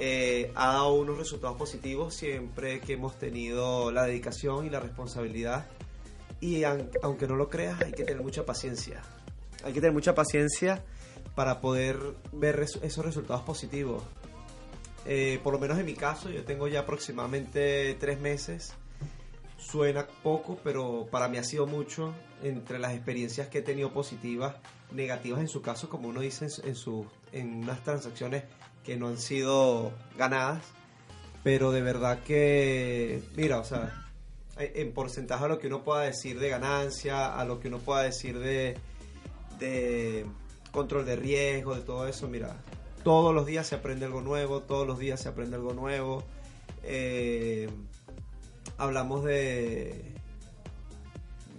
eh, 0.00 0.50
ha 0.54 0.68
dado 0.72 0.94
unos 0.94 1.18
resultados 1.18 1.56
positivos 1.58 2.14
siempre 2.14 2.80
que 2.80 2.94
hemos 2.94 3.18
tenido 3.18 3.92
la 3.92 4.04
dedicación 4.04 4.64
y 4.66 4.70
la 4.70 4.80
responsabilidad. 4.80 5.66
Y 6.40 6.64
aunque 6.64 7.26
no 7.28 7.36
lo 7.36 7.50
creas, 7.50 7.80
hay 7.82 7.92
que 7.92 8.04
tener 8.04 8.22
mucha 8.22 8.46
paciencia. 8.46 9.02
Hay 9.62 9.74
que 9.74 9.80
tener 9.80 9.92
mucha 9.92 10.14
paciencia 10.14 10.82
para 11.34 11.60
poder 11.60 11.98
ver 12.32 12.58
esos 12.82 13.04
resultados 13.04 13.42
positivos. 13.42 14.02
Eh, 15.06 15.38
por 15.42 15.52
lo 15.52 15.58
menos 15.58 15.78
en 15.78 15.84
mi 15.86 15.94
caso, 15.94 16.30
yo 16.30 16.44
tengo 16.44 16.66
ya 16.66 16.80
aproximadamente 16.80 17.94
tres 18.00 18.18
meses. 18.20 18.72
Suena 19.58 20.06
poco, 20.22 20.58
pero 20.64 21.06
para 21.10 21.28
mí 21.28 21.36
ha 21.36 21.44
sido 21.44 21.66
mucho 21.66 22.14
entre 22.42 22.78
las 22.78 22.94
experiencias 22.94 23.48
que 23.48 23.58
he 23.58 23.62
tenido 23.62 23.92
positivas, 23.92 24.56
negativas 24.92 25.40
en 25.40 25.48
su 25.48 25.60
caso, 25.60 25.90
como 25.90 26.08
uno 26.08 26.20
dice 26.20 26.46
en, 26.64 26.74
su- 26.74 27.06
en 27.32 27.62
unas 27.64 27.84
transacciones 27.84 28.44
que 28.84 28.96
no 28.96 29.08
han 29.08 29.18
sido 29.18 29.92
ganadas. 30.16 30.62
Pero 31.42 31.72
de 31.72 31.80
verdad 31.80 32.22
que, 32.22 33.22
mira, 33.34 33.58
o 33.58 33.64
sea, 33.64 34.06
en 34.58 34.92
porcentaje 34.92 35.44
a 35.44 35.48
lo 35.48 35.58
que 35.58 35.68
uno 35.68 35.82
pueda 35.82 36.02
decir 36.02 36.38
de 36.38 36.50
ganancia, 36.50 37.34
a 37.38 37.44
lo 37.44 37.60
que 37.60 37.68
uno 37.68 37.78
pueda 37.78 38.02
decir 38.02 38.38
de, 38.38 38.76
de 39.58 40.26
control 40.70 41.06
de 41.06 41.16
riesgo, 41.16 41.74
de 41.74 41.80
todo 41.80 42.06
eso, 42.06 42.28
mira, 42.28 42.56
todos 43.02 43.34
los 43.34 43.46
días 43.46 43.66
se 43.66 43.76
aprende 43.76 44.04
algo 44.04 44.20
nuevo, 44.20 44.60
todos 44.60 44.86
los 44.86 44.98
días 44.98 45.20
se 45.20 45.28
aprende 45.30 45.56
algo 45.56 45.72
nuevo. 45.72 46.24
Eh, 46.82 47.70
hablamos 48.76 49.24
de, 49.24 50.14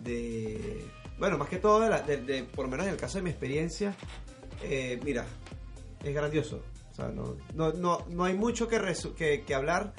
de, 0.03 0.85
bueno, 1.17 1.37
más 1.37 1.49
que 1.49 1.57
todo, 1.57 1.79
de, 1.79 2.47
por 2.55 2.65
lo 2.65 2.71
menos 2.71 2.85
en 2.85 2.93
el 2.93 2.99
caso 2.99 3.17
de 3.17 3.23
mi 3.23 3.29
experiencia, 3.31 3.95
eh, 4.63 4.99
mira, 5.03 5.25
es 6.03 6.13
grandioso. 6.13 6.61
No, 7.09 7.37
no, 7.73 8.05
no, 8.09 8.23
hay 8.23 8.33
mucho 8.33 8.67
que, 8.67 8.79
que, 9.17 9.43
que 9.43 9.55
hablar 9.55 9.93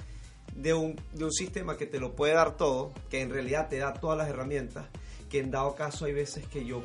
de 0.55 0.75
un, 0.75 1.01
de 1.13 1.25
un 1.25 1.33
sistema 1.33 1.77
que 1.77 1.87
te 1.87 1.99
lo 1.99 2.15
puede 2.15 2.35
dar 2.35 2.57
todo, 2.57 2.93
que 3.11 3.21
en 3.21 3.31
realidad 3.31 3.69
te 3.69 3.79
da 3.79 3.95
todas 3.95 4.19
las 4.19 4.29
herramientas, 4.29 4.87
que 5.29 5.41
en 5.41 5.51
dado 5.51 5.75
caso 5.75 6.05
hay 6.05 6.13
veces 6.13 6.47
que 6.47 6.65
yo 6.65 6.83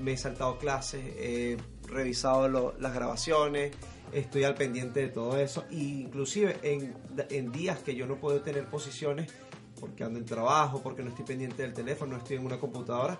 me 0.00 0.12
he 0.12 0.16
saltado 0.16 0.58
clases, 0.58 1.02
he 1.18 1.58
revisado 1.86 2.48
las 2.78 2.94
grabaciones, 2.94 3.72
estoy 4.12 4.44
al 4.44 4.54
pendiente 4.54 5.00
de 5.00 5.08
todo 5.08 5.38
eso, 5.38 5.64
e 5.70 5.76
inclusive 5.76 6.56
en, 6.62 6.94
en 7.28 7.52
días 7.52 7.80
que 7.80 7.94
yo 7.94 8.06
no 8.06 8.16
puedo 8.16 8.40
tener 8.40 8.66
posiciones, 8.66 9.30
porque 9.78 10.04
ando 10.04 10.18
en 10.18 10.24
trabajo, 10.24 10.80
porque 10.82 11.02
no 11.02 11.10
estoy 11.10 11.24
pendiente 11.24 11.62
del 11.62 11.74
teléfono, 11.74 12.12
no 12.12 12.18
estoy 12.18 12.36
en 12.36 12.46
una 12.46 12.58
computadora, 12.58 13.18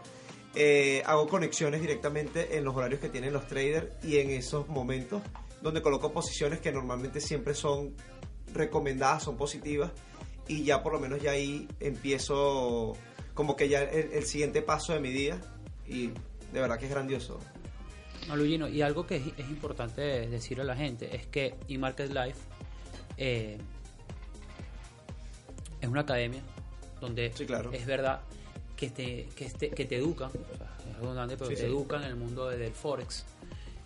eh, 0.54 1.02
hago 1.06 1.28
conexiones 1.28 1.80
directamente 1.80 2.56
en 2.56 2.64
los 2.64 2.74
horarios 2.74 3.00
que 3.00 3.08
tienen 3.08 3.32
los 3.32 3.46
traders 3.46 3.86
y 4.02 4.18
en 4.18 4.30
esos 4.30 4.68
momentos 4.68 5.22
donde 5.62 5.82
coloco 5.82 6.12
posiciones 6.12 6.60
que 6.60 6.72
normalmente 6.72 7.20
siempre 7.20 7.54
son 7.54 7.94
recomendadas, 8.54 9.22
son 9.24 9.36
positivas 9.36 9.90
y 10.48 10.64
ya 10.64 10.82
por 10.82 10.92
lo 10.94 11.00
menos 11.00 11.20
ya 11.22 11.32
ahí 11.32 11.68
empiezo 11.80 12.94
como 13.34 13.56
que 13.56 13.68
ya 13.68 13.82
el, 13.82 14.12
el 14.12 14.24
siguiente 14.24 14.62
paso 14.62 14.92
de 14.92 15.00
mi 15.00 15.10
día 15.10 15.40
y 15.86 16.08
de 16.52 16.60
verdad 16.60 16.78
que 16.78 16.86
es 16.86 16.90
grandioso. 16.90 17.38
No, 18.28 18.36
Luigino, 18.36 18.68
y 18.68 18.82
algo 18.82 19.06
que 19.06 19.16
es, 19.16 19.22
es 19.38 19.48
importante 19.48 20.02
decirle 20.28 20.62
a 20.62 20.66
la 20.66 20.76
gente 20.76 21.14
es 21.16 21.26
que 21.26 21.54
eMarket 21.68 22.10
Life 22.10 22.38
eh, 23.16 23.58
es 25.80 25.88
una 25.88 26.02
academia 26.02 26.42
donde 27.00 27.26
es 27.72 27.86
verdad 27.86 28.20
que 28.76 28.90
te, 28.90 29.26
que 29.36 29.48
te, 29.50 29.70
que 29.70 29.84
te 29.84 29.96
educan, 29.96 30.30
o 30.30 30.56
sea, 30.56 30.76
es 30.90 30.96
redundante, 30.98 31.36
pero 31.36 31.50
Sí, 31.50 31.56
te 31.56 31.60
sí. 31.62 31.66
educan 31.66 32.02
en 32.02 32.08
el 32.08 32.16
mundo 32.16 32.48
de- 32.48 32.58
del 32.58 32.72
Forex. 32.72 33.24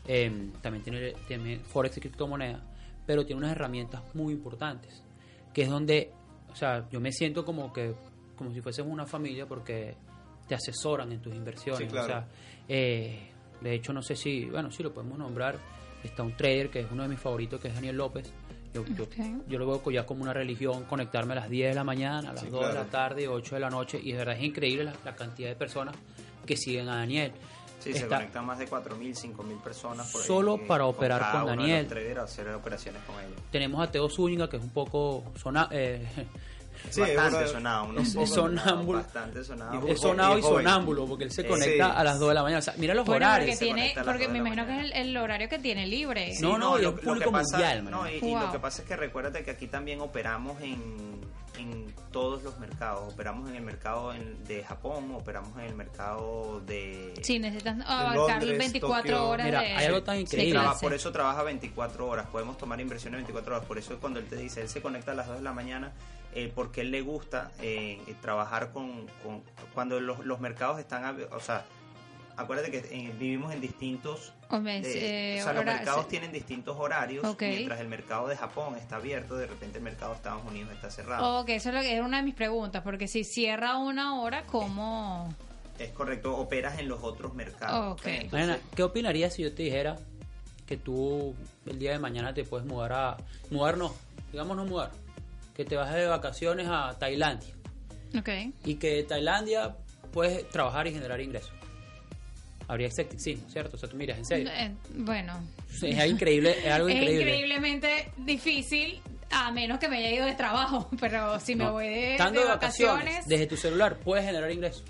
Eh, 0.06 0.50
también 0.60 0.82
tiene, 0.84 1.12
tiene 1.26 1.58
Forex 1.60 1.96
y 1.96 2.00
criptomonedas, 2.00 2.62
pero 3.06 3.24
tiene 3.24 3.38
unas 3.40 3.52
herramientas 3.52 4.02
muy 4.14 4.32
importantes, 4.34 5.02
que 5.52 5.62
es 5.62 5.70
donde, 5.70 6.10
o 6.52 6.56
sea, 6.56 6.88
yo 6.90 7.00
me 7.00 7.10
siento 7.12 7.44
como 7.44 7.72
que, 7.72 7.94
como 8.36 8.52
si 8.52 8.60
fuésemos 8.60 8.92
una 8.92 9.06
familia 9.06 9.46
porque 9.46 9.96
te 10.46 10.54
asesoran 10.54 11.10
en 11.12 11.20
tus 11.22 11.34
inversiones. 11.34 11.80
Sí, 11.84 11.86
claro. 11.88 12.04
O 12.04 12.08
sea, 12.08 12.28
eh, 12.68 13.30
de 13.60 13.74
hecho, 13.74 13.92
no 13.92 14.02
sé 14.02 14.14
si, 14.16 14.44
bueno, 14.46 14.70
sí 14.70 14.82
lo 14.82 14.92
podemos 14.92 15.18
nombrar. 15.18 15.58
Está 16.02 16.22
un 16.22 16.36
trader 16.36 16.68
que 16.68 16.80
es 16.80 16.86
uno 16.90 17.02
de 17.04 17.08
mis 17.08 17.18
favoritos, 17.20 17.58
que 17.60 17.68
es 17.68 17.74
Daniel 17.74 17.96
López. 17.96 18.30
Yo, 18.74 18.84
yo, 18.84 19.04
Ok. 19.04 19.14
yo 19.48 19.58
lo 19.58 19.66
veo 19.66 19.90
ya 19.90 20.04
como 20.04 20.22
una 20.22 20.34
religión, 20.34 20.84
conectarme 20.84 21.32
a 21.32 21.36
las 21.36 21.48
10 21.48 21.70
de 21.70 21.74
la 21.74 21.84
mañana, 21.84 22.30
a 22.30 22.32
las 22.34 22.40
Sí, 22.42 22.50
2 22.50 22.68
de 22.68 22.74
la 22.74 22.84
tarde, 22.86 23.26
8 23.28 23.54
de 23.54 23.60
la 23.60 23.70
noche, 23.70 23.98
y 24.02 24.12
de 24.12 24.18
verdad 24.18 24.36
es 24.36 24.42
increíble 24.42 24.84
la, 24.84 24.92
la 25.04 25.14
cantidad 25.14 25.48
de 25.48 25.54
personas 25.56 25.96
que 26.44 26.56
siguen 26.56 26.88
a 26.90 26.96
Daniel. 26.96 27.32
Sí, 27.84 27.92
se 27.92 27.98
Está- 28.04 28.16
conectan 28.16 28.46
más 28.46 28.58
de 28.58 28.66
4.000, 28.66 29.14
5.000 29.14 29.58
personas 29.62 30.10
por 30.10 30.20
ahí 30.22 30.26
Solo 30.26 30.56
que- 30.58 30.64
para 30.64 30.86
operar 30.86 31.20
cada 31.20 31.32
con 31.32 31.42
uno 31.42 31.62
de 31.64 31.82
los 31.82 31.88
Daniel. 31.90 32.18
hacer 32.18 32.48
operaciones 32.48 33.02
con 33.04 33.16
ellos. 33.20 33.38
Tenemos 33.50 33.86
a 33.86 33.90
Teo 33.90 34.08
Zúñiga, 34.08 34.48
que 34.48 34.56
es 34.56 34.62
un 34.62 34.70
poco 34.70 35.22
sona, 35.40 35.68
eh, 35.70 36.06
Sí, 36.90 37.00
bastante 37.00 37.46
sonado, 37.48 37.84
uno 37.86 38.00
es, 38.02 38.14
un 38.14 38.22
es 38.24 38.30
poco 38.30 38.40
sonámbulo. 38.42 38.98
bastante 38.98 39.44
sonado. 39.44 39.86
Es 39.86 40.00
sonado 40.00 40.36
y, 40.36 40.40
Y 40.40 40.42
sonámbulo, 40.42 41.06
porque 41.06 41.24
él 41.24 41.30
se 41.30 41.46
conecta 41.46 41.86
sí. 41.86 41.92
a 41.96 42.04
las 42.04 42.18
2 42.18 42.28
de 42.28 42.34
la 42.34 42.42
mañana. 42.42 42.58
O 42.58 42.62
sea, 42.62 42.74
mira 42.76 42.94
los 42.94 43.06
Bueno, 43.06 43.24
horarios. 43.26 43.56
porque, 43.56 43.64
tiene, 43.64 43.94
porque 44.04 44.28
me 44.28 44.38
imagino 44.38 44.66
que 44.66 44.72
es 44.80 44.84
el, 44.84 44.92
el 44.92 45.16
horario 45.16 45.48
que 45.48 45.58
tiene 45.60 45.86
libre. 45.86 46.34
Sí, 46.34 46.42
No, 46.42 46.58
no, 46.58 46.78
y 46.78 46.82
lo- 46.82 46.88
es 46.90 46.94
lo 46.96 47.00
público 47.00 47.26
que 47.30 47.32
pasa- 47.32 47.56
mundial, 47.56 47.90
no, 47.90 48.10
y, 48.10 48.16
y 48.16 48.20
Wow. 48.20 48.40
lo 48.46 48.52
que 48.52 48.58
pasa 48.58 48.82
es 48.82 48.88
que 48.88 48.96
recuérdate 48.96 49.44
que 49.44 49.50
aquí 49.52 49.66
también 49.68 50.00
operamos 50.00 50.60
en, 50.60 51.13
en 51.58 51.94
todos 52.12 52.42
los 52.42 52.58
mercados. 52.58 53.12
Operamos 53.12 53.48
en 53.50 53.56
el 53.56 53.62
mercado 53.62 54.12
en- 54.12 54.42
de 54.44 54.62
Japón, 54.64 55.12
operamos 55.14 55.56
en 55.58 55.64
el 55.66 55.74
mercado 55.74 56.60
de... 56.66 57.14
Sí, 57.22 57.38
necesitas 57.38 57.78
abarcar 57.86 58.38
Londres, 58.42 58.58
24 58.58 59.02
Tokio. 59.02 59.28
horas 59.28 59.46
Mira, 59.46 59.60
de 59.60 59.66
hay 59.68 59.86
algo 59.86 60.02
tan 60.02 60.18
increíble. 60.18 60.60
Por 60.80 60.94
eso 60.94 61.12
trabaja 61.12 61.42
24 61.42 62.06
horas. 62.06 62.26
Podemos 62.28 62.58
tomar 62.58 62.80
inversiones 62.80 63.18
24 63.18 63.54
horas. 63.56 63.66
Por 63.66 63.78
eso 63.78 63.98
cuando 64.00 64.18
él 64.20 64.26
te 64.26 64.36
dice, 64.36 64.60
él 64.62 64.68
se 64.68 64.82
conecta 64.82 65.12
a 65.12 65.14
las 65.14 65.26
2 65.28 65.36
de 65.38 65.42
la 65.42 65.52
mañana, 65.52 65.92
eh, 66.34 66.50
porque 66.54 66.80
él 66.80 66.90
le 66.90 67.00
gusta 67.02 67.52
eh, 67.60 68.00
trabajar 68.20 68.72
con, 68.72 69.06
con- 69.22 69.42
Cuando 69.74 70.00
los, 70.00 70.24
los 70.26 70.40
mercados 70.40 70.78
están... 70.80 71.04
ab- 71.04 71.28
O 71.32 71.40
sea, 71.40 71.64
acuérdate 72.36 72.70
que 72.70 72.78
eh, 72.78 73.14
vivimos 73.18 73.52
en 73.52 73.60
distintos... 73.60 74.32
Eh, 74.50 74.82
eh, 74.84 75.40
o 75.40 75.44
sea, 75.44 75.52
los 75.52 75.64
mercados 75.64 76.06
tienen 76.08 76.30
distintos 76.30 76.76
horarios. 76.78 77.24
Mientras 77.40 77.80
el 77.80 77.88
mercado 77.88 78.28
de 78.28 78.36
Japón 78.36 78.76
está 78.76 78.96
abierto, 78.96 79.36
de 79.36 79.46
repente 79.46 79.78
el 79.78 79.84
mercado 79.84 80.12
de 80.12 80.16
Estados 80.18 80.42
Unidos 80.44 80.72
está 80.72 80.90
cerrado. 80.90 81.40
Ok, 81.40 81.48
eso 81.50 81.70
es 81.70 81.74
lo 81.74 81.80
que 81.80 81.92
era 81.92 82.04
una 82.04 82.18
de 82.18 82.22
mis 82.22 82.34
preguntas, 82.34 82.82
porque 82.82 83.08
si 83.08 83.24
cierra 83.24 83.78
una 83.78 84.20
hora, 84.20 84.44
¿cómo? 84.46 85.34
Es 85.78 85.90
correcto, 85.90 86.36
operas 86.36 86.78
en 86.78 86.88
los 86.88 87.02
otros 87.02 87.34
mercados. 87.34 87.94
Ok. 87.94 88.06
Entonces, 88.06 88.32
Mariana, 88.32 88.58
¿qué 88.76 88.82
opinarías 88.84 89.34
si 89.34 89.42
yo 89.42 89.52
te 89.52 89.64
dijera 89.64 89.96
que 90.66 90.76
tú 90.76 91.34
el 91.66 91.78
día 91.78 91.92
de 91.92 91.98
mañana 91.98 92.32
te 92.32 92.44
puedes 92.44 92.66
mudar 92.66 92.92
a... 92.92 93.16
Mudar 93.50 93.76
no, 93.76 93.92
digamos 94.30 94.56
no 94.56 94.64
mudar. 94.64 94.92
Que 95.56 95.64
te 95.64 95.76
vas 95.76 95.92
de 95.92 96.06
vacaciones 96.06 96.68
a 96.70 96.96
Tailandia. 96.98 97.54
Ok. 98.16 98.28
Y 98.64 98.76
que 98.76 98.94
de 98.94 99.02
Tailandia 99.02 99.76
puedes 100.12 100.48
trabajar 100.48 100.86
y 100.86 100.92
generar 100.92 101.20
ingresos. 101.20 101.52
Habría 102.68 102.88
escepticismo, 102.88 103.48
¿cierto? 103.50 103.76
O 103.76 103.78
sea, 103.80 103.88
tú 103.88 103.96
miras, 103.96 104.18
en 104.18 104.24
serio. 104.26 104.50
Eh, 104.54 104.72
bueno. 104.94 105.40
Es 105.82 106.06
increíble, 106.06 106.56
es 106.64 106.72
algo 106.72 106.88
Es 106.90 106.94
increíble. 106.96 107.20
increíblemente 107.22 108.10
difícil, 108.18 109.00
a 109.30 109.50
menos 109.50 109.78
que 109.78 109.88
me 109.88 109.98
haya 109.98 110.10
ido 110.10 110.26
de 110.26 110.34
trabajo. 110.34 110.88
Pero 111.00 111.38
si 111.40 111.54
me 111.54 111.64
No. 111.64 111.72
voy 111.72 111.88
de, 111.88 112.12
Estando 112.12 112.40
de 112.40 112.46
de 112.46 112.52
vacaciones, 112.52 112.94
vacaciones, 112.96 113.28
desde 113.28 113.46
tu 113.46 113.56
celular 113.56 113.96
puedes 113.98 114.24
generar 114.24 114.50
ingresos. 114.50 114.84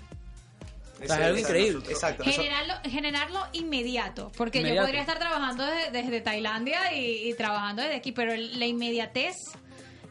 O 1.03 1.07
sea, 1.07 1.17
es 1.17 1.21
algo 1.23 1.37
increíble. 1.39 1.85
Exacto. 1.89 2.23
generarlo, 2.23 2.73
generarlo 2.89 3.39
inmediato. 3.51 4.31
Porque 4.37 4.61
yo 4.63 4.81
podría 4.81 5.01
estar 5.01 5.19
trabajando 5.19 5.65
desde, 5.65 5.91
desde 5.91 6.21
Tailandia 6.21 6.93
y, 6.93 7.29
y 7.29 7.33
trabajando 7.33 7.81
desde 7.81 7.95
aquí, 7.95 8.11
pero 8.13 8.33
la 8.35 8.65
inmediatez 8.65 9.35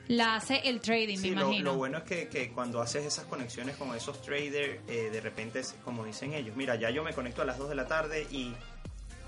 la 0.09 0.37
hace 0.37 0.69
el 0.69 0.81
trading, 0.81 1.17
Sí, 1.19 1.31
me 1.31 1.37
lo, 1.37 1.43
imagino. 1.47 1.73
lo 1.73 1.77
bueno 1.79 1.99
es 1.99 2.05
que, 2.05 2.29
que 2.29 2.51
cuando 2.53 2.81
haces 2.81 3.05
esas 3.07 3.25
conexiones 3.25 3.77
con 3.77 3.95
esos 3.95 4.21
traders, 4.23 4.81
eh, 4.89 5.09
de 5.11 5.21
repente, 5.21 5.61
es 5.61 5.75
como 5.85 6.05
dicen 6.05 6.35
ellos, 6.35 6.57
mira, 6.57 6.75
ya 6.77 6.91
yo 6.91 7.03
me 7.03 7.13
conecto 7.13 7.43
a 7.43 7.45
las 7.45 7.59
2 7.59 7.69
de 7.71 7.75
la 7.75 7.87
tarde 7.87 8.27
y 8.31 8.55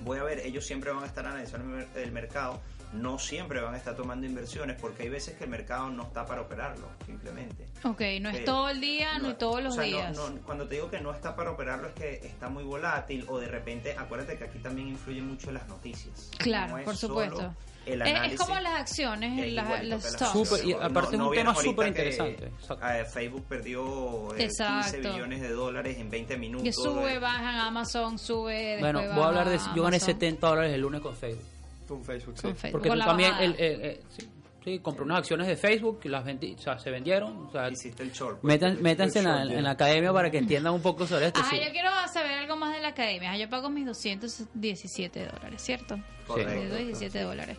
voy 0.01 0.19
a 0.19 0.23
ver, 0.25 0.41
ellos 0.41 0.67
siempre 0.67 0.91
van 0.93 1.03
a 1.03 1.07
estar 1.07 1.27
analizando 1.27 1.67
el 1.79 1.87
mer- 1.87 1.89
el 1.97 2.13
mercado, 2.13 2.61
no 2.93 3.19
siempre 3.19 3.61
van 3.61 3.75
a 3.75 3.79
estar 3.79 3.97
tomando 3.97 4.27
inversiones 4.27 4.77
porque 4.81 5.03
hay 5.05 5.09
veces 5.09 5.35
que 5.37 5.45
el 5.45 5.51
mercado 5.51 5.89
no 5.91 6.05
está 6.05 6.25
para 6.27 6.43
operarlo, 6.43 6.89
simplemente. 7.05 7.67
Ok, 7.83 8.01
no 8.21 8.29
es 8.31 8.37
Ok. 8.41 8.45
todo 8.45 8.69
el 8.69 8.81
día, 8.81 9.15
no, 9.19 9.25
No, 9.25 9.31
es 9.31 9.39
todos 9.39 9.63
los 9.63 9.73
o 9.73 9.77
sea, 9.77 9.91
no- 9.91 9.97
días. 9.97 10.17
no, 10.17 10.41
cuando 10.43 10.69
te 10.69 10.75
digo 10.77 10.91
que 10.91 11.01
no 11.01 11.13
está 11.13 11.35
para 11.35 11.51
operarlo 11.51 11.89
es 11.89 11.95
que 11.95 12.15
está 12.27 12.49
muy 12.49 12.63
volátil 12.65 13.25
o 13.29 13.39
de 13.39 13.49
repente, 13.49 13.97
acuérdate 13.99 14.37
que 14.39 14.45
aquí 14.45 14.59
también 14.59 14.89
influye 14.89 15.21
mucho 15.23 15.51
las 15.51 15.67
noticias. 15.69 16.31
Claro, 16.39 16.77
No 16.79 16.85
por 16.85 16.97
solo 16.97 17.15
supuesto. 17.15 17.55
El 17.87 18.03
Es- 18.03 18.09
es, 18.09 18.15
análisis. 18.15 18.41
como 18.41 18.61
las 18.61 18.75
acciones, 18.81 19.47
Es 19.47 19.53
las, 19.53 19.85
las 19.85 20.05
que 20.05 20.11
stocks. 20.11 20.33
Súper, 20.33 20.65
y 20.67 20.73
No- 20.75 20.81
aparte 20.83 21.13
es 21.13 21.19
no 21.19 21.25
un 21.27 21.31
vieron 21.31 21.55
tema 21.55 21.65
súper 21.65 21.85
que, 21.85 21.89
interesante. 21.91 22.51
eh, 22.83 23.05
Facebook 23.13 23.45
perdió 23.49 24.35
eh, 24.35 24.39
15 24.39 24.45
Exacto. 24.45 25.13
billones 25.13 25.41
de 25.41 25.49
dólares 25.51 25.97
en 25.99 26.11
20 26.11 26.37
minutos. 26.37 26.65
Que 26.65 26.73
sube, 26.73 27.15
Eh, 27.15 27.19
baja, 27.19 27.67
Amazon 27.67 28.19
sube. 28.19 28.79
Bueno, 28.81 29.01
voy 29.15 29.23
a 29.23 29.27
hablar 29.29 29.49
de 29.49 29.59
Yo 29.59 29.83
gané 29.83 29.97
Amazon. 29.97 30.01
70 30.07 30.47
dólares 30.49 30.73
el 30.75 30.81
lunes 30.81 31.01
con 31.01 31.15
Facebook. 31.17 31.45
Con 31.89 32.05
Facebook, 32.05 32.35
sí. 32.37 32.43
Con 32.43 32.57
Facebook. 32.57 32.73
Porque 32.73 32.89
Con 32.89 32.99
tú 32.99 33.05
también, 33.05 33.33
el- 33.39 33.55
el- 33.61 33.81
eh, 33.85 34.01
sí, 34.17 34.29
sí, 34.67 34.81
compré 34.81 35.05
unas 35.05 35.19
acciones 35.21 35.47
de 35.47 35.57
Facebook 35.57 36.01
que 36.01 36.09
las 36.09 36.25
vendí, 36.25 36.55
o 36.59 36.61
sea, 36.61 36.77
se 36.79 36.91
vendieron. 36.91 37.47
O 37.47 37.51
sea, 37.53 37.71
Hiciste 37.71 38.03
el 38.03 38.11
short. 38.13 38.41
pues, 38.41 38.53
metan- 38.61 38.73
el- 38.77 38.83
métanse 38.83 39.21
en 39.21 39.25
la, 39.27 39.43
en 39.45 39.63
la 39.63 39.71
academia 39.71 40.13
para 40.13 40.29
que 40.31 40.39
entiendan 40.39 40.75
un 40.75 40.83
poco 40.83 41.07
sobre 41.07 41.27
esto. 41.29 41.41
Sí. 41.49 41.57
yo 41.65 41.71
quiero 41.73 41.89
saber 42.13 42.33
algo 42.33 42.57
más 42.57 42.75
de 42.75 42.83
la 42.83 42.89
academia. 42.89 43.37
Yo 43.39 43.49
pago 43.49 43.71
mis 43.71 43.87
217 43.87 45.25
dólares, 45.27 45.63
¿cierto? 45.63 45.99
Correcto. 46.27 46.53
217 46.53 47.21
dólares. 47.23 47.57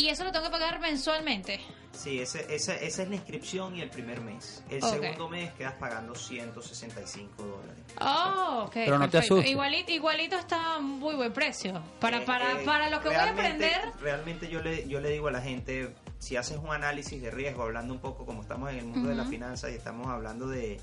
Y 0.00 0.08
eso 0.08 0.24
lo 0.24 0.32
tengo 0.32 0.46
que 0.46 0.50
pagar 0.52 0.80
mensualmente. 0.80 1.60
Sí, 1.92 2.20
ese, 2.20 2.46
esa, 2.54 2.74
esa 2.76 3.02
es 3.02 3.08
la 3.08 3.16
inscripción 3.16 3.76
y 3.76 3.82
el 3.82 3.90
primer 3.90 4.20
mes. 4.20 4.62
El 4.70 4.82
Ok. 4.82 4.90
segundo 4.90 5.28
mes 5.28 5.52
quedas 5.54 5.74
pagando 5.74 6.14
165 6.14 7.42
dólares. 7.42 7.82
Oh, 8.00 8.64
ok. 8.66 8.72
Pero 8.74 8.98
no 8.98 9.06
te 9.06 9.12
perfecto. 9.12 9.34
asustes. 9.34 9.50
Igualito, 9.50 9.92
igualito 9.92 10.36
está 10.36 10.76
a 10.76 10.78
muy 10.78 11.14
buen 11.16 11.32
precio. 11.32 11.82
Para, 12.00 12.18
Eh, 12.18 12.20
para, 12.24 12.52
eh, 12.62 12.64
para 12.64 12.88
lo 12.88 13.00
que 13.00 13.08
voy 13.08 13.16
a 13.16 13.32
realmente- 13.32 13.74
aprender. 13.74 14.00
Realmente 14.00 14.48
yo 14.48 14.62
le, 14.62 14.88
yo 14.88 15.00
le 15.00 15.10
digo 15.10 15.28
a 15.28 15.32
la 15.32 15.42
gente, 15.42 15.92
si 16.18 16.36
haces 16.36 16.56
un 16.58 16.70
análisis 16.72 17.20
de 17.20 17.30
riesgo, 17.30 17.64
hablando 17.64 17.92
un 17.92 18.00
poco 18.00 18.24
como 18.24 18.40
estamos 18.42 18.70
en 18.70 18.78
el 18.78 18.84
mundo 18.86 19.08
de 19.08 19.16
la 19.16 19.24
finanza 19.26 19.68
y 19.70 19.74
estamos 19.74 20.06
hablando 20.06 20.48
de, 20.48 20.80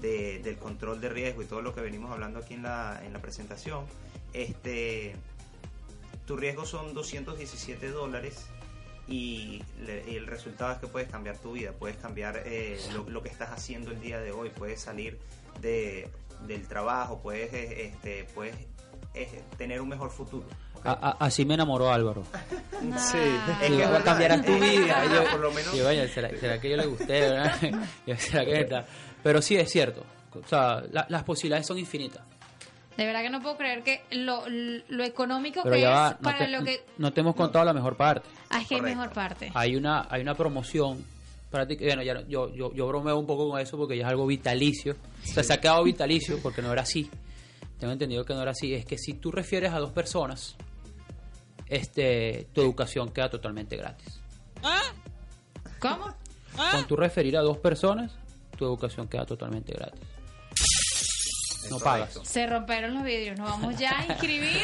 de- 0.00 0.40
del 0.40 0.56
control 0.56 1.00
de 1.00 1.10
riesgo 1.10 1.42
y 1.42 1.44
todo 1.44 1.60
lo 1.62 1.74
que 1.74 1.82
venimos 1.82 2.10
hablando 2.10 2.40
aquí 2.40 2.54
en 2.54 2.62
la, 2.64 3.00
en 3.04 3.12
la 3.12 3.20
presentación, 3.20 3.84
este, 4.32 5.14
tu 6.26 6.36
riesgo 6.36 6.64
son 6.64 6.92
217 6.94 7.90
dólares 7.90 8.46
y, 9.08 9.62
le- 9.84 10.04
y 10.10 10.16
el 10.16 10.26
resultado 10.26 10.72
es 10.72 10.78
que 10.78 10.86
puedes 10.88 11.08
cambiar 11.08 11.36
tu 11.38 11.52
vida, 11.52 11.72
puedes 11.72 11.96
cambiar 11.96 12.42
eh, 12.46 12.78
lo, 12.92 13.08
lo 13.08 13.22
que 13.22 13.28
estás 13.28 13.50
haciendo 13.50 13.90
el 13.92 14.00
día 14.00 14.18
de 14.20 14.32
hoy, 14.32 14.50
puedes 14.50 14.80
salir 14.80 15.18
de, 15.60 16.08
del 16.46 16.66
trabajo, 16.68 17.20
puedes, 17.22 17.52
eh, 17.52 17.86
este, 17.86 18.24
puedes 18.34 18.56
eh, 19.14 19.42
tener 19.56 19.80
un 19.80 19.88
mejor 19.88 20.10
futuro. 20.10 20.46
A- 20.84 20.92
a- 21.18 21.24
así 21.26 21.44
me 21.44 21.54
enamoró 21.54 21.90
Álvaro. 21.92 22.22
Sí. 22.98 23.18
Es 23.62 23.70
que 23.70 23.78
va- 23.84 23.90
verdad, 23.90 24.04
cambiarás 24.04 24.44
tu 24.44 24.54
vida. 24.58 25.04
Yo- 25.12 25.30
por 25.30 25.40
lo 25.40 25.50
menos- 25.50 25.74
yo, 25.74 25.88
"Oye, 25.88 26.06
¿será, 26.08 26.28
será 26.38 26.60
que 26.60 26.70
yo 26.70 26.76
le 26.76 26.86
gusté? 26.86 27.20
¿verdad? 27.20 27.56
¿Será 28.18 28.44
que 28.44 28.60
está? 28.60 28.84
Pero 29.22 29.40
sí 29.42 29.56
es 29.56 29.70
cierto. 29.70 30.04
O 30.34 30.46
sea, 30.46 30.82
la- 30.92 31.06
las 31.08 31.24
posibilidades 31.24 31.66
son 31.66 31.78
infinitas. 31.78 32.22
De 32.96 33.04
verdad 33.04 33.22
que 33.22 33.30
no 33.30 33.42
puedo 33.42 33.56
creer 33.58 33.82
que 33.82 34.02
lo, 34.10 34.44
lo 34.48 35.04
económico 35.04 35.60
Pero 35.62 35.74
que 35.74 35.80
ya 35.82 35.88
es 35.90 35.94
va, 35.96 36.10
no 36.12 36.18
para 36.20 36.38
te, 36.38 36.48
lo 36.48 36.64
que. 36.64 36.84
no 36.98 37.12
te 37.12 37.20
hemos 37.20 37.34
contado 37.34 37.64
la 37.64 37.74
mejor 37.74 37.96
parte. 37.96 38.28
Ah, 38.48 38.62
es 38.62 38.68
que 38.68 38.76
hay 38.76 38.80
mejor 38.80 39.10
parte. 39.10 39.50
Hay 39.54 39.76
una, 39.76 40.06
hay 40.10 40.22
una 40.22 40.34
promoción. 40.34 41.04
Bueno, 41.50 42.02
ya, 42.02 42.14
no- 42.14 42.26
yo, 42.28 42.52
yo, 42.54 42.72
yo 42.74 42.86
bromeo 42.86 43.18
un 43.18 43.26
poco 43.26 43.50
con 43.50 43.60
eso 43.60 43.76
porque 43.76 43.96
ya 43.96 44.04
es 44.04 44.10
algo 44.10 44.26
vitalicio. 44.26 44.94
O 45.22 45.26
sea, 45.26 45.42
se 45.42 45.52
ha 45.52 45.60
quedado 45.60 45.84
vitalicio 45.84 46.38
porque 46.42 46.62
no 46.62 46.72
era 46.72 46.82
así. 46.82 47.10
Tengo 47.78 47.92
entendido 47.92 48.24
que 48.24 48.32
no 48.34 48.40
era 48.42 48.52
así. 48.52 48.72
Es 48.74 48.84
que 48.86 48.96
si 48.98 49.14
tú 49.14 49.30
refieres 49.30 49.72
a 49.72 49.78
dos 49.78 49.90
personas, 49.92 50.56
este, 51.68 52.48
tu 52.52 52.60
educación 52.62 53.10
queda 53.10 53.28
totalmente 53.28 53.76
gratis. 53.76 54.20
¿Cómo? 55.78 56.14
Con 56.72 56.86
tu 56.86 56.96
referir 56.96 57.36
a 57.36 57.42
dos 57.42 57.58
personas, 57.58 58.12
tu 58.56 58.64
educación 58.64 59.08
queda 59.08 59.26
totalmente 59.26 59.72
gratis. 59.72 60.00
No 61.70 61.78
pagas. 61.78 62.18
Se 62.24 62.46
rompieron 62.46 62.94
los 62.94 63.02
vidrios. 63.04 63.38
Nos 63.38 63.48
vamos 63.50 63.76
ya 63.76 63.98
a 63.98 64.04
inscribir 64.06 64.62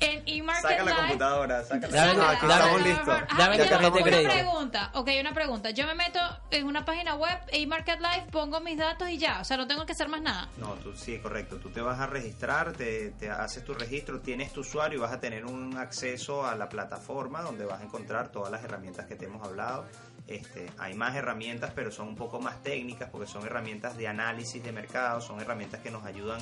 en 0.00 0.22
eMarket 0.26 0.62
Saca 0.70 0.82
la 0.82 0.90
Live. 0.90 0.96
computadora, 1.02 1.64
saca 1.64 1.86
la 1.86 1.96
Dame- 2.06 2.14
No, 2.14 2.48
dame- 2.48 2.82
listos. 2.82 3.08
Ah, 3.08 3.34
Dame 3.38 3.56
ya 3.58 3.78
una 3.78 4.02
crédito. 4.02 4.32
pregunta, 4.32 4.90
ok, 4.94 5.10
una 5.20 5.32
pregunta. 5.32 5.70
Yo 5.70 5.86
me 5.86 5.94
meto 5.94 6.18
en 6.50 6.66
una 6.66 6.84
página 6.84 7.14
web, 7.14 7.38
eMarket 7.52 8.00
Live, 8.00 8.26
pongo 8.32 8.60
mis 8.60 8.76
datos 8.76 9.08
y 9.08 9.18
ya. 9.18 9.40
O 9.40 9.44
sea, 9.44 9.56
no 9.56 9.66
tengo 9.66 9.86
que 9.86 9.92
hacer 9.92 10.08
más 10.08 10.20
nada. 10.20 10.48
No, 10.58 10.74
tú 10.74 10.94
sí, 10.96 11.18
correcto. 11.20 11.56
Tú 11.56 11.70
te 11.70 11.80
vas 11.80 12.00
a 12.00 12.06
registrar, 12.06 12.72
te, 12.72 13.10
te 13.12 13.30
haces 13.30 13.64
tu 13.64 13.72
registro, 13.72 14.20
tienes 14.20 14.52
tu 14.52 14.60
usuario 14.60 14.98
y 14.98 15.00
vas 15.00 15.12
a 15.12 15.20
tener 15.20 15.46
un 15.46 15.76
acceso 15.78 16.44
a 16.44 16.54
la 16.56 16.68
plataforma 16.68 17.40
donde 17.42 17.64
vas 17.64 17.80
a 17.80 17.84
encontrar 17.84 18.28
todas 18.28 18.50
las 18.50 18.62
herramientas 18.64 19.06
que 19.06 19.14
te 19.14 19.26
hemos 19.26 19.46
hablado. 19.46 19.86
Este, 20.26 20.66
hay 20.78 20.94
más 20.94 21.14
herramientas, 21.14 21.72
pero 21.74 21.90
son 21.92 22.08
un 22.08 22.14
poco 22.16 22.40
más 22.40 22.62
técnicas 22.62 23.10
porque 23.10 23.26
son 23.26 23.44
herramientas 23.44 23.96
de 23.98 24.08
análisis 24.08 24.62
de 24.64 24.72
mercado, 24.72 25.20
son 25.20 25.40
herramientas 25.40 25.80
que 25.80 25.90
nos 25.90 26.04
ayudan 26.06 26.40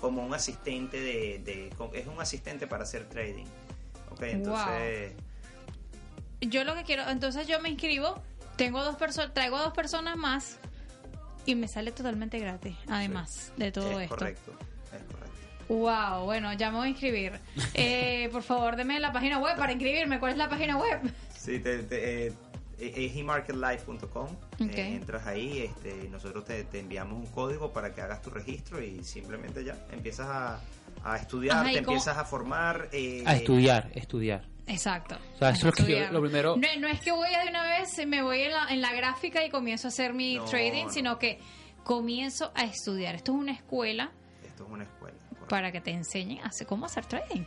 como 0.00 0.24
un 0.24 0.32
asistente 0.34 1.00
de, 1.00 1.40
de- 1.44 1.98
es 1.98 2.06
un 2.06 2.20
asistente 2.20 2.66
para 2.68 2.84
hacer 2.84 3.08
trading. 3.08 3.46
Ok, 4.12 4.22
entonces 4.22 5.14
Yo 6.40 6.62
lo 6.64 6.74
que 6.74 6.84
quiero, 6.84 7.08
entonces 7.08 7.46
yo 7.48 7.58
me 7.60 7.70
inscribo, 7.70 8.22
tengo 8.56 8.84
dos 8.84 8.96
personas, 8.96 9.34
traigo 9.34 9.58
dos 9.58 9.72
personas 9.72 10.16
más 10.16 10.58
y 11.46 11.54
me 11.56 11.66
sale 11.68 11.90
totalmente 11.90 12.38
gratis, 12.38 12.76
además 12.88 13.52
de 13.56 13.72
todo 13.72 13.98
es 13.98 14.04
esto. 14.04 14.14
correcto, 14.16 14.52
es 14.52 15.02
correcto. 15.12 15.34
Wow, 15.68 16.24
bueno, 16.26 16.52
ya 16.52 16.70
me 16.70 16.76
voy 16.76 16.86
a 16.86 16.90
inscribir. 16.90 17.32
Eh, 17.74 18.28
por 18.30 18.42
favor, 18.42 18.76
deme 18.76 19.00
la 19.00 19.12
página 19.12 19.38
web 19.38 19.56
para 19.56 19.72
inscribirme. 19.72 20.20
¿Cuál 20.20 20.32
es 20.32 20.38
la 20.38 20.48
página 20.48 20.76
web? 20.76 21.00
Sí, 21.36 21.58
te, 21.58 21.82
te- 21.82 22.26
eh, 22.28 22.32
es 22.78 23.16
emarketlife.com. 23.16 24.26
Ok. 24.26 24.60
Eh, 24.60 24.94
entras 24.96 25.26
ahí, 25.26 25.58
este, 25.60 26.08
nosotros 26.08 26.44
te, 26.44 26.64
te 26.64 26.80
enviamos 26.80 27.14
un 27.18 27.26
código 27.32 27.72
para 27.72 27.94
que 27.94 28.00
hagas 28.00 28.22
tu 28.22 28.30
registro 28.30 28.82
y 28.82 29.02
simplemente 29.04 29.64
ya 29.64 29.76
empiezas 29.92 30.26
a, 30.28 30.60
a 31.04 31.16
estudiar, 31.16 31.58
Ajá, 31.58 31.70
¿y 31.72 31.74
te 31.76 31.82
cómo- 31.82 31.96
empiezas 31.96 32.18
a 32.18 32.24
formar. 32.24 32.88
eh, 32.92 33.22
A 33.26 33.36
estudiar, 33.36 33.90
estudiar. 33.94 34.44
Exacto. 34.66 35.16
O 35.34 35.38
sea, 35.38 35.50
eso 35.50 35.58
es 35.58 35.64
lo 35.64 35.72
que 35.72 35.82
yo- 35.92 35.98
Estudiar. 35.98 36.12
lo 36.12 36.20
primero- 36.22 36.56
No, 36.56 36.68
no 36.80 36.88
es 36.88 37.00
que 37.00 37.12
voy 37.12 37.28
de 37.28 37.48
una 37.50 37.62
vez, 37.64 38.06
me 38.06 38.22
voy 38.22 38.40
en 38.40 38.52
la, 38.52 38.66
en 38.70 38.80
la 38.80 38.92
gráfica 38.94 39.44
y 39.44 39.50
comienzo 39.50 39.88
a 39.88 39.90
hacer 39.90 40.14
mi 40.14 40.36
No, 40.36 40.44
trading, 40.46 40.84
no. 40.86 40.90
sino 40.92 41.18
que 41.18 41.38
comienzo 41.84 42.50
a 42.54 42.64
estudiar. 42.64 43.14
Esto 43.14 43.32
es 43.32 43.38
una 43.38 43.52
escuela 43.52 44.10
Esto 44.44 44.64
es 44.64 44.70
una 44.70 44.84
escuela. 44.84 45.16
correcto. 45.28 45.48
para 45.48 45.70
que 45.70 45.80
te 45.82 45.90
enseñen 45.90 46.38
a 46.42 46.46
hacer, 46.46 46.66
cómo 46.66 46.86
hacer 46.86 47.04
trading. 47.04 47.42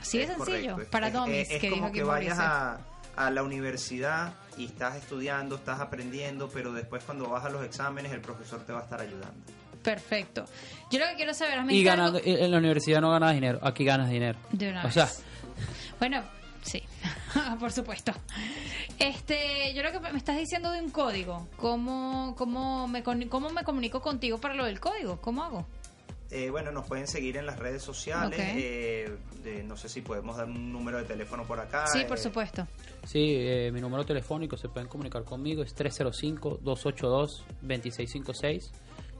Así 0.00 0.18
de 0.18 0.24
Es 0.24 0.30
sencillo. 0.30 0.72
correcto. 0.74 0.90
Para 0.92 1.08
Es- 1.08 1.12
dummies, 1.14 1.48
es, 1.48 1.54
es 1.54 1.60
que 1.60 1.66
dijo 1.68 1.74
como 1.76 1.86
aquí 1.88 1.98
que 1.98 2.04
vayas 2.04 2.38
a, 2.38 2.80
a 3.16 3.30
la 3.30 3.42
universidad 3.42 4.34
y 4.56 4.66
estás 4.66 4.96
estudiando, 4.96 5.56
estás 5.56 5.80
aprendiendo, 5.80 6.48
pero 6.48 6.72
después 6.72 7.02
cuando 7.04 7.28
vas 7.28 7.44
a 7.44 7.50
los 7.50 7.64
exámenes 7.64 8.12
el 8.12 8.20
profesor 8.20 8.60
te 8.64 8.72
va 8.72 8.80
a 8.80 8.82
estar 8.84 9.00
ayudando. 9.00 9.34
Perfecto. 9.82 10.44
Yo 10.90 10.98
lo 11.00 11.06
que 11.06 11.14
quiero 11.16 11.34
saber 11.34 11.58
es... 11.58 11.72
Y 11.72 11.82
ganando, 11.82 12.20
en 12.22 12.50
la 12.50 12.58
universidad 12.58 13.00
no 13.00 13.10
ganas 13.10 13.34
dinero, 13.34 13.58
aquí 13.62 13.84
ganas 13.84 14.08
dinero. 14.10 14.38
De 14.52 14.70
una 14.70 14.82
O 14.82 14.84
vez. 14.84 14.94
sea, 14.94 15.08
Bueno, 15.98 16.22
sí, 16.62 16.82
por 17.60 17.72
supuesto. 17.72 18.12
Este, 18.98 19.74
yo 19.74 19.82
lo 19.82 19.90
que 19.90 19.98
me 20.00 20.18
estás 20.18 20.36
diciendo 20.38 20.70
de 20.70 20.80
un 20.80 20.90
código, 20.90 21.48
¿cómo, 21.56 22.34
cómo, 22.36 22.86
me, 22.88 23.02
cómo 23.02 23.50
me 23.50 23.64
comunico 23.64 24.00
contigo 24.00 24.38
para 24.38 24.54
lo 24.54 24.64
del 24.64 24.78
código? 24.80 25.20
¿Cómo 25.20 25.42
hago? 25.42 25.66
Eh, 26.34 26.48
bueno, 26.48 26.72
nos 26.72 26.86
pueden 26.86 27.06
seguir 27.06 27.36
en 27.36 27.44
las 27.44 27.58
redes 27.58 27.82
sociales. 27.82 28.40
Eh, 28.40 29.14
no 29.66 29.76
sé 29.76 29.90
si 29.90 30.00
podemos 30.00 30.38
dar 30.38 30.46
un 30.46 30.72
número 30.72 30.96
de 30.96 31.04
teléfono 31.04 31.44
por 31.44 31.60
acá. 31.60 31.86
sí, 31.88 32.04
por 32.08 32.16
eh, 32.16 32.22
supuesto. 32.22 32.66
sí, 33.04 33.34
eh, 33.36 33.70
mi 33.70 33.82
número 33.82 34.06
telefónico 34.06 34.56
se 34.56 34.70
pueden 34.70 34.88
comunicar 34.88 35.24
conmigo, 35.24 35.62
es 35.62 35.76
305-282-2656. 35.76 38.70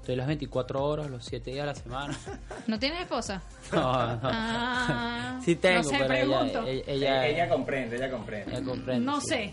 Estoy 0.01 0.17
las 0.17 0.27
24 0.27 0.83
horas, 0.83 1.11
los 1.11 1.23
7 1.27 1.51
días 1.53 1.65
a 1.65 1.67
la 1.67 1.75
semana. 1.75 2.19
¿No 2.67 2.79
tienes 2.79 3.03
esposa? 3.03 3.43
No, 3.73 4.17
no. 4.17 4.21
Ah, 4.25 5.39
sí 5.45 5.57
tengo, 5.57 5.83
no 5.83 5.91
sé, 5.91 5.97
pero 6.09 6.15
ella, 6.15 6.47
ella, 6.67 6.83
ella- 6.87 7.27
ella 7.27 7.47
comprende, 7.49 7.97
ella 7.97 8.11
comprende. 8.11 8.57
ella 8.57 8.65
comprende. 8.65 9.05
No 9.05 9.21
sí. 9.21 9.27
sé. 9.29 9.53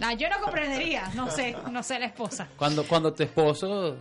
Ah, 0.00 0.14
yo 0.14 0.28
no 0.30 0.38
comprendería, 0.40 1.10
no 1.14 1.28
sé, 1.30 1.54
no 1.70 1.82
sé 1.82 1.98
la 1.98 2.06
esposa. 2.06 2.48
Cuando, 2.56 2.86
cuando 2.86 3.12
tu 3.12 3.22
esposo 3.24 3.96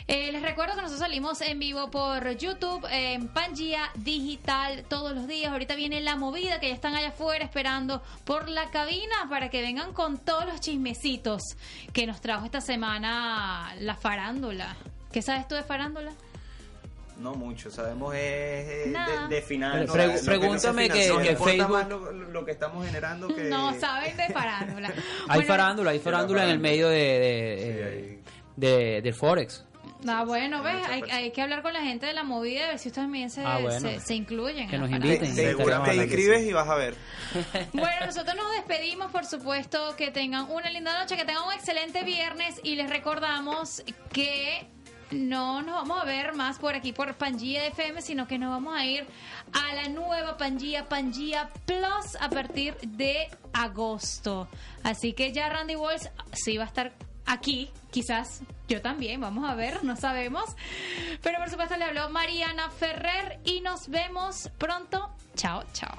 Eh, 0.08 0.32
les 0.32 0.42
recuerdo 0.42 0.74
que 0.74 0.82
nosotros 0.82 1.00
salimos 1.00 1.40
en 1.42 1.58
vivo 1.58 1.90
por 1.90 2.36
YouTube, 2.36 2.86
en 2.90 3.28
Pangea 3.28 3.90
Digital 3.94 4.84
todos 4.88 5.14
los 5.14 5.26
días. 5.28 5.52
Ahorita 5.52 5.74
viene 5.76 6.00
la 6.00 6.16
movida 6.16 6.58
que 6.60 6.68
ya 6.68 6.74
están 6.74 6.94
allá 6.94 7.08
afuera 7.08 7.44
esperando 7.44 8.02
por 8.24 8.48
la 8.48 8.70
cabina 8.70 9.14
para 9.30 9.48
que 9.48 9.62
vengan 9.62 9.92
con 9.92 10.18
todos 10.18 10.44
los 10.46 10.60
chismecitos 10.60 11.42
que 11.92 12.06
nos 12.06 12.20
trajo 12.20 12.44
esta 12.44 12.60
semana 12.60 13.74
la 13.80 13.94
farándula. 13.94 14.76
¿Qué 15.12 15.22
sabes 15.22 15.46
tú 15.46 15.54
de 15.54 15.62
farándula? 15.62 16.12
No 17.18 17.34
mucho, 17.34 17.70
sabemos 17.70 18.14
es, 18.14 18.20
eh, 18.20 18.84
Nada. 18.88 19.28
de, 19.28 19.36
de 19.36 19.42
final. 19.42 19.86
No, 19.86 19.92
pre- 19.92 20.18
pregúntame 20.24 20.88
no 20.88 20.94
que- 20.94 21.02
financió. 21.02 21.22
que 21.22 21.32
importa 21.32 21.52
Facebook- 21.52 21.72
más 21.72 21.88
lo, 21.88 22.12
lo 22.12 22.44
que 22.44 22.50
estamos 22.50 22.84
generando 22.86 23.28
que... 23.28 23.44
No 23.44 23.78
saben 23.78 24.16
de 24.16 24.28
farándula. 24.30 24.88
Hay 25.28 25.40
Bueno, 25.40 25.46
farándula, 25.46 25.90
hay 25.92 25.98
farándula 26.00 26.44
en 26.44 26.50
el 26.50 26.58
medio 26.58 26.88
de, 26.88 26.96
de, 26.96 28.20
de, 28.56 29.02
de 29.02 29.12
Forex. 29.12 29.64
Ah, 30.08 30.24
bueno, 30.24 30.62
ves, 30.62 30.76
hay, 30.88 31.02
hay 31.10 31.30
que 31.30 31.42
hablar 31.42 31.62
con 31.62 31.72
la 31.72 31.82
gente 31.82 32.06
de 32.06 32.12
la 32.12 32.22
movida 32.24 32.64
a 32.64 32.68
ver 32.68 32.78
si 32.78 32.88
ustedes 32.88 33.04
también 33.04 33.30
se, 33.30 33.44
Ah, 33.44 33.58
bueno. 33.58 33.80
se, 33.80 34.00
se 34.00 34.14
incluyen. 34.14 34.68
Que 34.68 34.78
nos 34.78 34.90
inviten. 34.90 35.34
Te, 35.34 35.46
Seguramente 35.48 35.90
te 35.96 36.04
inscribes 36.04 36.42
y 36.44 36.52
vas 36.52 36.68
a 36.68 36.74
ver. 36.74 36.94
Bueno, 37.72 38.06
nosotros 38.06 38.36
nos 38.36 38.50
despedimos, 38.52 39.10
por 39.12 39.24
supuesto, 39.24 39.94
que 39.96 40.10
tengan 40.10 40.50
una 40.50 40.70
linda 40.70 40.98
noche, 40.98 41.16
que 41.16 41.24
tengan 41.24 41.44
un 41.44 41.52
excelente 41.52 42.02
viernes 42.02 42.60
y 42.62 42.74
les 42.76 42.90
recordamos 42.90 43.82
que 44.12 44.66
no 45.10 45.60
nos 45.62 45.74
vamos 45.76 46.00
a 46.02 46.04
ver 46.06 46.32
más 46.34 46.58
por 46.58 46.74
aquí 46.74 46.92
por 46.92 47.14
Pangía 47.14 47.66
FM, 47.66 48.00
sino 48.00 48.26
que 48.26 48.38
nos 48.38 48.50
vamos 48.50 48.74
a 48.78 48.84
ir 48.86 49.04
a 49.52 49.74
la 49.74 49.88
nueva 49.88 50.36
Pangía, 50.38 50.88
Pangía 50.88 51.50
Plus 51.66 52.16
a 52.20 52.30
partir 52.30 52.74
de 52.80 53.28
agosto. 53.52 54.48
Así 54.82 55.12
que 55.12 55.32
ya 55.32 55.48
Randy 55.50 55.76
Walls 55.76 56.10
sí 56.32 56.56
va 56.56 56.64
a 56.64 56.66
estar 56.66 56.92
aquí, 57.26 57.70
quizás 57.90 58.42
yo 58.68 58.80
también, 58.80 59.20
vamos 59.20 59.48
a 59.48 59.54
ver, 59.54 59.84
no 59.84 59.96
sabemos. 59.96 60.56
Pero 61.22 61.38
por 61.38 61.50
supuesto 61.50 61.76
le 61.76 61.84
habló 61.84 62.08
Mariana 62.10 62.70
Ferrer 62.70 63.40
y 63.44 63.60
nos 63.60 63.88
vemos 63.88 64.50
pronto. 64.58 65.10
Chao, 65.34 65.64
chao. 65.72 65.98